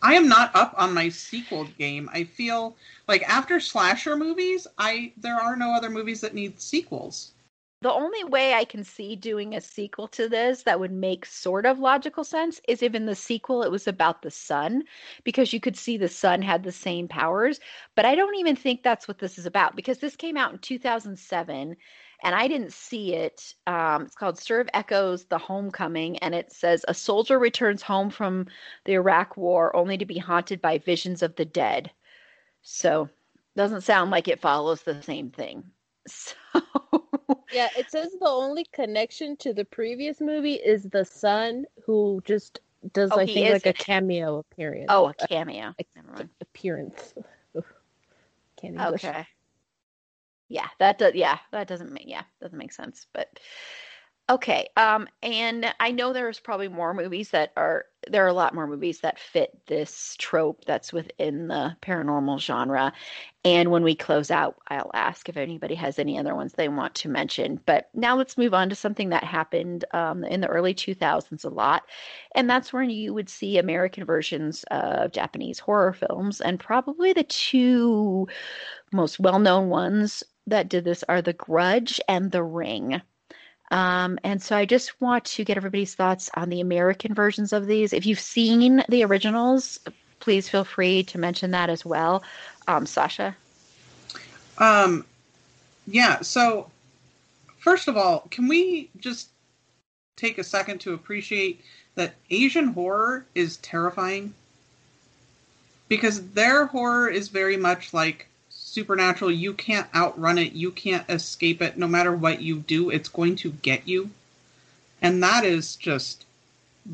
[0.00, 2.08] I am not up on my sequel game.
[2.12, 2.76] I feel
[3.08, 7.32] like after slasher movies, I there are no other movies that need sequels.
[7.84, 11.66] The only way I can see doing a sequel to this that would make sort
[11.66, 14.84] of logical sense is if in the sequel it was about the son,
[15.22, 17.60] because you could see the son had the same powers.
[17.94, 20.60] But I don't even think that's what this is about because this came out in
[20.60, 21.76] 2007
[22.22, 23.54] and I didn't see it.
[23.66, 28.46] Um, it's called of Echoes The Homecoming, and it says a soldier returns home from
[28.86, 31.90] the Iraq War only to be haunted by visions of the dead.
[32.62, 33.10] So,
[33.56, 35.64] doesn't sound like it follows the same thing.
[36.06, 36.93] So,
[37.52, 42.60] Yeah, it says the only connection to the previous movie is the son who just
[42.92, 44.86] does Oh, I think like a cameo appearance.
[44.88, 45.74] oh, a cameo.
[45.78, 46.28] a- mind.
[46.40, 47.14] appearance.
[48.56, 49.04] Can't English.
[49.04, 49.26] Okay.
[50.48, 51.14] Yeah, that does.
[51.14, 52.06] Yeah, that doesn't make.
[52.06, 53.06] Yeah, doesn't make sense.
[53.12, 53.40] But
[54.30, 54.68] okay.
[54.76, 57.86] Um, and I know there's probably more movies that are.
[58.06, 62.92] There are a lot more movies that fit this trope that's within the paranormal genre.
[63.46, 66.94] And when we close out, I'll ask if anybody has any other ones they want
[66.96, 67.60] to mention.
[67.64, 71.48] But now let's move on to something that happened um, in the early 2000s a
[71.48, 71.84] lot,
[72.34, 77.24] and that's when you would see American versions of Japanese horror films, and probably the
[77.24, 78.26] two
[78.92, 83.00] most well-known ones that did this are The Grudge and The Ring.
[83.70, 87.66] Um, and so I just want to get everybody's thoughts on the American versions of
[87.66, 87.92] these.
[87.92, 89.80] If you've seen the originals,
[90.20, 92.22] please feel free to mention that as well.
[92.68, 93.36] Um, Sasha?
[94.58, 95.04] Um,
[95.86, 96.20] yeah.
[96.20, 96.70] So,
[97.58, 99.28] first of all, can we just
[100.16, 101.62] take a second to appreciate
[101.94, 104.34] that Asian horror is terrifying?
[105.88, 108.28] Because their horror is very much like
[108.74, 109.30] supernatural.
[109.30, 110.52] You can't outrun it.
[110.52, 111.78] You can't escape it.
[111.78, 114.10] No matter what you do, it's going to get you.
[115.00, 116.26] And that is just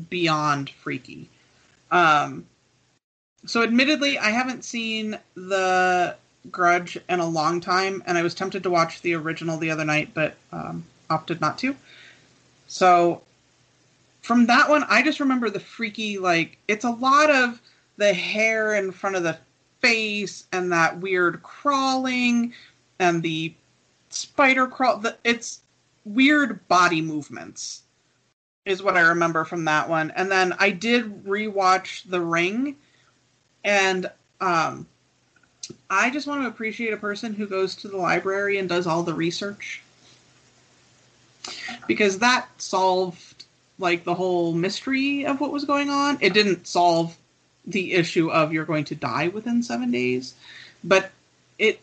[0.09, 1.27] beyond freaky.
[1.89, 2.45] Um,
[3.45, 6.15] so, admittedly, I haven't seen the
[6.49, 9.85] Grudge in a long time, and I was tempted to watch the original the other
[9.85, 11.75] night, but um, opted not to.
[12.67, 13.23] So,
[14.21, 17.59] from that one, I just remember the freaky, like, it's a lot of
[17.97, 19.37] the hair in front of the
[19.81, 22.53] face and that weird crawling
[22.99, 23.53] and the
[24.09, 24.97] spider crawl.
[24.97, 25.61] The, it's
[26.05, 27.81] weird body movements,
[28.65, 30.11] is what I remember from that one.
[30.11, 32.75] And then I did rewatch The Ring,
[33.63, 34.09] and
[34.39, 34.87] um,
[35.89, 39.03] I just want to appreciate a person who goes to the library and does all
[39.03, 39.81] the research.
[41.87, 43.45] Because that solved
[43.79, 46.17] like the whole mystery of what was going on.
[46.21, 47.17] It didn't solve
[47.65, 50.33] the issue of you're going to die within 7 days,
[50.83, 51.11] but
[51.59, 51.81] it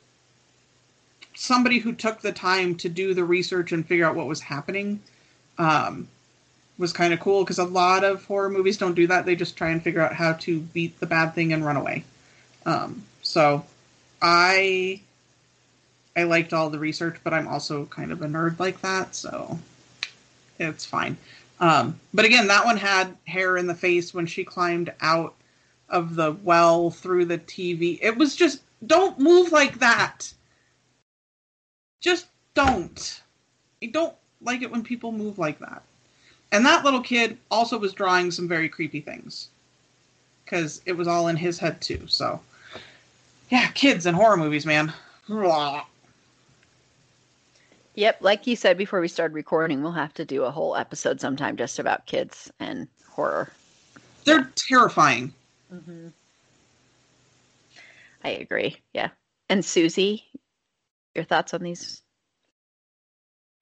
[1.34, 5.00] somebody who took the time to do the research and figure out what was happening
[5.56, 6.08] um,
[6.78, 9.24] was kind of cool because a lot of horror movies don't do that.
[9.24, 12.04] They just try and figure out how to beat the bad thing and run away.
[12.66, 13.64] Um, so
[14.20, 15.00] I
[16.16, 19.58] I liked all the research, but I'm also kind of a nerd like that, so
[20.58, 21.16] it's fine.
[21.60, 25.34] Um, but again, that one had hair in the face when she climbed out
[25.90, 27.98] of the well through the TV.
[28.02, 30.32] It was just don't move like that.
[32.00, 33.22] Just don't.
[33.82, 35.82] I don't like it when people move like that.
[36.52, 39.48] And that little kid also was drawing some very creepy things
[40.44, 42.06] because it was all in his head too.
[42.06, 42.40] So,
[43.50, 44.92] yeah, kids and horror movies, man.
[47.96, 51.20] Yep, like you said before we started recording, we'll have to do a whole episode
[51.20, 53.52] sometime just about kids and horror.
[54.24, 55.34] They're terrifying.
[55.72, 56.08] Mm-hmm.
[58.24, 58.76] I agree.
[58.92, 59.10] Yeah.
[59.48, 60.24] And Susi,
[61.14, 62.02] your thoughts on these?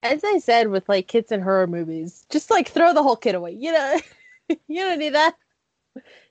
[0.02, 3.34] As I said with like kids and horror movies, just like throw the whole kid
[3.34, 3.52] away.
[3.52, 4.00] You know,
[4.68, 5.34] you don't need that.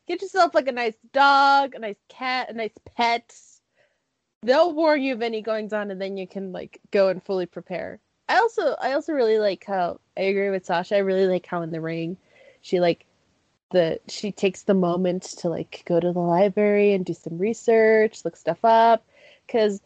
[0.07, 3.35] Get yourself like a nice dog, a nice cat, a nice pet.
[4.43, 7.47] They'll warn you of any goings on, and then you can like go and fully
[7.47, 7.99] prepare.
[8.29, 10.95] I also, I also really like how I agree with Sasha.
[10.95, 12.17] I really like how in the ring,
[12.61, 13.05] she like
[13.71, 18.23] the she takes the moment to like go to the library and do some research,
[18.23, 19.05] look stuff up,
[19.45, 19.81] because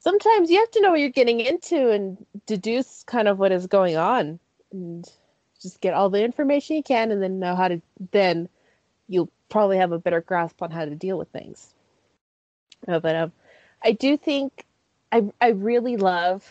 [0.00, 3.66] sometimes you have to know what you're getting into and deduce kind of what is
[3.66, 4.38] going on
[4.72, 5.10] and
[5.60, 7.80] just get all the information you can and then know how to
[8.12, 8.48] then
[9.08, 11.72] you'll probably have a better grasp on how to deal with things.
[12.86, 13.32] No, but um
[13.82, 14.64] i do think
[15.12, 16.50] i i really love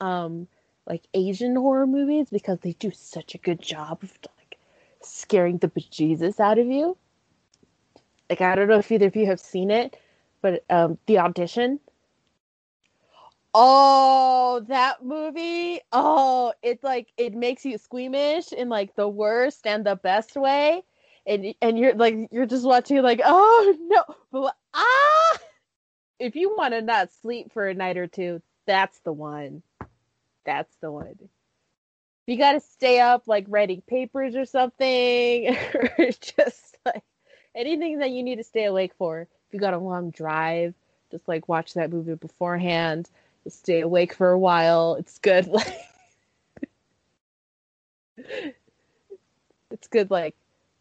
[0.00, 0.46] um
[0.86, 4.20] like asian horror movies because they do such a good job of
[5.04, 6.96] scaring the bejesus out of you
[8.30, 9.96] Like I don't know if either of you have seen it,
[10.42, 11.80] but um, the audition.
[13.54, 15.80] Oh, that movie!
[15.92, 20.82] Oh, it's like it makes you squeamish in like the worst and the best way,
[21.26, 25.38] and and you're like you're just watching like oh no, but ah!
[26.18, 29.62] If you want to not sleep for a night or two, that's the one.
[30.46, 31.18] That's the one.
[32.32, 35.54] You got to stay up like writing papers or something,
[35.98, 37.04] or just like
[37.54, 39.20] anything that you need to stay awake for.
[39.20, 40.72] If you got a long drive,
[41.10, 43.10] just like watch that movie beforehand.
[43.44, 44.94] You'll stay awake for a while.
[44.94, 45.46] It's good.
[45.52, 45.76] Like
[49.70, 50.34] it's good like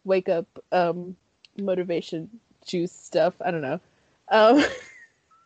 [0.05, 1.17] wake up um
[1.59, 2.29] motivation
[2.65, 3.33] juice stuff.
[3.43, 3.81] I don't know.
[4.29, 4.63] Um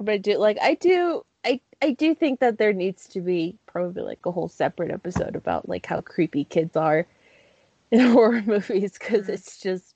[0.00, 3.56] but I do like I do I I do think that there needs to be
[3.66, 7.06] probably like a whole separate episode about like how creepy kids are
[7.90, 9.34] in horror movies because Mhm.
[9.34, 9.94] it's just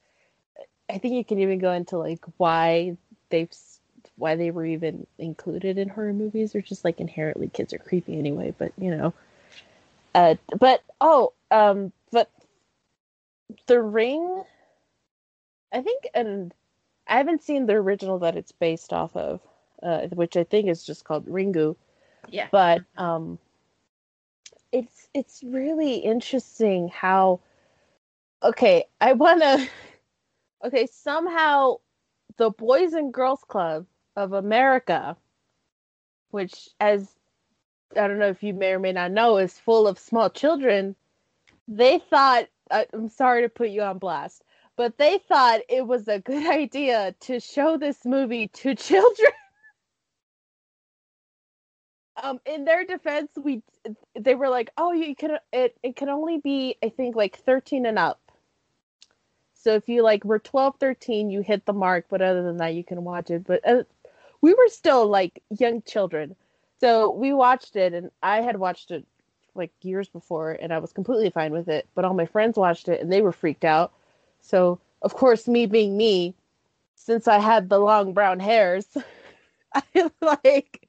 [0.90, 2.96] I think you can even go into like why
[3.30, 3.50] they've
[4.16, 8.18] why they were even included in horror movies or just like inherently kids are creepy
[8.18, 9.12] anyway but you know
[10.14, 12.30] uh but oh um but
[13.66, 14.44] the ring
[15.72, 16.54] I think and
[17.06, 19.40] I haven't seen the original that it's based off of
[19.84, 21.76] uh which I think is just called Ringu
[22.28, 22.48] Yeah.
[22.50, 23.38] but um
[24.72, 27.38] it's it's really interesting how
[28.42, 29.68] okay i want to
[30.66, 31.76] okay somehow
[32.38, 33.86] the boys and girls club
[34.16, 35.16] of america
[36.30, 37.08] which as
[37.96, 40.96] i don't know if you may or may not know is full of small children
[41.68, 44.42] they thought i'm sorry to put you on blast
[44.76, 49.32] but they thought it was a good idea to show this movie to children
[52.22, 53.62] um in their defense we
[54.18, 57.86] they were like oh you can it it can only be i think like 13
[57.86, 58.20] and up.
[59.54, 62.74] So if you like were 12 13 you hit the mark but other than that
[62.74, 63.44] you can watch it.
[63.44, 63.84] But uh,
[64.40, 66.36] we were still like young children.
[66.80, 69.06] So we watched it and i had watched it
[69.54, 72.88] like years before and i was completely fine with it but all my friends watched
[72.88, 73.92] it and they were freaked out.
[74.40, 76.34] So of course me being me
[76.96, 78.86] since i had the long brown hairs
[79.74, 80.83] i like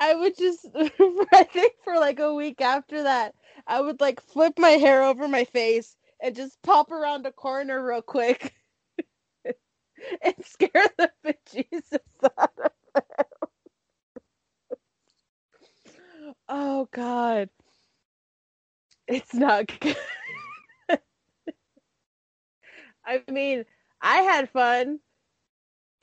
[0.00, 3.34] I would just, I think for like a week after that,
[3.66, 7.84] I would like flip my hair over my face and just pop around a corner
[7.84, 8.54] real quick
[10.22, 11.98] and scare the bejesus
[12.38, 13.04] out of them.
[16.48, 17.50] oh God.
[19.08, 19.96] It's not good.
[23.04, 23.64] I mean,
[24.00, 25.00] I had fun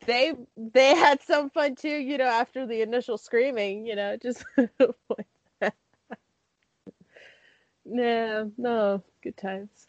[0.07, 4.45] they they had some fun too, you know, after the initial screaming, you know, just
[7.85, 9.87] no, no, good times.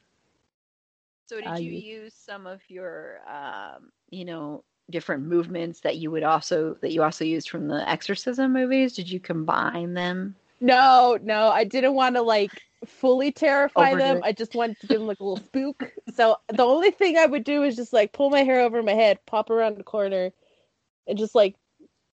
[1.27, 6.11] So did you you- use some of your, um, you know, different movements that you
[6.11, 8.95] would also that you also used from the exorcism movies?
[8.95, 10.36] Did you combine them?
[10.61, 14.21] No, no, I didn't want to like fully terrify Overdo them.
[14.25, 15.93] I just wanted to give them like a little spook.
[16.15, 18.95] So the only thing I would do is just like pull my hair over my
[18.95, 20.33] head, pop around the corner,
[21.07, 21.57] and just like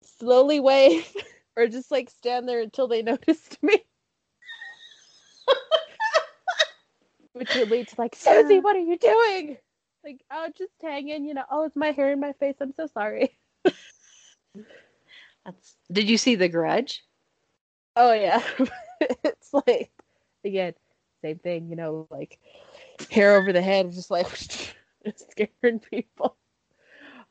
[0.01, 1.07] slowly wave
[1.57, 3.77] or just like stand there until they noticed me.
[7.33, 9.57] Which would lead to like, Susi, what are you doing?
[10.03, 11.45] Like, oh, just hanging, you know.
[11.49, 12.55] Oh, it's my hair in my face.
[12.59, 13.37] I'm so sorry.
[15.45, 15.75] That's.
[15.91, 17.03] Did you see The Grudge?
[17.95, 18.43] Oh yeah.
[19.23, 19.91] it's like
[20.45, 20.73] again,
[21.21, 22.39] same thing, you know, like
[23.09, 24.27] hair over the head, just like
[25.15, 26.35] scaring people.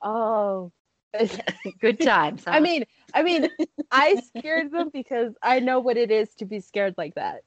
[0.01, 0.73] Oh.
[1.81, 2.45] Good times.
[2.47, 2.85] I mean,
[3.15, 3.49] I mean,
[3.91, 7.43] I scared them because I know what it is to be scared like that.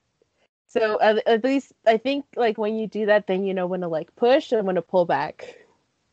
[0.68, 3.82] So at, at least I think like when you do that, then you know when
[3.82, 5.58] to like push and when to pull back.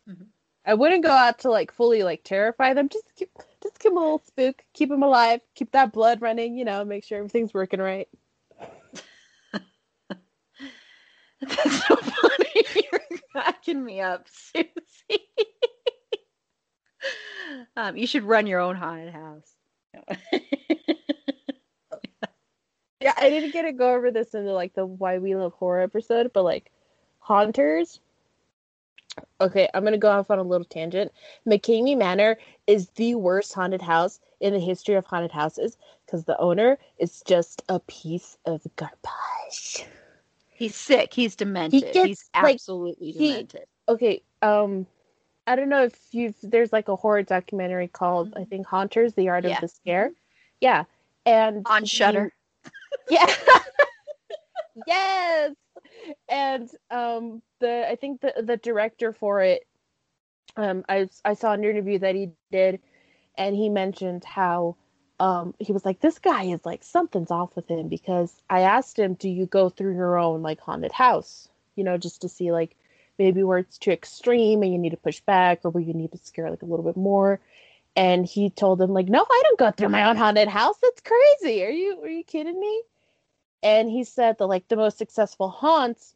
[0.09, 0.27] Mhm.
[0.65, 2.89] I wouldn't go out to like fully like terrify them.
[2.89, 3.31] Just keep,
[3.63, 6.57] just give them a little spook, keep them alive, keep that blood running.
[6.57, 8.09] You know, make sure everything's working right.
[11.49, 12.65] That's so funny.
[12.93, 13.01] You're
[13.33, 14.69] cracking me up, Susi.
[17.77, 19.57] um, you should run your own haunted house.
[23.03, 25.55] Yeah, I didn't get to go over this in the like the Why We Love
[25.55, 26.71] Horror episode, but like
[27.19, 27.99] haunters.
[29.41, 31.11] Okay, I'm gonna go off on a little tangent.
[31.47, 32.39] McKamey Manor
[32.69, 37.23] is the worst haunted house in the history of haunted houses because the owner is
[37.27, 39.85] just a piece of garbage.
[40.63, 41.13] He's sick.
[41.13, 41.73] He's demented.
[41.83, 43.67] He gets, He's like, absolutely he- demented.
[43.89, 44.87] Okay, um,
[45.49, 49.29] I don't know if you've there's like a horror documentary called I think Haunters: The
[49.29, 49.57] Art Yeah.
[49.57, 50.13] of the Scare.
[50.61, 50.85] Yeah,
[51.27, 52.33] and On Shudder.
[53.11, 53.27] Yeah.
[54.87, 55.55] yes.
[56.29, 59.67] and um, the I think the the director for it,
[60.57, 62.79] um, I I saw an interview that he did,
[63.37, 64.77] and he mentioned how
[65.21, 68.99] um he was like this guy is like something's off with him because I asked
[68.99, 72.53] him, do you go through your own like haunted house, you know, just to see
[72.53, 72.77] like
[73.19, 76.13] maybe where it's too extreme and you need to push back or where you need
[76.13, 77.41] to scare like a little bit more.
[77.95, 80.77] And he told him like, no, I don't go through my own haunted house.
[80.83, 81.65] That's crazy.
[81.65, 82.83] Are you are you kidding me?
[83.63, 86.15] And he said that like the most successful haunts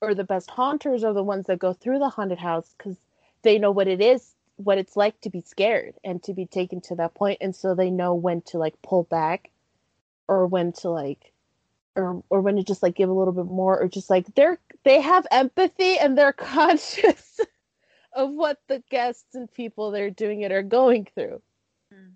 [0.00, 2.96] or the best haunters are the ones that go through the haunted house because
[3.42, 6.80] they know what it is, what it's like to be scared and to be taken
[6.82, 9.50] to that point, and so they know when to like pull back
[10.28, 11.32] or when to like
[11.94, 14.58] or or when to just like give a little bit more or just like they're
[14.84, 17.40] they have empathy and they're conscious
[18.12, 21.40] of what the guests and people that are doing it are going through.
[21.92, 22.12] Mm.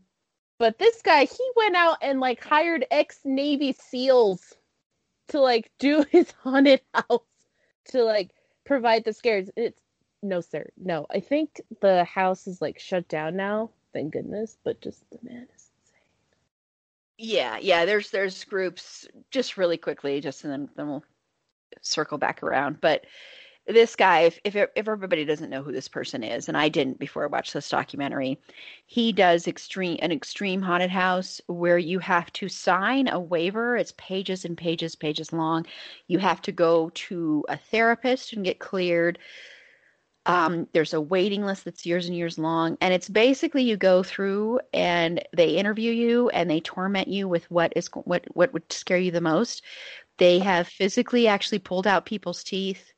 [0.59, 4.55] But this guy, he went out and like hired ex Navy SEALs
[5.29, 7.21] to like do his haunted house
[7.87, 8.31] to like
[8.65, 9.51] provide the scares.
[9.57, 9.81] It's
[10.23, 11.07] no sir, no.
[11.11, 14.57] I think the house is like shut down now, thank goodness.
[14.65, 16.01] But just the man is insane.
[17.19, 17.85] Yeah, yeah.
[17.85, 21.05] There's there's groups just really quickly, just and then then we'll
[21.83, 22.81] circle back around.
[22.81, 23.07] But
[23.67, 26.99] this guy, if if if everybody doesn't know who this person is, and I didn't
[26.99, 28.39] before I watched this documentary,
[28.87, 33.77] he does extreme an extreme haunted house where you have to sign a waiver.
[33.77, 35.67] It's pages and pages, pages long.
[36.09, 39.19] You have to go to a therapist and get cleared.
[40.27, 44.03] Um, there's a waiting list that's years and years long, and it's basically you go
[44.03, 48.71] through and they interview you and they torment you with what is what what would
[48.73, 49.63] scare you the most.
[50.19, 52.93] They have physically actually pulled out people's teeth.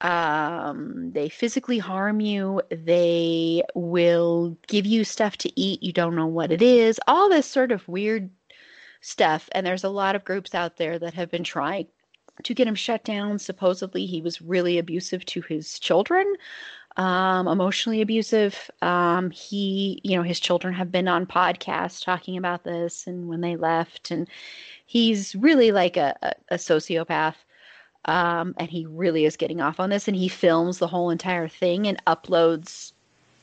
[0.00, 2.60] Um, they physically harm you.
[2.70, 5.82] They will give you stuff to eat.
[5.82, 7.00] You don't know what it is.
[7.08, 8.30] All this sort of weird
[9.00, 9.48] stuff.
[9.52, 11.86] And there's a lot of groups out there that have been trying
[12.42, 13.38] to get him shut down.
[13.38, 16.34] Supposedly, he was really abusive to his children,
[16.96, 18.70] um, emotionally abusive.
[18.82, 23.40] Um, he, you know, his children have been on podcasts talking about this and when
[23.40, 24.10] they left.
[24.10, 24.28] And
[24.86, 27.36] he's really like a, a, a sociopath.
[28.06, 31.48] Um, and he really is getting off on this and he films the whole entire
[31.48, 32.93] thing and uploads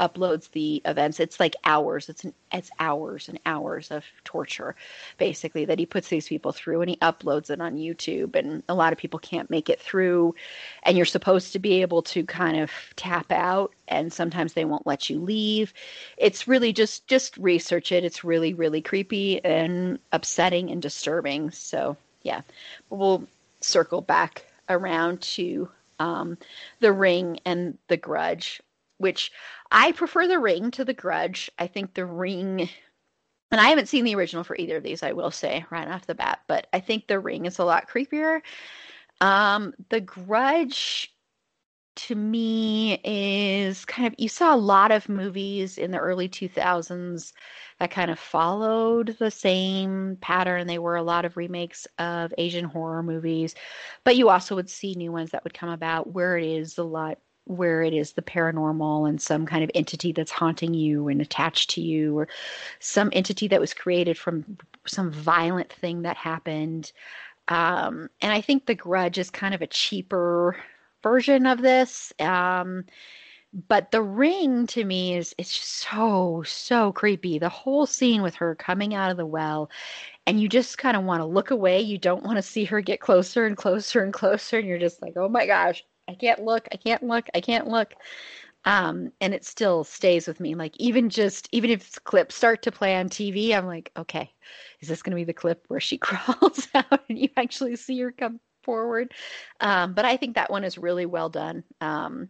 [0.01, 1.19] uploads the events.
[1.19, 2.09] It's like hours.
[2.09, 4.75] It's an, it's hours and hours of torture
[5.17, 8.73] basically that he puts these people through and he uploads it on YouTube and a
[8.73, 10.35] lot of people can't make it through.
[10.83, 14.87] And you're supposed to be able to kind of tap out and sometimes they won't
[14.87, 15.73] let you leave.
[16.17, 18.03] It's really just just research it.
[18.03, 21.51] It's really really creepy and upsetting and disturbing.
[21.51, 22.41] So yeah.
[22.89, 23.27] We'll
[23.61, 25.69] circle back around to
[25.99, 26.37] um,
[26.79, 28.61] the ring and the grudge
[29.01, 29.31] which
[29.71, 31.49] I prefer the ring to the grudge.
[31.59, 32.69] I think the ring
[33.51, 36.07] and I haven't seen the original for either of these, I will say right off
[36.07, 38.41] the bat, but I think the ring is a lot creepier.
[39.19, 41.13] Um, the grudge
[41.93, 47.33] to me is kind of you saw a lot of movies in the early 2000s
[47.79, 52.63] that kind of followed the same pattern they were a lot of remakes of asian
[52.63, 53.55] horror movies
[54.05, 56.83] but you also would see new ones that would come about where it is a
[56.83, 57.17] lot
[57.51, 61.69] where it is the paranormal and some kind of entity that's haunting you and attached
[61.71, 62.27] to you, or
[62.79, 64.57] some entity that was created from
[64.87, 66.91] some violent thing that happened.
[67.47, 70.55] Um, and I think The Grudge is kind of a cheaper
[71.03, 72.13] version of this.
[72.19, 72.85] Um,
[73.67, 78.35] but the ring to me is it's just so so creepy the whole scene with
[78.35, 79.69] her coming out of the well
[80.25, 82.79] and you just kind of want to look away you don't want to see her
[82.79, 86.43] get closer and closer and closer and you're just like oh my gosh I can't
[86.43, 87.93] look, I can't look, I can't look.
[88.65, 90.55] Um, and it still stays with me.
[90.55, 94.31] Like even just even if clips start to play on TV, I'm like, okay,
[94.81, 97.99] is this going to be the clip where she crawls out and you actually see
[98.01, 99.13] her come forward?
[99.61, 101.63] Um, but I think that one is really well done.
[101.79, 102.29] Um,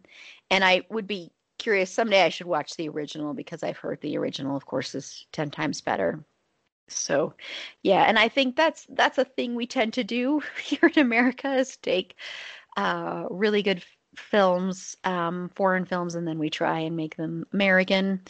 [0.50, 2.22] and I would be curious someday.
[2.22, 5.80] I should watch the original because I've heard the original, of course, is ten times
[5.80, 6.24] better.
[6.88, 7.34] So,
[7.82, 11.54] yeah, and I think that's that's a thing we tend to do here in America
[11.56, 12.16] is take
[12.76, 13.84] uh, really good
[14.16, 18.20] films, um, foreign films, and then we try and make them American.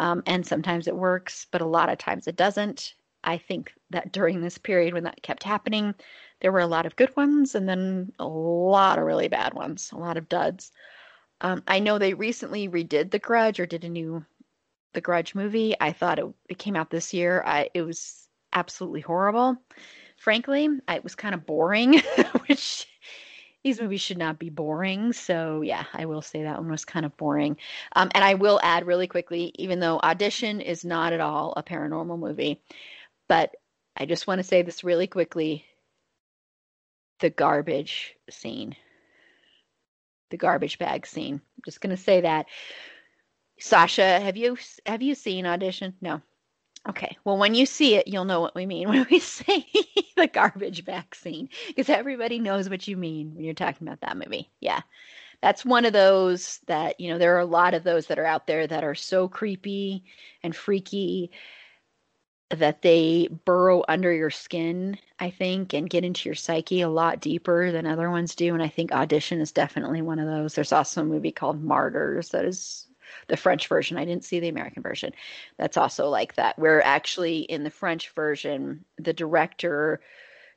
[0.00, 2.94] Um, and sometimes it works, but a lot of times it doesn't.
[3.24, 5.94] I think that during this period when that kept happening,
[6.40, 9.90] there were a lot of good ones and then a lot of really bad ones,
[9.92, 10.70] a lot of duds.
[11.40, 14.24] Um, I know they recently redid The Grudge or did a new
[14.92, 15.74] The Grudge movie.
[15.80, 17.42] I thought it, it came out this year.
[17.44, 19.56] I, it was absolutely horrible.
[20.16, 22.00] Frankly, I, it was kind of boring,
[22.46, 22.86] which
[23.68, 25.12] these movies should not be boring.
[25.12, 27.58] So yeah, I will say that one was kind of boring.
[27.94, 31.62] Um, and I will add really quickly, even though Audition is not at all a
[31.62, 32.62] paranormal movie,
[33.28, 33.54] but
[33.96, 35.66] I just want to say this really quickly.
[37.20, 38.76] the garbage scene.
[40.30, 41.34] The garbage bag scene.
[41.36, 42.46] I'm just gonna say that.
[43.60, 45.96] Sasha, have you have you seen audition?
[46.00, 46.22] No.
[46.88, 47.16] Okay.
[47.24, 49.66] Well, when you see it, you'll know what we mean when we say
[50.16, 54.50] the garbage vaccine, because everybody knows what you mean when you're talking about that movie.
[54.60, 54.80] Yeah.
[55.42, 58.26] That's one of those that, you know, there are a lot of those that are
[58.26, 60.02] out there that are so creepy
[60.42, 61.30] and freaky
[62.50, 67.20] that they burrow under your skin, I think, and get into your psyche a lot
[67.20, 68.52] deeper than other ones do.
[68.54, 70.54] And I think Audition is definitely one of those.
[70.54, 72.87] There's also a movie called Martyrs that is
[73.28, 73.96] the French version.
[73.96, 75.12] I didn't see the American version.
[75.58, 76.58] That's also like that.
[76.58, 80.00] Where actually in the French version, the director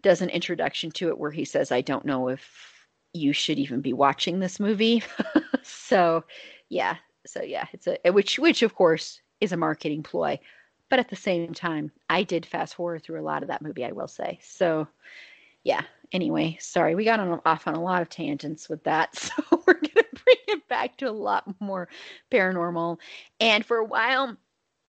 [0.02, 3.81] does an introduction to it where he says, I don't know if you should even
[3.81, 5.03] be watching this movie.
[5.64, 6.23] so,
[6.69, 6.95] yeah.
[7.26, 10.39] So yeah, it's a which which of course is a marketing ploy.
[10.89, 13.85] But at the same time, I did fast forward through a lot of that movie,
[13.85, 14.39] I will say.
[14.41, 14.88] So,
[15.64, 15.84] yeah.
[16.12, 19.16] Anyway, sorry, we got on, off on a lot of tangents with that.
[19.16, 21.88] So, we're going to bring it back to a lot more
[22.32, 22.98] paranormal.
[23.40, 24.36] And for a while,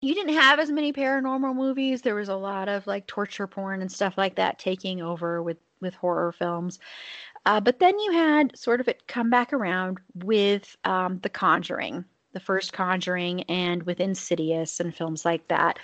[0.01, 2.03] you didn't have as many paranormal movies.
[2.03, 5.59] There was a lot of like torture porn and stuff like that taking over with
[5.81, 6.79] with horror films.
[7.45, 12.05] Uh, but then you had sort of it come back around with um, The Conjuring,
[12.33, 15.79] the first Conjuring, and with Insidious and films like that.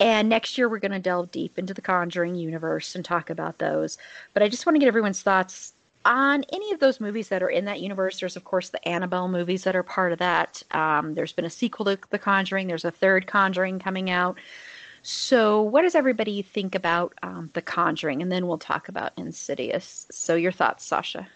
[0.00, 3.58] And next year, we're going to delve deep into the Conjuring universe and talk about
[3.58, 3.98] those.
[4.34, 5.74] But I just want to get everyone's thoughts
[6.04, 8.18] on any of those movies that are in that universe.
[8.18, 10.62] There's, of course, the Annabelle movies that are part of that.
[10.72, 14.38] Um, there's been a sequel to The Conjuring, there's a third Conjuring coming out.
[15.04, 18.22] So, what does everybody think about um, The Conjuring?
[18.22, 20.06] And then we'll talk about Insidious.
[20.12, 21.26] So, your thoughts, Sasha?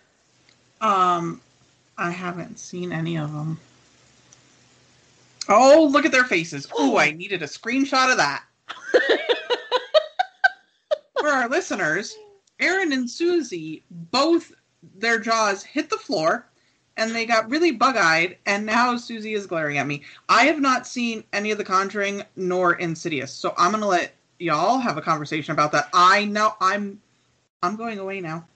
[0.80, 1.40] Um,
[1.98, 3.58] I haven't seen any of them.
[5.48, 6.68] Oh, look at their faces.
[6.78, 8.44] Oh, I needed a screenshot of that.
[11.18, 12.16] For our listeners,
[12.60, 14.52] Erin and Susi both
[14.97, 16.47] their jaws hit the floor
[16.97, 20.02] and they got really bug-eyed and now Susi is glaring at me.
[20.28, 23.32] I have not seen any of the Conjuring nor Insidious.
[23.32, 25.89] So I'm going to let y'all have a conversation about that.
[25.93, 27.01] I know I'm
[27.62, 28.47] I'm going away now.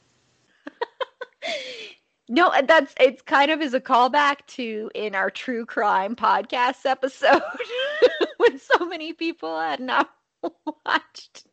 [2.31, 7.43] No, that's it's kind of as a callback to in our true crime podcast episode
[8.37, 10.09] when so many people had not
[10.87, 11.47] watched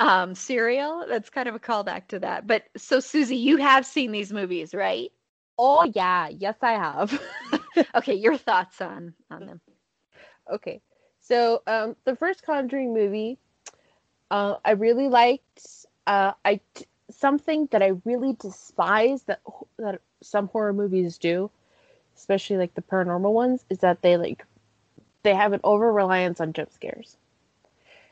[0.00, 4.10] um serial that's kind of a callback to that but so susi you have seen
[4.10, 5.12] these movies right
[5.58, 7.20] Oh yeah, yes I have.
[7.94, 9.60] okay, your thoughts on on them.
[10.52, 10.82] Okay.
[11.20, 13.38] So, um the first Conjuring movie
[14.30, 16.60] uh I really liked uh I
[17.10, 19.40] something that I really despise that
[19.78, 21.50] that some horror movies do,
[22.16, 24.44] especially like the paranormal ones, is that they like
[25.22, 27.16] they have an over reliance on jump scares.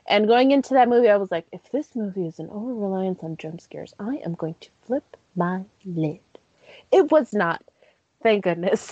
[0.07, 3.23] And going into that movie, I was like, if this movie is an over reliance
[3.23, 6.19] on jump scares, I am going to flip my lid
[6.91, 7.63] it was not.
[8.23, 8.91] Thank goodness.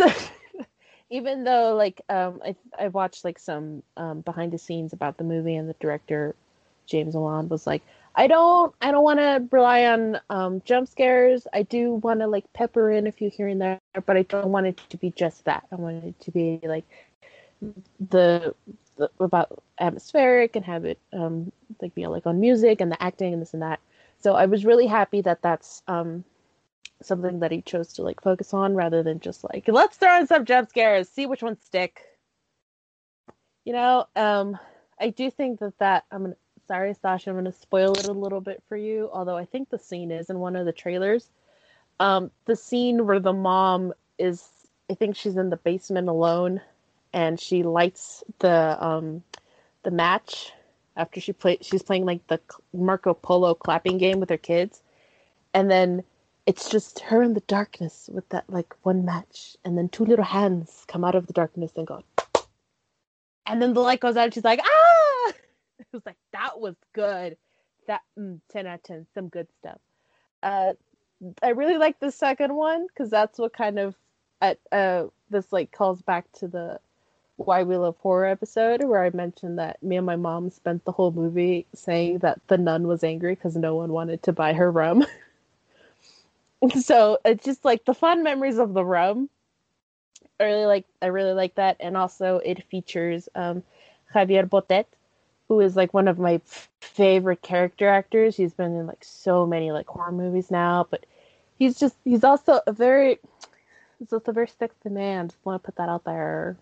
[1.09, 5.23] Even though like um I I watched like some um behind the scenes about the
[5.23, 6.35] movie and the director
[6.85, 7.84] James Wan was like
[8.15, 11.48] I don't I don't want to rely on um jump scares.
[11.53, 14.49] I do want to like pepper in a few here and there, but I don't
[14.52, 15.65] want it to be just that.
[15.72, 16.85] I want it to be like
[17.99, 18.53] the,
[18.98, 23.34] the about atmospheric and have it um like be like on music and the acting
[23.34, 23.80] and this and that.
[24.19, 26.23] So I was really happy that that's um
[27.02, 30.27] something that he chose to like focus on rather than just like let's throw in
[30.27, 32.03] some jump scares, see which ones stick.
[33.65, 34.57] You know, um,
[34.99, 36.35] I do think that that I'm gonna
[36.68, 39.10] sorry Sasha, I'm gonna spoil it a little bit for you.
[39.14, 41.30] Although I think the scene is in one of the trailers.
[41.99, 44.48] Um, the scene where the mom is,
[44.90, 46.61] I think she's in the basement alone,
[47.14, 49.23] and she lights the um
[49.84, 50.52] the match
[50.98, 52.40] after she play she's playing like the
[52.73, 54.81] Marco Polo clapping game with her kids,
[55.53, 56.03] and then
[56.45, 60.26] it's just her in the darkness with that like one match, and then two little
[60.26, 62.03] hands come out of the darkness and go,
[63.45, 64.26] and then the light goes out.
[64.26, 64.82] And she's like, ah!
[65.79, 67.37] It was like that was good.
[67.87, 69.79] That mm, ten out of ten, some good stuff.
[70.41, 70.73] Uh,
[71.41, 73.95] I really like the second one because that's what kind of
[74.41, 76.79] at uh this like calls back to the
[77.37, 80.91] why we love horror episode where I mentioned that me and my mom spent the
[80.91, 84.71] whole movie saying that the nun was angry because no one wanted to buy her
[84.71, 85.05] rum.
[86.79, 89.29] so it's just like the fun memories of the rum.
[90.39, 93.63] I really like I really like that, and also it features um,
[94.13, 94.85] Javier Botet,
[95.48, 96.41] who is like one of my
[96.82, 98.36] favorite character actors.
[98.38, 101.06] He's been in like so many like horror movies now, but
[101.57, 103.20] he's just he's also a very
[103.99, 105.30] he's also a very sexy man.
[105.30, 106.57] Just want to put that out there.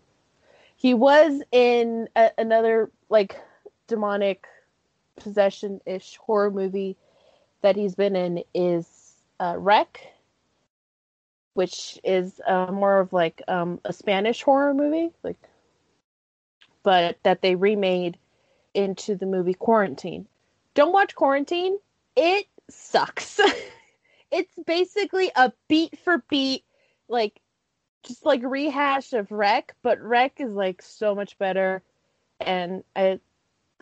[0.75, 3.39] He was in a- another like
[3.87, 4.45] demonic
[5.15, 6.97] possession ish horror movie
[7.61, 10.01] that he's been in is uh, Rec,
[11.53, 15.37] which is uh, more of like um, a Spanish horror movie, like,
[16.83, 18.17] but that they remade
[18.73, 20.27] into the movie Quarantine.
[20.73, 21.77] Don't watch Quarantine.
[22.15, 23.39] It sucks.
[24.31, 26.63] it's basically a beat for beat,
[27.07, 27.39] like
[28.03, 31.81] just like rehash of Rec, but Rec is like so much better.
[32.39, 33.19] And I,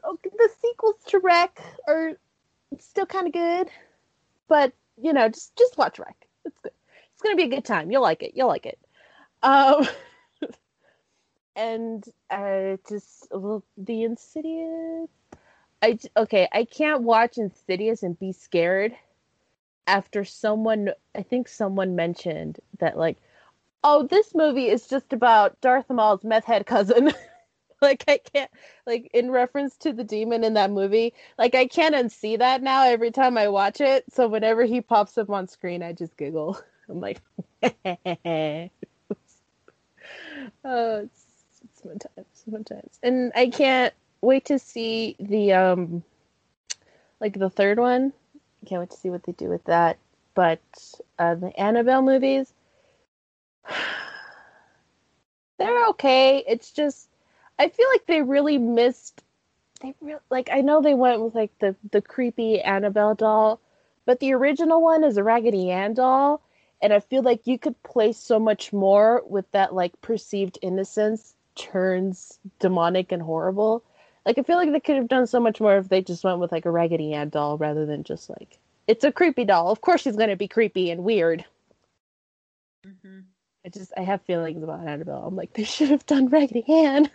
[0.03, 2.13] oh, the sequels to Rec are
[2.79, 3.69] still kind of good,
[4.47, 6.15] but you know, just just watch Rec.
[6.45, 6.73] It's good.
[7.13, 7.91] It's gonna be a good time.
[7.91, 8.33] You'll like it.
[8.35, 8.79] You'll like it.
[9.43, 9.87] Um,
[11.59, 15.09] and uh, just well, the Insidious.
[15.81, 16.47] I okay.
[16.51, 18.95] I can't watch Insidious and be scared
[19.85, 20.91] after someone.
[21.13, 23.17] I think someone mentioned that like,
[23.83, 27.11] oh, this movie is just about Darth Maul's meth head cousin.
[27.81, 28.51] like I can't
[28.87, 31.13] like in reference to the demon in that movie.
[31.37, 34.05] Like I can't unsee that now every time I watch it.
[34.13, 36.59] So whenever he pops up on screen, I just giggle.
[36.89, 37.21] I'm like,
[37.63, 38.69] oh,
[40.65, 41.28] it's
[41.79, 46.03] it's fun times, fun times, and I can't wait to see the um,
[47.19, 48.13] like the third one.
[48.65, 49.97] Can't wait to see what they do with that.
[50.33, 50.61] But
[51.17, 52.53] uh, the Annabelle movies,
[55.59, 56.43] they're okay.
[56.47, 57.09] It's just
[57.57, 59.23] I feel like they really missed.
[59.81, 60.49] They really like.
[60.51, 63.61] I know they went with like the the creepy Annabelle doll,
[64.05, 66.41] but the original one is a Raggedy Ann doll,
[66.81, 71.35] and I feel like you could play so much more with that like perceived innocence
[71.59, 73.83] turns demonic and horrible.
[74.25, 76.39] Like I feel like they could have done so much more if they just went
[76.39, 78.57] with like a Raggedy Ann doll rather than just like
[78.87, 79.71] it's a creepy doll.
[79.71, 81.45] Of course she's gonna be creepy and weird.
[82.85, 83.19] Mm-hmm.
[83.65, 85.25] I just I have feelings about Annabelle.
[85.27, 87.09] I'm like they should have done Raggedy Ann.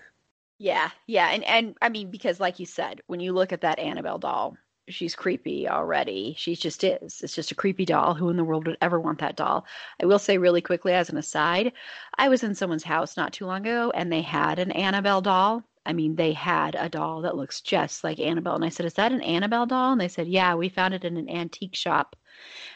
[0.58, 3.78] Yeah, yeah, and and I mean because like you said, when you look at that
[3.78, 4.56] Annabelle doll,
[4.89, 6.35] she's creepy already.
[6.39, 7.20] She just is.
[7.23, 8.15] It's just a creepy doll.
[8.15, 9.66] Who in the world would ever want that doll?
[10.02, 11.73] I will say really quickly as an aside,
[12.16, 15.65] I was in someone's house not too long ago and they had an Annabelle doll.
[15.86, 18.55] I mean, they had a doll that looks just like Annabelle.
[18.55, 19.93] And I said, Is that an Annabelle doll?
[19.93, 22.16] And they said, Yeah, we found it in an antique shop.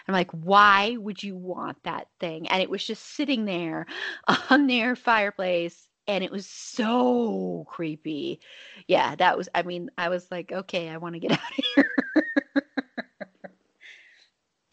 [0.06, 2.48] I'm like, Why would you want that thing?
[2.48, 3.86] And it was just sitting there
[4.50, 8.40] on their fireplace and it was so creepy.
[8.88, 11.64] Yeah, that was I mean, I was like, okay, I want to get out of
[11.74, 11.92] here.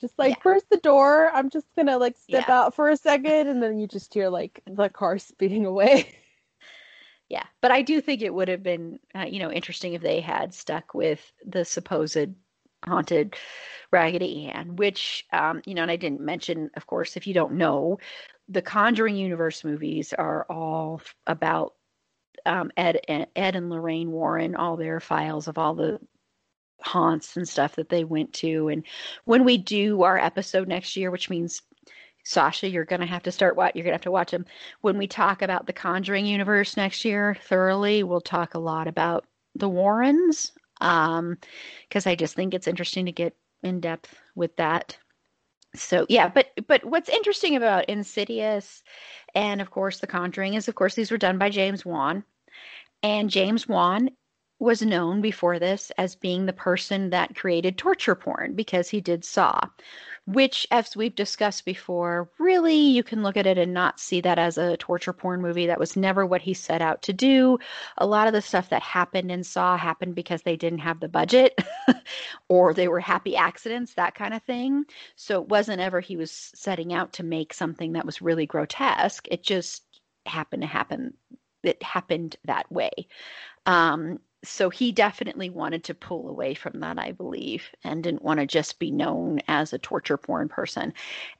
[0.01, 0.41] just like, yeah.
[0.43, 1.29] where's the door?
[1.31, 2.61] I'm just gonna like step yeah.
[2.61, 6.17] out for a second, and then you just hear like the car speeding away.
[7.27, 10.21] Yeah, but I do think it would have been, uh, you know, interesting if they
[10.21, 12.29] had stuck with the supposed
[12.85, 13.35] haunted
[13.91, 17.53] Raggedy Ann, which, um, you know, and I didn't mention, of course, if you don't
[17.53, 17.97] know,
[18.47, 21.73] the Conjuring universe movies are all about
[22.45, 25.99] um, Ed, Ed and Lorraine Warren, all their files of all the
[26.81, 28.67] haunts and stuff that they went to.
[28.67, 28.85] And
[29.23, 31.61] when we do our episode next year, which means
[32.23, 34.45] Sasha, you're going to have to start what you're going to have to watch them.
[34.81, 39.25] When we talk about the Conjuring universe next year thoroughly, we'll talk a lot about
[39.55, 41.37] the Warrens because um,
[42.05, 44.97] I just think it's interesting to get in depth with that
[45.75, 48.83] so yeah but but what's interesting about insidious
[49.33, 52.23] and of course the conjuring is of course these were done by james wan.
[53.03, 54.09] And james wan
[54.59, 59.25] was known before this as being the person that created torture porn because he did
[59.25, 59.59] saw
[60.27, 64.39] which as we've discussed before really you can look at it and not see that
[64.39, 65.67] as a torture porn movie.
[65.67, 67.59] That was never what he set out to do.
[67.99, 71.07] A lot of the stuff that happened in saw happened because they didn't have the
[71.07, 71.59] budget
[72.49, 74.85] or they were happy accidents that kind of thing.
[75.15, 79.27] So it wasn't ever he was setting out to make something that was really grotesque.
[79.29, 79.83] It just
[80.25, 81.13] happened to happen
[81.65, 82.91] it happened that way.
[83.65, 88.39] Um, so he definitely wanted to pull away from that, I believe, and didn't want
[88.39, 90.93] to just be known as a torture porn person.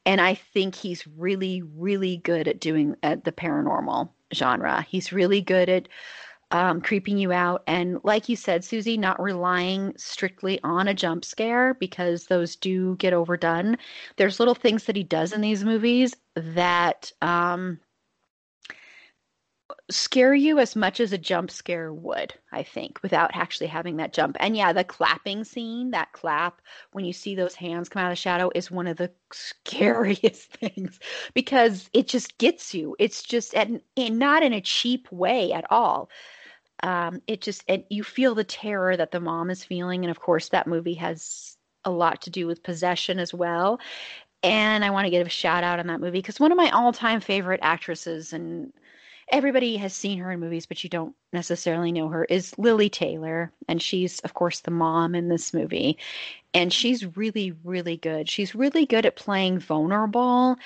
[0.05, 4.85] And I think he's really, really good at doing at the paranormal genre.
[4.87, 5.87] He's really good at
[6.51, 7.63] um, creeping you out.
[7.67, 12.95] And like you said, Susi, not relying strictly on a jump scare because those do
[12.97, 13.77] get overdone.
[14.17, 17.79] There's little things that he does in these movies that um,
[19.89, 24.13] scare you as much as a jump scare would, I think, without actually having that
[24.13, 24.35] jump.
[24.39, 28.13] And yeah, the clapping scene, that clap when you see those hands come out of
[28.13, 30.99] the shadow is one of the scariest things
[31.33, 32.95] because it just gets you.
[32.99, 36.09] It's just and not in a cheap way at all.
[36.83, 40.19] Um, it just and you feel the terror that the mom is feeling, and of
[40.19, 43.79] course that movie has a lot to do with possession as well.
[44.43, 46.69] And I want to give a shout out on that movie because one of my
[46.69, 48.71] all-time favorite actresses and
[49.31, 53.51] everybody has seen her in movies, but you don't necessarily know her, is Lili Taylor.
[53.67, 55.97] And she's, of course, the mom in this movie.
[56.53, 58.29] And she's really, really good.
[58.29, 60.57] She's really good at playing vulnerable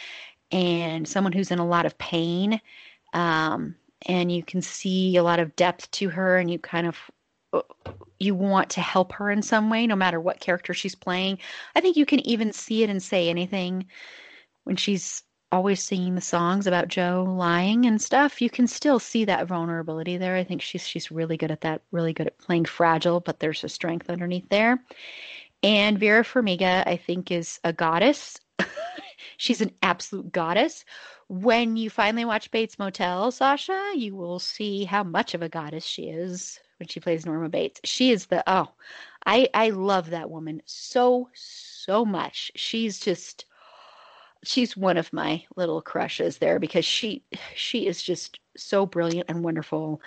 [0.51, 2.61] and someone who's in a lot of pain.
[3.13, 3.75] Um,
[4.05, 6.97] and you can see a lot of depth to her, and you kind of
[8.19, 11.39] you want to help her in some way, no matter what character she's playing.
[11.75, 13.87] I think you can even see it and say anything
[14.65, 18.41] when she's always singing the songs about Joe lying and stuff.
[18.41, 20.35] You can still see that vulnerability there.
[20.35, 23.63] I think she's she's really good at that, really good at playing fragile, but there's
[23.63, 24.83] a strength underneath there.
[25.63, 28.39] And Vera Farmiga, I think, is a goddess.
[29.37, 30.85] she's an absolute goddess.
[31.27, 35.85] When you finally watch Bates Motel, Sasha, you will see how much of a goddess
[35.85, 37.81] she is when she plays Norma Bates.
[37.83, 38.71] She is the oh,
[39.25, 42.51] I I love that woman so so much.
[42.55, 43.45] She's just
[44.43, 47.23] she's one of my little crushes there because she
[47.55, 50.01] she is just so brilliant and wonderful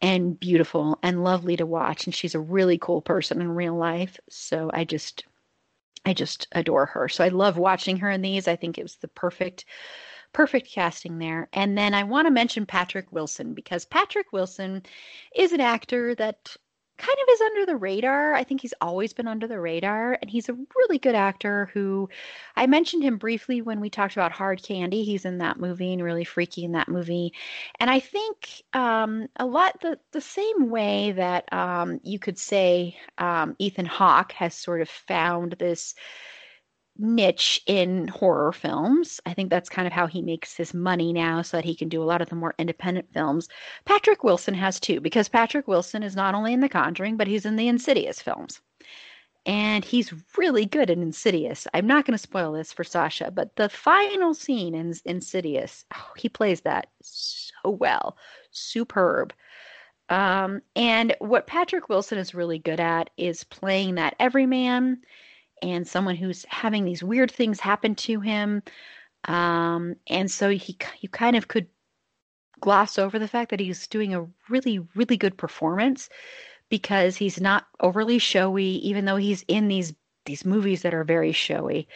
[0.00, 4.18] and beautiful and lovely to watch and she's a really cool person in real life.
[4.28, 5.24] So I just
[6.04, 7.08] I just adore her.
[7.08, 8.48] So I love watching her in these.
[8.48, 9.64] I think it was the perfect
[10.32, 11.48] perfect casting there.
[11.52, 14.82] And then I want to mention Patrick Wilson because Patrick Wilson
[15.34, 16.56] is an actor that
[16.98, 18.34] kind of is under the radar.
[18.34, 22.08] I think he's always been under the radar, and he's a really good actor who
[22.56, 25.04] I mentioned him briefly when we talked about Hard Candy.
[25.04, 27.32] He's in that movie and really freaky in that movie.
[27.78, 32.96] And I think um, a lot the, the same way that um, you could say
[33.16, 35.94] um, Ethan Hawke has sort of found this
[36.98, 39.20] niche in horror films.
[39.24, 41.88] I think that's kind of how he makes his money now so that he can
[41.88, 43.48] do a lot of the more independent films.
[43.84, 47.46] Patrick Wilson has too, because Patrick Wilson is not only in The Conjuring, but he's
[47.46, 48.60] in the Insidious films.
[49.46, 51.66] And he's really good in Insidious.
[51.72, 56.10] I'm not going to spoil this for Sasha, but the final scene in Insidious, oh,
[56.16, 58.16] he plays that so well.
[58.50, 59.32] Superb.
[60.10, 65.02] Um, and what Patrick Wilson is really good at is playing that everyman
[65.62, 68.62] and someone who's having these weird things happen to him.
[69.26, 71.66] Um, and so he, you kind of could
[72.60, 76.08] gloss over the fact that he's doing a really, really good performance
[76.68, 79.94] because he's not overly showy, even though he's in these
[80.28, 81.88] these movies that are very showy.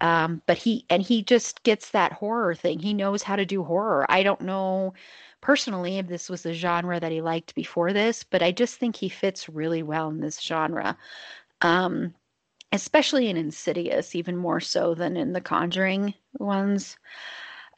[0.00, 2.78] Um, but he and he just gets that horror thing.
[2.78, 4.06] He knows how to do horror.
[4.08, 4.94] I don't know
[5.40, 8.96] personally if this was a genre that he liked before this, but I just think
[8.96, 10.96] he fits really well in this genre.
[11.62, 12.14] Um,
[12.72, 16.96] especially in Insidious, even more so than in the Conjuring ones.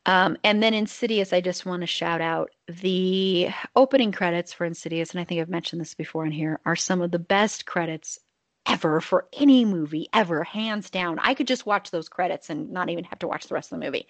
[0.04, 5.12] Um, and then Insidious, I just want to shout out the opening credits for Insidious,
[5.12, 8.18] and I think I've mentioned this before in here, are some of the best credits
[8.66, 11.18] ever for any movie ever, hands down.
[11.20, 13.78] I could just watch those credits and not even have to watch the rest of
[13.78, 14.06] the movie.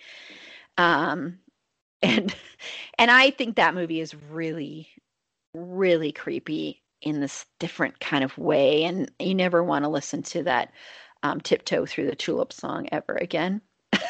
[0.78, 1.38] Um,
[2.02, 2.34] and
[2.98, 4.88] and I think that movie is really,
[5.54, 8.84] really creepy in this different kind of way.
[8.84, 10.72] And you never want to listen to that
[11.22, 13.60] um, tiptoe through the tulip song ever again.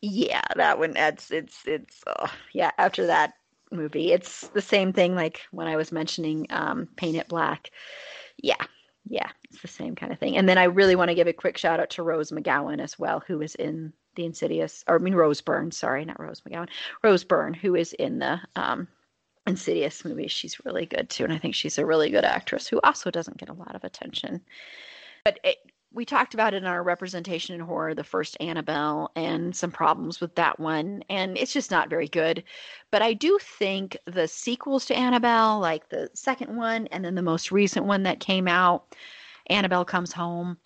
[0.00, 0.92] yeah, that one.
[0.92, 2.70] That's it's it's oh, yeah.
[2.78, 3.34] After that
[3.70, 5.14] movie, it's the same thing.
[5.14, 7.70] Like when I was mentioning um, Paint It Black.
[8.42, 8.64] Yeah,
[9.04, 10.36] yeah, it's the same kind of thing.
[10.36, 12.98] And then I really want to give a quick shout out to Rose McGowan as
[12.98, 16.68] well, who is in the Insidious, or I mean Rose Byrne, sorry, not Rose McGowan,
[17.02, 18.88] Rose Byrne, who is in the um,
[19.46, 20.32] Insidious movies.
[20.32, 23.38] She's really good too, and I think she's a really good actress who also doesn't
[23.38, 24.42] get a lot of attention.
[25.24, 25.58] But it,
[25.92, 30.20] we talked about it in our representation in horror, the first Annabelle, and some problems
[30.20, 32.44] with that one, and it's just not very good.
[32.90, 37.22] But I do think the sequels to Annabelle, like the second one and then the
[37.22, 38.94] most recent one that came out,
[39.48, 40.58] Annabelle Comes Home,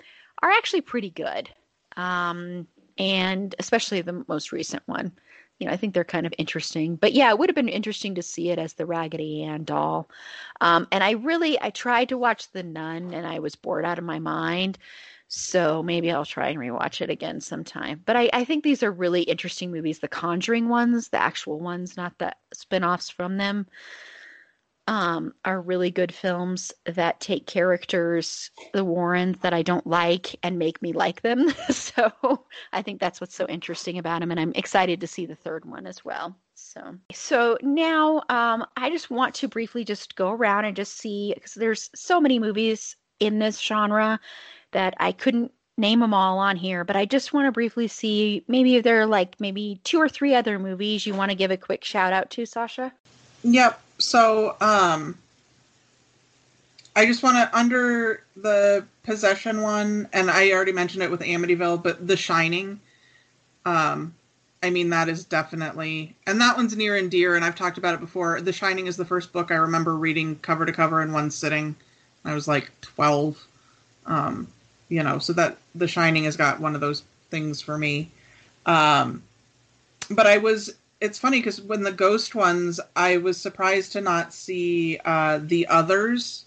[0.42, 1.48] are actually pretty good.
[1.96, 2.66] Um,
[2.98, 5.12] and especially the most recent one.
[5.58, 6.96] You know, I think they're kind of interesting.
[6.96, 10.10] But yeah, it would have been interesting to see it as the Raggedy Ann doll.
[10.60, 13.98] Um, and I really, I tried to watch The Nun, and I was bored out
[13.98, 14.78] of my mind.
[15.28, 18.02] So maybe I'll try and rewatch it again sometime.
[18.04, 20.00] But I, I think these are really interesting movies.
[20.00, 23.66] The Conjuring ones, the actual ones, not the spin-offs from them
[24.86, 30.58] um, are really good films that take characters, the Warrens, that I don't like and
[30.58, 31.50] make me like them.
[31.70, 32.12] so
[32.72, 35.64] I think that's what's so interesting about them, and I'm excited to see the third
[35.64, 36.36] one as well.
[36.54, 41.32] So, so now um, I just want to briefly just go around and just see
[41.34, 44.20] because there's so many movies in this genre
[44.72, 48.44] that I couldn't name them all on here, but I just want to briefly see
[48.46, 51.56] maybe there are like maybe two or three other movies you want to give a
[51.56, 52.92] quick shout out to, Sasha.
[53.42, 53.80] Yep.
[54.04, 55.16] So, um,
[56.94, 61.82] I just want to under the possession one, and I already mentioned it with Amityville,
[61.82, 62.78] but The Shining.
[63.64, 64.14] Um,
[64.62, 67.34] I mean, that is definitely, and that one's near and dear.
[67.34, 68.42] And I've talked about it before.
[68.42, 71.74] The Shining is the first book I remember reading cover to cover in one sitting.
[72.26, 73.42] I was like twelve,
[74.04, 74.46] um,
[74.90, 75.18] you know.
[75.18, 78.10] So that The Shining has got one of those things for me.
[78.66, 79.22] Um,
[80.10, 80.74] but I was.
[81.04, 85.66] It's funny because when the ghost ones, I was surprised to not see uh, the
[85.68, 86.46] others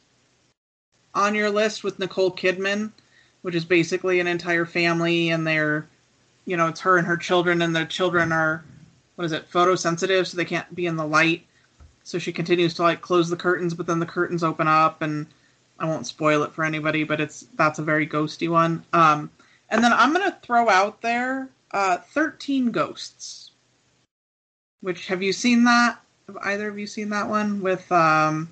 [1.13, 2.91] on your list with Nicole Kidman,
[3.41, 5.88] which is basically an entire family and they're
[6.47, 8.63] you know, it's her and her children, and the children are,
[9.15, 11.45] what is it, photosensitive, so they can't be in the light.
[12.03, 15.27] So she continues to like close the curtains, but then the curtains open up, and
[15.77, 18.85] I won't spoil it for anybody, but it's that's a very ghosty one.
[18.93, 19.29] Um,
[19.69, 23.47] and then I'm gonna throw out there uh, 13 Ghosts.
[24.82, 25.99] Which have you seen that?
[26.28, 28.49] Have either of you seen that one with um,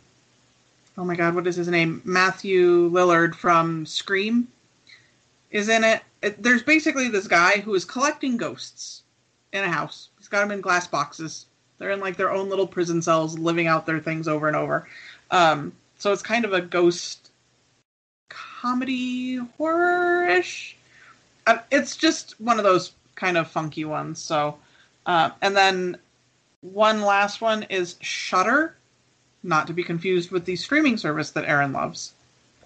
[0.97, 2.01] oh my god, what is his name?
[2.05, 4.47] Matthew Lillard from Scream
[5.51, 6.01] is in it.
[6.21, 6.41] it.
[6.41, 9.03] There's basically this guy who is collecting ghosts
[9.53, 10.09] in a house.
[10.17, 11.45] He's got them in glass boxes.
[11.77, 14.87] They're in like their own little prison cells, living out their things over and over.
[15.31, 17.31] Um, so it's kind of a ghost
[18.29, 20.75] comedy horror-ish.
[21.47, 24.19] Uh, it's just one of those kind of funky ones.
[24.19, 24.57] So,
[25.05, 25.97] uh, and then
[26.73, 28.75] one last one is Shutter,
[29.43, 32.13] not to be confused with the streaming service that Erin loves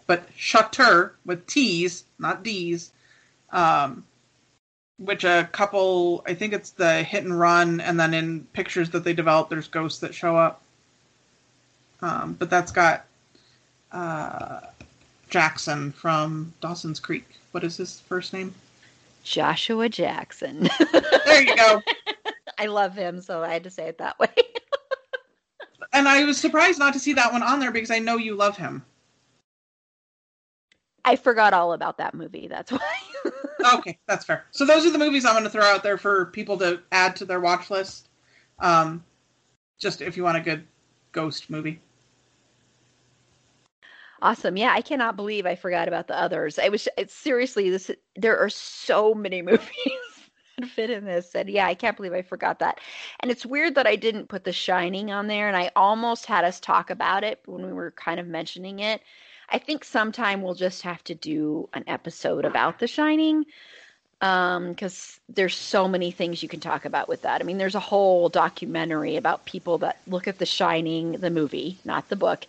[0.10, 2.90] but Shutter with T's, not D's,
[3.52, 4.04] um,
[4.98, 9.04] which a couple, I think it's the hit and run, and then in pictures that
[9.04, 10.64] they develop, there's ghosts that show up.
[12.02, 13.06] Um, but that's got
[13.92, 14.62] uh,
[15.30, 17.28] Jackson from Dawson's Creek.
[17.52, 18.56] What is his first name?
[19.24, 20.70] Joshua Jackson.
[20.92, 21.84] there you go.
[22.60, 24.28] I love him, so I had to say it that way.
[25.94, 28.36] and I was surprised not to see that one on there because I know you
[28.36, 28.84] love him.
[31.06, 32.50] I forgot all about that movie.
[32.50, 32.96] That's why.
[33.76, 34.46] okay, that's fair.
[34.52, 37.16] So those are the movies I'm going to throw out there for people to add
[37.16, 38.10] to their watch list.
[38.60, 39.06] Um,
[39.80, 40.68] just if you want a good
[41.14, 41.80] ghost movie.
[44.22, 44.58] Awesome.
[44.58, 46.60] Yeah, I cannot believe I forgot about the others.
[46.60, 50.19] I was it's seriously this there are so many movies
[50.68, 51.36] fit in this.
[51.36, 52.80] And yeah, I can't believe I forgot that.
[53.20, 56.46] And it's weird that I didn't put The Shining on there and I almost had
[56.46, 59.02] us talk about it when we were kind of mentioning it
[59.52, 63.46] I think sometime we'll just have to do an episode about The Shining
[64.20, 67.42] because um, there's so many things you can talk about with that.
[67.42, 71.78] I mean, there's a whole documentary about people that look at The Shining, the movie,
[71.86, 72.46] not the book,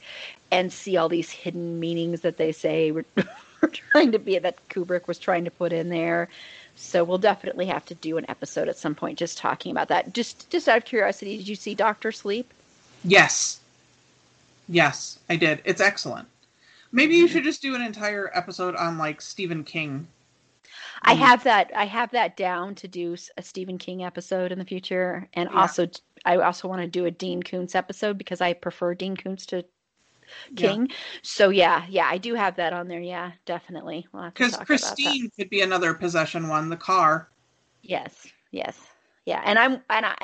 [0.50, 3.04] and see all these hidden meanings that they say we're,
[3.62, 6.28] we're trying to be that Kubrick was trying to put in there.
[6.76, 10.12] So we'll definitely have to do an episode at some point just talking about that.
[10.14, 12.52] Just just out of curiosity, did you see Doctor Sleep?
[13.04, 13.60] Yes.
[14.68, 15.60] Yes, I did.
[15.64, 16.28] It's excellent.
[16.92, 20.06] Maybe you should just do an entire episode on like Stephen King.
[21.02, 21.70] I um, have that.
[21.74, 25.60] I have that down to do a Stephen King episode in the future, and yeah.
[25.60, 25.88] also
[26.24, 29.64] I also want to do a Dean Koontz episode because I prefer Dean Koontz to
[30.56, 30.86] King.
[30.88, 30.96] Yeah.
[31.22, 33.00] So yeah, yeah, I do have that on there.
[33.00, 34.06] Yeah, definitely.
[34.12, 36.68] Because we'll Christine could be another possession one.
[36.68, 37.28] The car.
[37.82, 38.26] Yes.
[38.50, 38.78] Yes
[39.26, 40.16] yeah and i'm and i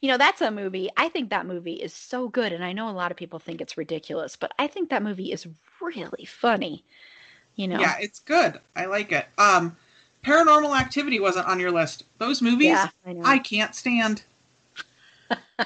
[0.00, 2.88] you know that's a movie i think that movie is so good and i know
[2.88, 5.46] a lot of people think it's ridiculous but i think that movie is
[5.80, 6.84] really funny
[7.56, 9.76] you know yeah it's good i like it um
[10.24, 14.22] paranormal activity wasn't on your list those movies yeah, I, I can't stand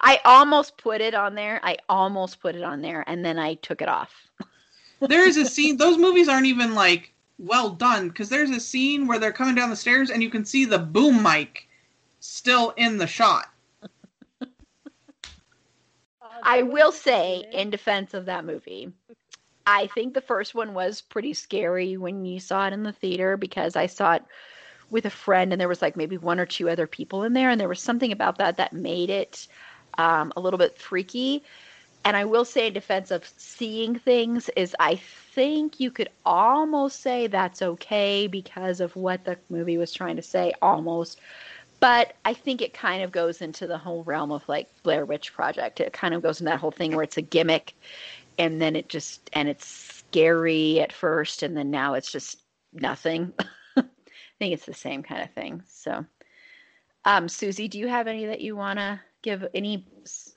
[0.00, 3.54] i almost put it on there i almost put it on there and then i
[3.54, 4.28] took it off
[5.00, 9.06] there is a scene those movies aren't even like well done because there's a scene
[9.06, 11.68] where they're coming down the stairs and you can see the boom mic
[12.20, 13.50] still in the shot.
[16.42, 18.92] I will say, in defense of that movie,
[19.66, 23.36] I think the first one was pretty scary when you saw it in the theater
[23.36, 24.22] because I saw it
[24.90, 27.50] with a friend and there was like maybe one or two other people in there
[27.50, 29.46] and there was something about that that made it
[29.98, 31.42] um, a little bit freaky.
[32.04, 37.00] And I will say, in defense of seeing things, is I think you could almost
[37.02, 41.18] say that's okay because of what the movie was trying to say, almost
[41.80, 45.32] but I think it kind of goes into the whole realm of like Blair Witch
[45.32, 45.80] Project.
[45.80, 47.74] It kind of goes in that whole thing where it's a gimmick,
[48.38, 52.42] and then it just and it's scary at first, and then now it's just
[52.72, 53.32] nothing.
[53.76, 53.84] I
[54.38, 55.62] think it's the same kind of thing.
[55.68, 56.04] So,
[57.04, 59.84] um, Susi, do you have any that you want to give any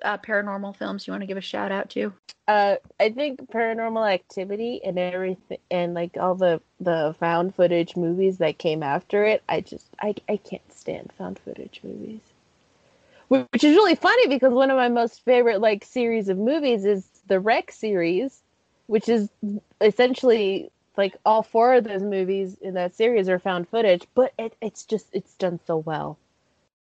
[0.04, 2.14] uh, paranormal films you want to give a shout out to?
[2.48, 8.40] Uh, I think Paranormal Activity and everything, and like all the the found footage movies
[8.40, 9.44] that came after it.
[9.48, 12.22] I just I I can't stand found footage movies.
[13.30, 17.08] Which is really funny because one of my most favorite like series of movies is
[17.28, 18.42] the REC series,
[18.88, 19.30] which is
[19.80, 24.54] essentially like all four of those movies in that series are found footage, but it,
[24.62, 26.18] it's just it's done so well.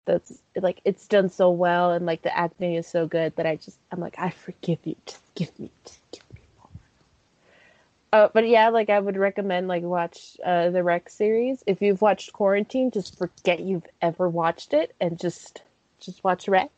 [0.05, 3.55] That's like it's done so well and like the acting is so good that I
[3.57, 4.95] just I'm like I forgive you.
[5.05, 6.69] Just give me, just give me more.
[8.13, 11.63] Uh, but yeah, like I would recommend like watch uh, the Rec series.
[11.67, 15.61] If you've watched Quarantine, just forget you've ever watched it and just
[15.99, 16.69] just watch Rec,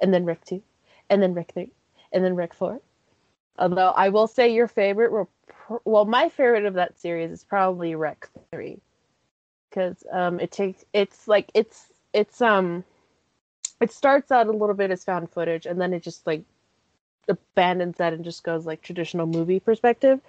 [0.00, 0.62] and then Rec two,
[1.08, 1.70] and then Rec three,
[2.12, 2.80] and then Rec four.
[3.58, 5.28] Although I will say your favorite
[5.84, 8.80] well, my favorite of that series is probably Rec three,
[9.70, 12.84] because um it takes it's like it's it's um
[13.80, 16.44] it starts out a little bit as found footage and then it just like
[17.28, 20.20] abandons that and just goes like traditional movie perspective,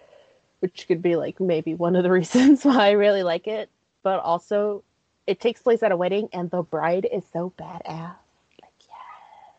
[0.60, 3.70] which could be like maybe one of the reasons why I really like it.
[4.04, 4.84] But also,
[5.28, 8.16] it takes place at a wedding, and the bride is so badass.
[8.62, 9.56] Like yes,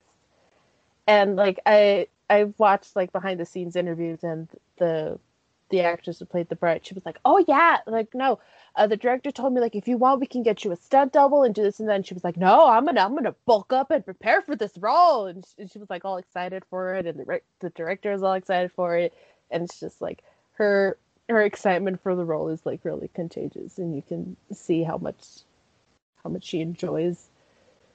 [1.07, 4.49] and like I I watched like behind the scenes interviews, and
[4.79, 5.19] the
[5.71, 8.39] the actress who played the bride, she was like, "Oh yeah, like no."
[8.77, 11.13] Uh, the director told me like if you want we can get you a stunt
[11.13, 13.73] double and do this and then she was like no i'm gonna i'm gonna bulk
[13.73, 15.27] up and prepare for this role.
[15.27, 17.07] And she, and she was like all excited for it.
[17.07, 19.15] And the, the director is all excited for it.
[19.51, 20.23] And it's just like
[20.55, 20.99] her
[21.29, 23.79] her excitement for the role is like really contagious.
[23.79, 25.25] And you can see how much
[26.23, 27.29] how much she enjoys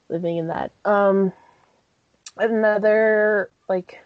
[0.07, 0.71] living in that.
[0.85, 1.33] Um
[2.37, 3.99] another like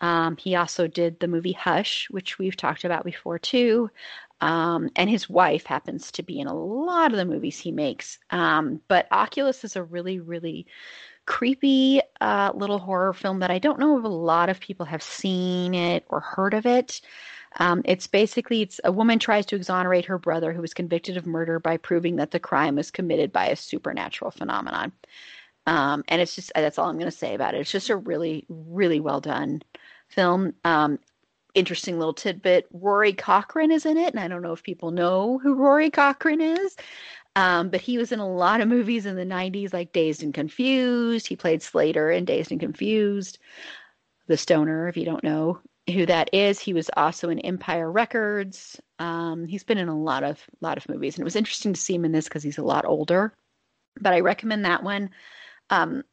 [0.01, 3.89] Um, he also did the movie Hush, which we've talked about before too.
[4.43, 8.19] Um, and his wife happens to be in a lot of the movies he makes.
[8.31, 10.67] Um, but Oculus is a really, really
[11.27, 15.03] creepy uh, little horror film that I don't know if a lot of people have
[15.03, 17.01] seen it or heard of it.
[17.61, 21.25] Um, it's basically it's a woman tries to exonerate her brother who was convicted of
[21.25, 24.91] murder by proving that the crime was committed by a supernatural phenomenon.
[25.69, 27.61] Um, and it's just that's all I'm going to say about it.
[27.61, 29.63] It's just a really, really well done
[30.09, 30.55] film.
[30.65, 30.99] Um,
[31.55, 35.39] interesting little tidbit: Rory Cochrane is in it, and I don't know if people know
[35.39, 36.77] who Rory Cochrane is.
[37.35, 40.35] Um, but he was in a lot of movies in the 90s, like Dazed and
[40.35, 41.27] Confused.
[41.27, 43.39] He played Slater in Dazed and Confused.
[44.27, 45.59] The Stoner, if you don't know
[45.93, 48.81] who that is, he was also in Empire Records.
[48.99, 51.81] Um, he's been in a lot of lot of movies, and it was interesting to
[51.81, 53.33] see him in this because he's a lot older.
[54.01, 55.11] But I recommend that one.
[55.71, 56.05] Um,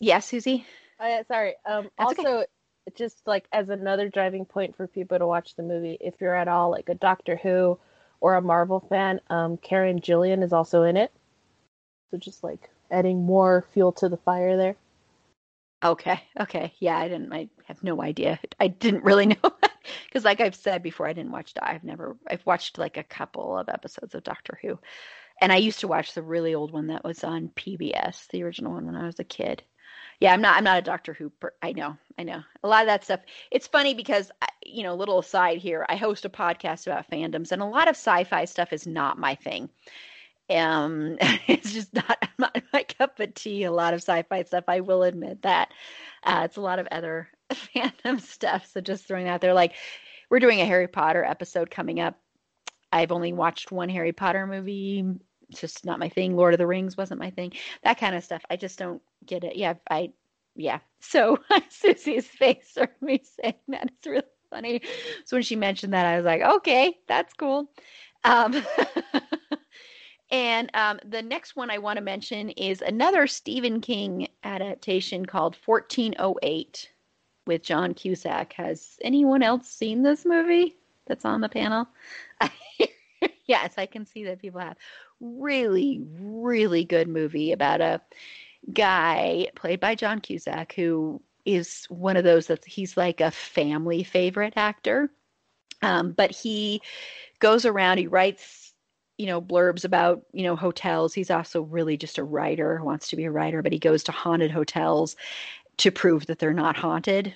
[0.00, 0.66] yeah, Susi.
[1.00, 1.54] Yeah, sorry.
[1.64, 2.44] Um, That's okay.
[2.94, 6.48] Just like as another driving point for people to watch the movie, if you're at
[6.48, 7.78] all like a Doctor Who
[8.20, 11.12] or a Marvel fan, um, Karen Gillan is also in it.
[12.10, 14.76] So just like adding more fuel to the fire there.
[15.82, 17.32] Okay, okay, yeah, I didn't.
[17.32, 18.38] I have no idea.
[18.58, 19.52] I didn't really know
[20.04, 21.54] because, like I've said before, I didn't watch.
[21.60, 22.16] I've never.
[22.28, 24.78] I've watched like a couple of episodes of Doctor Who,
[25.40, 28.72] and I used to watch the really old one that was on PBS, the original
[28.72, 29.62] one when I was a kid.
[30.20, 30.56] Yeah, I'm not.
[30.56, 31.30] I'm not a Doctor Who.
[31.30, 31.96] Per- I know.
[32.18, 33.20] I know a lot of that stuff.
[33.50, 34.30] It's funny because
[34.64, 35.86] you know, little aside here.
[35.88, 39.34] I host a podcast about fandoms, and a lot of sci-fi stuff is not my
[39.34, 39.70] thing.
[40.50, 41.16] Um,
[41.46, 43.64] it's just not, not my cup of tea.
[43.64, 44.64] A lot of sci-fi stuff.
[44.68, 45.70] I will admit that.
[46.22, 48.68] Uh, it's a lot of other fandom stuff.
[48.72, 49.72] So just throwing that out there, like
[50.30, 52.18] we're doing a Harry Potter episode coming up
[52.92, 55.04] I've only watched one Harry Potter movie.
[55.48, 56.36] It's just not my thing.
[56.36, 57.52] Lord of the Rings wasn't my thing.
[57.82, 58.42] That kind of stuff.
[58.50, 59.56] I just don't get it.
[59.56, 60.12] Yeah, I
[60.56, 60.80] yeah.
[61.00, 61.38] So
[61.68, 64.82] Susi's face or me saying that is really funny.
[65.24, 67.70] So when she mentioned that, I was like, okay, that's cool.
[68.24, 68.62] Um,
[70.30, 75.56] and um, the next one I want to mention is another Stephen King adaptation called
[75.64, 76.90] 1408
[77.46, 78.52] with John Cusack.
[78.54, 80.76] Has anyone else seen this movie
[81.06, 81.88] that's on the panel?
[83.46, 84.76] yes, I can see that people have.
[85.20, 88.00] Really, really good movie about a
[88.72, 94.02] guy played by John Cusack who is one of those that he's like a family
[94.02, 95.10] favorite actor.
[95.82, 96.82] Um, but he
[97.38, 98.74] goes around, he writes,
[99.16, 101.14] you know, blurbs about, you know, hotels.
[101.14, 104.12] He's also really just a writer, wants to be a writer, but he goes to
[104.12, 105.16] haunted hotels
[105.78, 107.34] to prove that they're not haunted.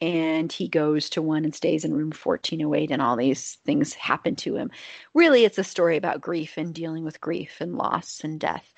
[0.00, 4.34] And he goes to one and stays in room 1408, and all these things happen
[4.36, 4.70] to him.
[5.12, 8.72] Really, it's a story about grief and dealing with grief and loss and death.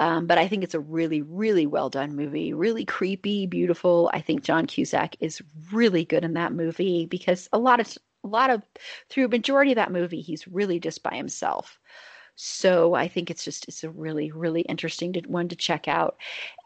[0.00, 2.52] Um, but I think it's a really, really well done movie.
[2.52, 4.10] Really creepy, beautiful.
[4.12, 5.42] I think John Cusack is
[5.72, 8.62] really good in that movie because a lot of a lot of
[9.08, 11.78] through a majority of that movie, he's really just by himself.
[12.36, 16.16] So I think it's just it's a really really interesting to, one to check out.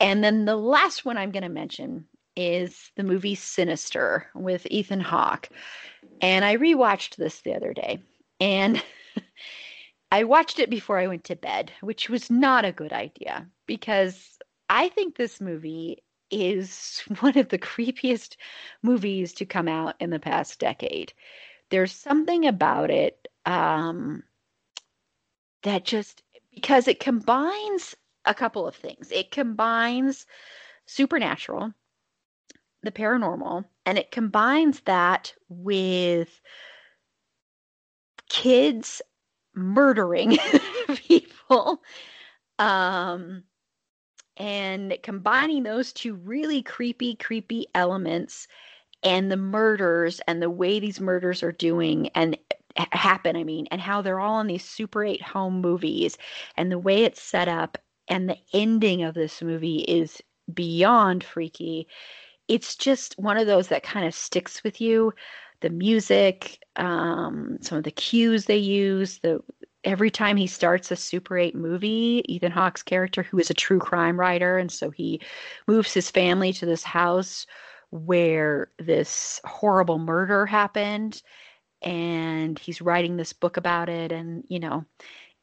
[0.00, 5.00] And then the last one I'm going to mention is the movie Sinister with Ethan
[5.00, 5.48] Hawke.
[6.20, 8.02] And I rewatched this the other day,
[8.40, 8.82] and
[10.12, 14.38] I watched it before I went to bed, which was not a good idea because
[14.68, 18.36] I think this movie is one of the creepiest
[18.82, 21.12] movies to come out in the past decade.
[21.70, 24.22] There's something about it um,
[25.62, 26.22] that just
[26.54, 29.10] because it combines a couple of things.
[29.10, 30.26] It combines
[30.86, 31.72] supernatural,
[32.82, 36.40] the paranormal, and it combines that with
[38.28, 39.02] kids
[39.56, 40.38] murdering
[40.94, 41.82] people.
[42.58, 43.42] Um,
[44.36, 48.46] and combining those two really creepy, creepy elements
[49.02, 52.36] and the murders and the way these murders are doing and
[52.76, 56.18] happen, I mean, and how they're all in these Super 8 home movies
[56.56, 57.78] and the way it's set up
[58.08, 60.20] and the ending of this movie is
[60.52, 61.88] beyond freaky.
[62.48, 65.12] It's just one of those that kind of sticks with you.
[65.60, 69.40] The music, um, some of the cues they use, the
[69.84, 73.78] every time he starts a Super 8 movie, Ethan Hawke's character, who is a true
[73.78, 75.20] crime writer, and so he
[75.66, 77.46] moves his family to this house
[77.90, 81.22] where this horrible murder happened,
[81.82, 84.84] and he's writing this book about it, and you know,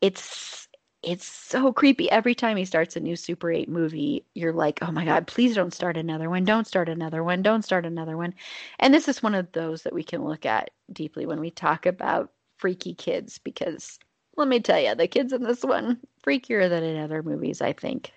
[0.02, 0.68] it's
[1.04, 2.10] it's so creepy.
[2.10, 5.54] Every time he starts a new Super 8 movie, you're like, oh my God, please
[5.56, 6.46] don't start another one.
[6.46, 7.42] Don't start another one.
[7.42, 8.34] Don't start another one.
[8.80, 11.86] And this is one of those that we can look at deeply when we talk
[11.86, 14.00] about freaky kids because
[14.38, 17.62] let me tell you, the kids in this one freakier than in other movies.
[17.62, 18.12] I think.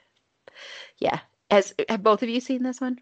[0.99, 2.99] Yeah, has have both of you seen this one?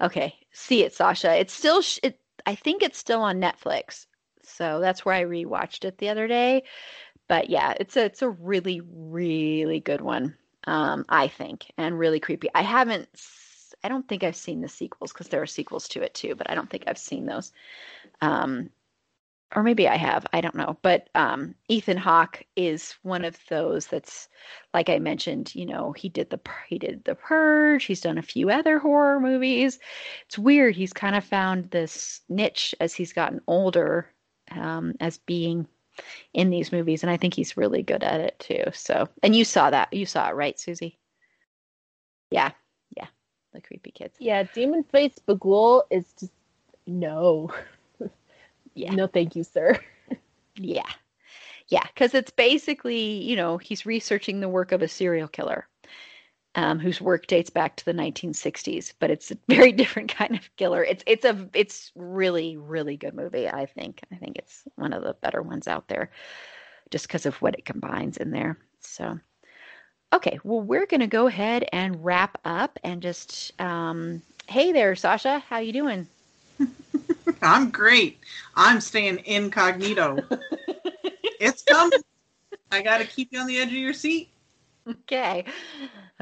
[0.00, 1.38] Okay, see it, Sasha.
[1.38, 1.82] It's still.
[2.02, 4.06] It, I think it's still on Netflix,
[4.42, 6.64] so that's where I rewatched it the other day.
[7.32, 10.36] But yeah, it's a it's a really really good one.
[10.64, 12.48] Um, I think, and really creepy.
[12.54, 13.08] I haven't.
[13.82, 16.50] I don't think I've seen the sequels because there are sequels to it too, but
[16.50, 17.50] I don't think I've seen those.
[18.20, 18.68] Um,
[19.56, 20.76] or maybe I have, I don't know.
[20.82, 24.28] But um, Ethan Hawke is one of those that's,
[24.74, 27.84] like I mentioned, you know, he did the he did the Purge.
[27.84, 29.78] He's done a few other horror movies.
[30.26, 30.76] It's weird.
[30.76, 34.12] He's kind of found this niche as he's gotten older,
[34.50, 35.66] um, as being
[36.32, 38.64] in these movies, and I think he's really good at it too.
[38.72, 40.98] So, and you saw that, you saw it, right, Susi?
[42.30, 42.50] Yeah,
[42.96, 43.06] yeah,
[43.52, 44.16] the creepy kids.
[44.18, 46.32] Yeah, Demon Face Bughuul is just
[46.86, 47.52] no.
[48.74, 48.94] Yeah.
[48.94, 49.78] No, thank you, sir.
[50.56, 50.88] Yeah.
[51.68, 55.66] Yeah, because it's basically, you know, he's researching the work of a serial killer
[56.54, 60.56] um, whose work dates back to the 1960s, but it's a very different kind of
[60.56, 60.84] killer.
[60.84, 63.48] It's it's a it's really really good movie.
[63.48, 66.10] I think I think it's one of the better ones out there,
[66.90, 68.58] just because of what it combines in there.
[68.80, 69.18] So,
[70.12, 75.38] okay, well we're gonna go ahead and wrap up and just um, hey there, Sasha,
[75.48, 76.06] how you doing?
[77.42, 78.18] I'm great.
[78.54, 80.18] I'm staying incognito.
[81.40, 82.00] it's coming.
[82.70, 84.28] I got to keep you on the edge of your seat.
[84.88, 85.44] Okay,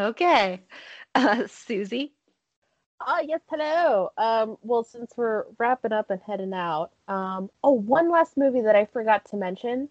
[0.01, 0.65] okay,
[1.15, 2.15] uh, Susi.
[3.01, 4.11] Ah, yes, hello.
[4.17, 8.77] Um, well, since we're wrapping up and heading out, um, oh, one last movie that
[8.77, 9.89] I forgot to mention.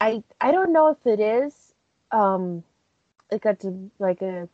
[0.00, 1.74] I I don't know if it is,
[2.12, 2.64] um,
[3.32, 3.56] like a
[3.98, 4.48] like a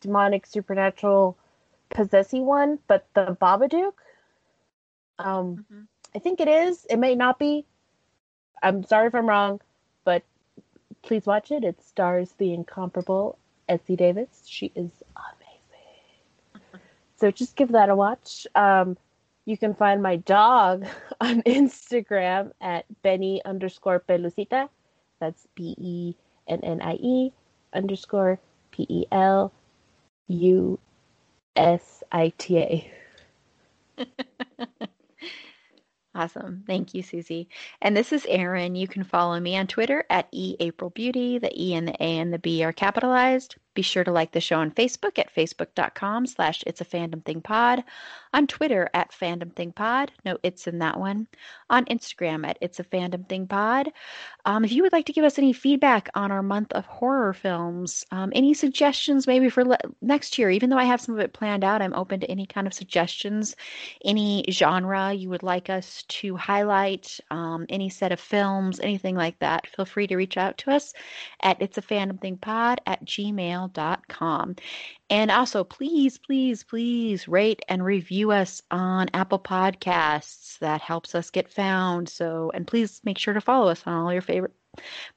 [0.00, 1.36] demonic supernatural
[1.90, 3.94] possessy one, but the Babadook.
[5.18, 5.88] Um, Mhm.
[6.14, 6.86] I think it is.
[6.86, 7.66] It may not be.
[8.62, 9.60] I'm sorry if I'm wrong,
[10.04, 10.24] but
[11.02, 11.64] please watch it.
[11.64, 13.38] It stars the incomparable
[13.70, 14.42] Essie Davis.
[14.46, 16.82] She is amazing.
[17.16, 18.46] So just give that a watch.
[18.54, 18.96] Um,
[19.46, 20.86] you can find my dog
[21.20, 24.68] on Instagram at Benny underscore Pelusita.
[25.20, 26.14] That's B E
[26.48, 27.32] N N I E
[27.72, 28.38] underscore
[28.72, 29.52] P E L
[30.28, 30.78] U
[31.56, 32.92] S I T A.
[36.14, 36.64] Awesome.
[36.66, 37.48] Thank you, Susi.
[37.80, 38.74] And this is Erin.
[38.74, 41.40] You can follow me on Twitter at eAprilBeauty.
[41.40, 43.56] The E and the A and the B are capitalized.
[43.74, 47.40] Be sure to like the show on Facebook at facebook.com slash it's a fandom thing
[47.40, 47.84] pod.
[48.32, 50.10] On Twitter at fandom thing pod.
[50.24, 51.28] No, it's in that one.
[51.68, 53.90] On Instagram at it's a fandom thing pod.
[54.44, 57.32] Um, if you would like to give us any feedback on our month of horror
[57.32, 61.20] films, um, any suggestions maybe for le- next year, even though I have some of
[61.20, 63.54] it planned out, I'm open to any kind of suggestions,
[64.04, 69.38] any genre you would like us to highlight, um, any set of films, anything like
[69.40, 69.66] that.
[69.68, 70.92] Feel free to reach out to us
[71.42, 74.56] at it's a fandom thing pod at gmail gmail.com.
[75.08, 80.58] And also, please, please, please rate and review us on Apple Podcasts.
[80.58, 82.08] That helps us get found.
[82.08, 84.54] So, and please make sure to follow us on all your favorite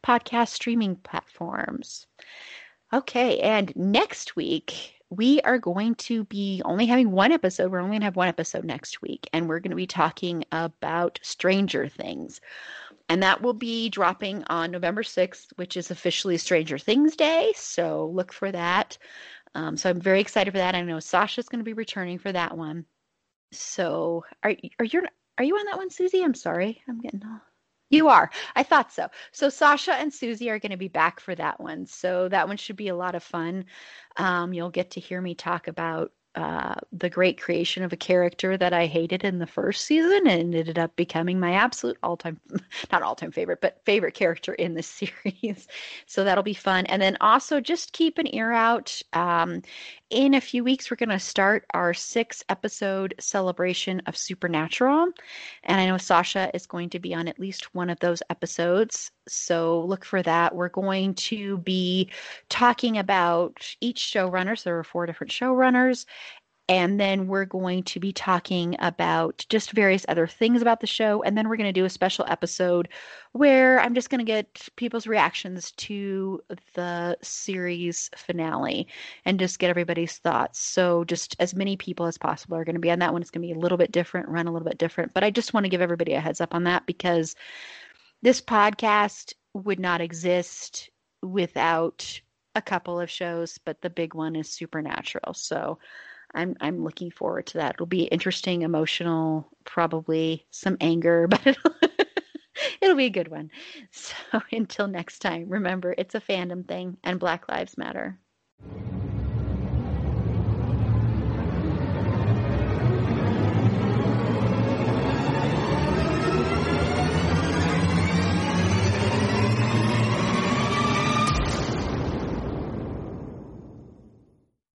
[0.04, 2.08] podcast streaming platforms.
[2.92, 7.72] Okay, and next week we are going to be only having one episode.
[7.72, 10.44] We're only going to have one episode next week, and we're going to be talking
[10.52, 12.42] about Stranger Things.
[13.10, 17.54] And that will be dropping on November 6th, which is officially Stranger Things Day.
[17.56, 18.98] So look for that.
[19.56, 20.76] Um, so I'm very excited for that.
[20.76, 22.86] I know Sasha's going to be returning for that one.
[23.52, 25.04] So are are you
[25.38, 26.24] are you on that one, Susi?
[26.24, 27.22] I'm sorry, I'm getting.
[27.24, 27.42] all.
[27.90, 28.32] You are.
[28.56, 29.08] I thought so.
[29.32, 31.86] So Sasha and Susi are going to be back for that one.
[31.86, 33.66] So that one should be a lot of fun.
[34.18, 38.58] Um, you'll get to hear me talk about uh, the great creation of a character
[38.58, 42.40] that I hated in the first season and ended up becoming my absolute all time,
[42.92, 45.68] not all time favorite, but favorite character in the series.
[46.08, 46.88] So that'll be fun.
[46.88, 49.00] And then also just keep an ear out.
[49.14, 49.62] Um,
[50.10, 55.10] in a few weeks, we're going to start our six episode celebration of Supernatural.
[55.64, 59.12] And I know Sasha is going to be on at least one of those episodes.
[59.28, 60.54] So look for that.
[60.54, 62.12] We're going to be
[62.50, 64.58] talking about each showrunner.
[64.58, 66.06] So there are four different showrunners
[66.70, 71.22] and then we're going to be talking about just various other things about the show.
[71.22, 72.88] And then we're going to do a special episode
[73.34, 76.42] where I'm just going to get people's reactions to
[76.74, 78.88] the series finale
[79.26, 80.60] and just get everybody's thoughts.
[80.60, 83.22] So, just as many people as possible are going to be on that one.
[83.22, 85.14] It's going to be a little bit different, run a little bit different.
[85.14, 87.36] But I just want to give everybody a heads up on that because
[88.22, 90.90] this podcast would not exist
[91.22, 92.22] without
[92.56, 95.34] a couple of shows, but the big one is Supernatural.
[95.34, 95.80] So,
[96.34, 97.76] I'm I'm looking forward to that.
[97.76, 101.72] It'll be interesting, emotional, probably some anger, but it'll,
[102.82, 103.52] it'll be a good one.
[103.92, 104.16] So
[104.52, 108.20] until next time, remember it's a fandom thing and Black Lives Matter.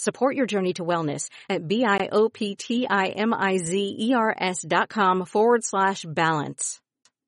[0.00, 6.78] Support your journey to wellness at B-I-O-P-T-I-M-I-Z-E-R-S dot com forward slash balance.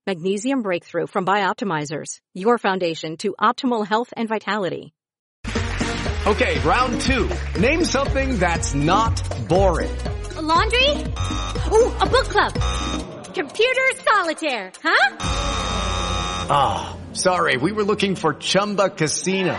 [0.06, 4.94] Magnesium Breakthrough from Bioptimizers, your foundation to optimal health and vitality.
[6.28, 7.28] Okay, round two.
[7.58, 9.90] Name something that's not boring.
[10.36, 10.90] A laundry?
[11.72, 12.52] Ooh, a book club.
[13.34, 15.16] Computer solitaire, huh?
[16.52, 19.58] Ah, oh, sorry, we were looking for Chumba Casino.